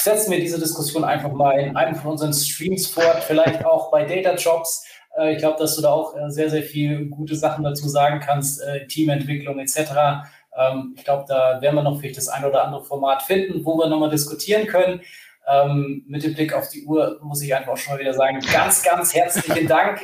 setzen 0.05 0.31
wir 0.31 0.39
diese 0.39 0.59
Diskussion 0.59 1.03
einfach 1.03 1.31
mal 1.31 1.59
in 1.59 1.75
einem 1.75 1.95
von 1.95 2.11
unseren 2.11 2.33
Streams 2.33 2.87
fort, 2.87 3.23
vielleicht 3.23 3.65
auch 3.65 3.91
bei 3.91 4.05
Data 4.05 4.35
Jobs. 4.35 4.85
Äh, 5.17 5.33
ich 5.33 5.37
glaube, 5.39 5.57
dass 5.59 5.75
du 5.75 5.81
da 5.81 5.91
auch 5.91 6.15
äh, 6.15 6.29
sehr, 6.29 6.49
sehr 6.49 6.63
viel 6.63 7.05
gute 7.07 7.35
Sachen 7.35 7.63
dazu 7.63 7.87
sagen 7.87 8.19
kannst, 8.19 8.61
äh, 8.61 8.87
Teamentwicklung 8.87 9.59
etc. 9.59 10.27
Ähm, 10.57 10.93
ich 10.97 11.03
glaube, 11.03 11.25
da 11.27 11.61
werden 11.61 11.75
wir 11.75 11.83
noch 11.83 11.99
vielleicht 11.99 12.17
das 12.17 12.27
ein 12.27 12.45
oder 12.45 12.63
andere 12.63 12.83
Format 12.83 13.23
finden, 13.23 13.65
wo 13.65 13.77
wir 13.77 13.87
nochmal 13.87 14.09
diskutieren 14.09 14.67
können. 14.67 15.01
Ähm, 15.47 16.03
mit 16.07 16.23
dem 16.23 16.33
Blick 16.33 16.53
auf 16.53 16.69
die 16.69 16.85
Uhr 16.85 17.19
muss 17.21 17.41
ich 17.41 17.53
einfach 17.53 17.73
auch 17.73 17.77
schon 17.77 17.93
mal 17.93 17.99
wieder 17.99 18.13
sagen, 18.13 18.39
ganz, 18.51 18.83
ganz 18.83 19.13
herzlichen 19.13 19.67
Dank 19.67 20.01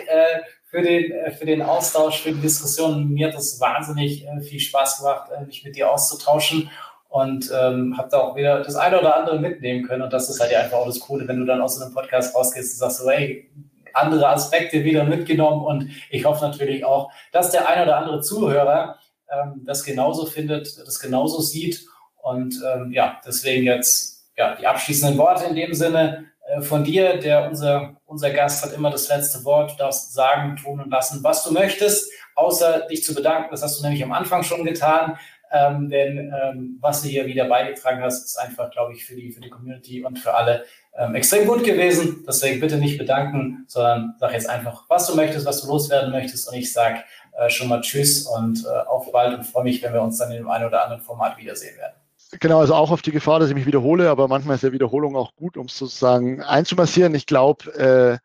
für 0.65 0.83
den, 0.83 1.11
für 1.35 1.45
den 1.47 1.63
Austausch, 1.63 2.21
für 2.21 2.31
die 2.31 2.41
Diskussion. 2.41 3.09
Mir 3.09 3.29
hat 3.29 3.35
es 3.35 3.59
wahnsinnig 3.59 4.27
viel 4.47 4.59
Spaß 4.59 4.99
gemacht, 4.99 5.31
mich 5.47 5.63
mit 5.63 5.75
dir 5.75 5.91
auszutauschen 5.91 6.69
und 7.09 7.51
ähm, 7.51 7.97
habe 7.97 8.09
da 8.11 8.19
auch 8.19 8.35
wieder 8.35 8.61
das 8.61 8.75
eine 8.75 8.99
oder 8.99 9.17
andere 9.17 9.39
mitnehmen 9.39 9.83
können. 9.83 10.03
Und 10.03 10.13
das 10.13 10.29
ist 10.29 10.39
halt 10.39 10.53
einfach 10.53 10.77
auch 10.77 10.85
das 10.85 10.99
Coole, 10.99 11.27
wenn 11.27 11.39
du 11.39 11.45
dann 11.45 11.59
aus 11.59 11.75
so 11.75 11.83
einem 11.83 11.93
Podcast 11.93 12.35
rausgehst 12.35 12.75
und 12.75 12.77
sagst 12.77 12.99
so, 12.99 13.09
hey, 13.09 13.49
andere 13.93 14.29
Aspekte 14.29 14.83
wieder 14.83 15.03
mitgenommen. 15.03 15.65
Und 15.65 15.91
ich 16.09 16.25
hoffe 16.25 16.45
natürlich 16.45 16.85
auch, 16.85 17.11
dass 17.31 17.51
der 17.51 17.67
eine 17.67 17.83
oder 17.83 17.97
andere 17.97 18.21
Zuhörer 18.21 18.97
ähm, 19.29 19.61
das 19.65 19.83
genauso 19.83 20.25
findet, 20.25 20.77
das 20.79 20.99
genauso 20.99 21.41
sieht. 21.41 21.85
Und 22.21 22.61
ähm, 22.73 22.91
ja, 22.91 23.19
deswegen 23.25 23.65
jetzt 23.65 24.29
ja, 24.37 24.55
die 24.55 24.67
abschließenden 24.67 25.17
Worte 25.17 25.45
in 25.45 25.55
dem 25.55 25.73
Sinne 25.73 26.25
äh, 26.47 26.61
von 26.61 26.83
dir, 26.83 27.17
der 27.17 27.47
unser, 27.47 27.95
unser 28.05 28.31
Gast 28.31 28.63
hat 28.63 28.73
immer 28.73 28.89
das 28.89 29.09
letzte 29.09 29.43
Wort. 29.43 29.71
Du 29.71 29.77
darfst 29.77 30.13
sagen, 30.13 30.55
tun 30.57 30.79
und 30.79 30.89
lassen, 30.89 31.23
was 31.23 31.43
du 31.43 31.51
möchtest, 31.51 32.11
außer 32.35 32.87
dich 32.87 33.03
zu 33.03 33.13
bedanken. 33.13 33.49
Das 33.51 33.63
hast 33.63 33.79
du 33.79 33.83
nämlich 33.83 34.03
am 34.03 34.11
Anfang 34.11 34.43
schon 34.43 34.65
getan. 34.65 35.17
Ähm, 35.53 35.89
denn 35.89 36.33
ähm, 36.33 36.77
was 36.79 37.01
du 37.01 37.09
hier 37.09 37.25
wieder 37.25 37.45
beigetragen 37.45 38.01
hast, 38.01 38.25
ist 38.25 38.37
einfach, 38.37 38.71
glaube 38.71 38.93
ich, 38.93 39.03
für 39.03 39.15
die, 39.15 39.31
für 39.31 39.41
die 39.41 39.49
Community 39.49 40.03
und 40.03 40.17
für 40.17 40.33
alle 40.33 40.63
ähm, 40.97 41.15
extrem 41.15 41.47
gut 41.47 41.63
gewesen. 41.63 42.23
Deswegen 42.27 42.59
bitte 42.59 42.77
nicht 42.77 42.97
bedanken, 42.97 43.65
sondern 43.67 44.15
sag 44.19 44.33
jetzt 44.33 44.49
einfach, 44.49 44.85
was 44.89 45.07
du 45.07 45.15
möchtest, 45.15 45.45
was 45.45 45.61
du 45.61 45.67
loswerden 45.67 46.11
möchtest. 46.11 46.47
Und 46.47 46.55
ich 46.55 46.71
sage 46.71 47.03
äh, 47.37 47.49
schon 47.49 47.69
mal 47.69 47.81
Tschüss 47.81 48.27
und 48.27 48.65
äh, 48.65 48.87
auf 48.87 49.11
bald 49.11 49.37
und 49.37 49.43
freue 49.45 49.63
mich, 49.63 49.81
wenn 49.81 49.93
wir 49.93 50.01
uns 50.01 50.17
dann 50.17 50.31
in 50.31 50.37
dem 50.37 50.49
einen 50.49 50.65
oder 50.65 50.83
anderen 50.83 51.01
Format 51.01 51.37
wiedersehen 51.37 51.77
werden. 51.77 51.93
Genau, 52.39 52.59
also 52.59 52.75
auch 52.75 52.91
auf 52.91 53.01
die 53.01 53.11
Gefahr, 53.11 53.39
dass 53.39 53.49
ich 53.49 53.55
mich 53.55 53.65
wiederhole, 53.65 54.09
aber 54.09 54.27
manchmal 54.27 54.55
ist 54.55 54.63
ja 54.63 54.71
Wiederholung 54.71 55.17
auch 55.17 55.35
gut, 55.35 55.57
um 55.57 55.65
es 55.65 55.77
sozusagen 55.77 56.41
einzumassieren. 56.41 57.13
Ich 57.13 57.25
glaube, 57.25 57.73
äh, 57.73 58.17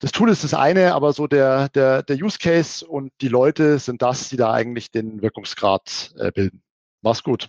das 0.00 0.12
Tool 0.12 0.28
ist 0.28 0.44
das 0.44 0.52
eine, 0.52 0.94
aber 0.94 1.14
so 1.14 1.26
der, 1.26 1.70
der, 1.70 2.02
der 2.02 2.16
Use 2.16 2.38
Case 2.38 2.86
und 2.86 3.10
die 3.22 3.28
Leute 3.28 3.78
sind 3.78 4.02
das, 4.02 4.28
die 4.28 4.36
da 4.36 4.52
eigentlich 4.52 4.90
den 4.90 5.22
Wirkungsgrad 5.22 6.14
äh, 6.18 6.30
bilden. 6.30 6.62
Mach's 7.00 7.22
gut. 7.22 7.48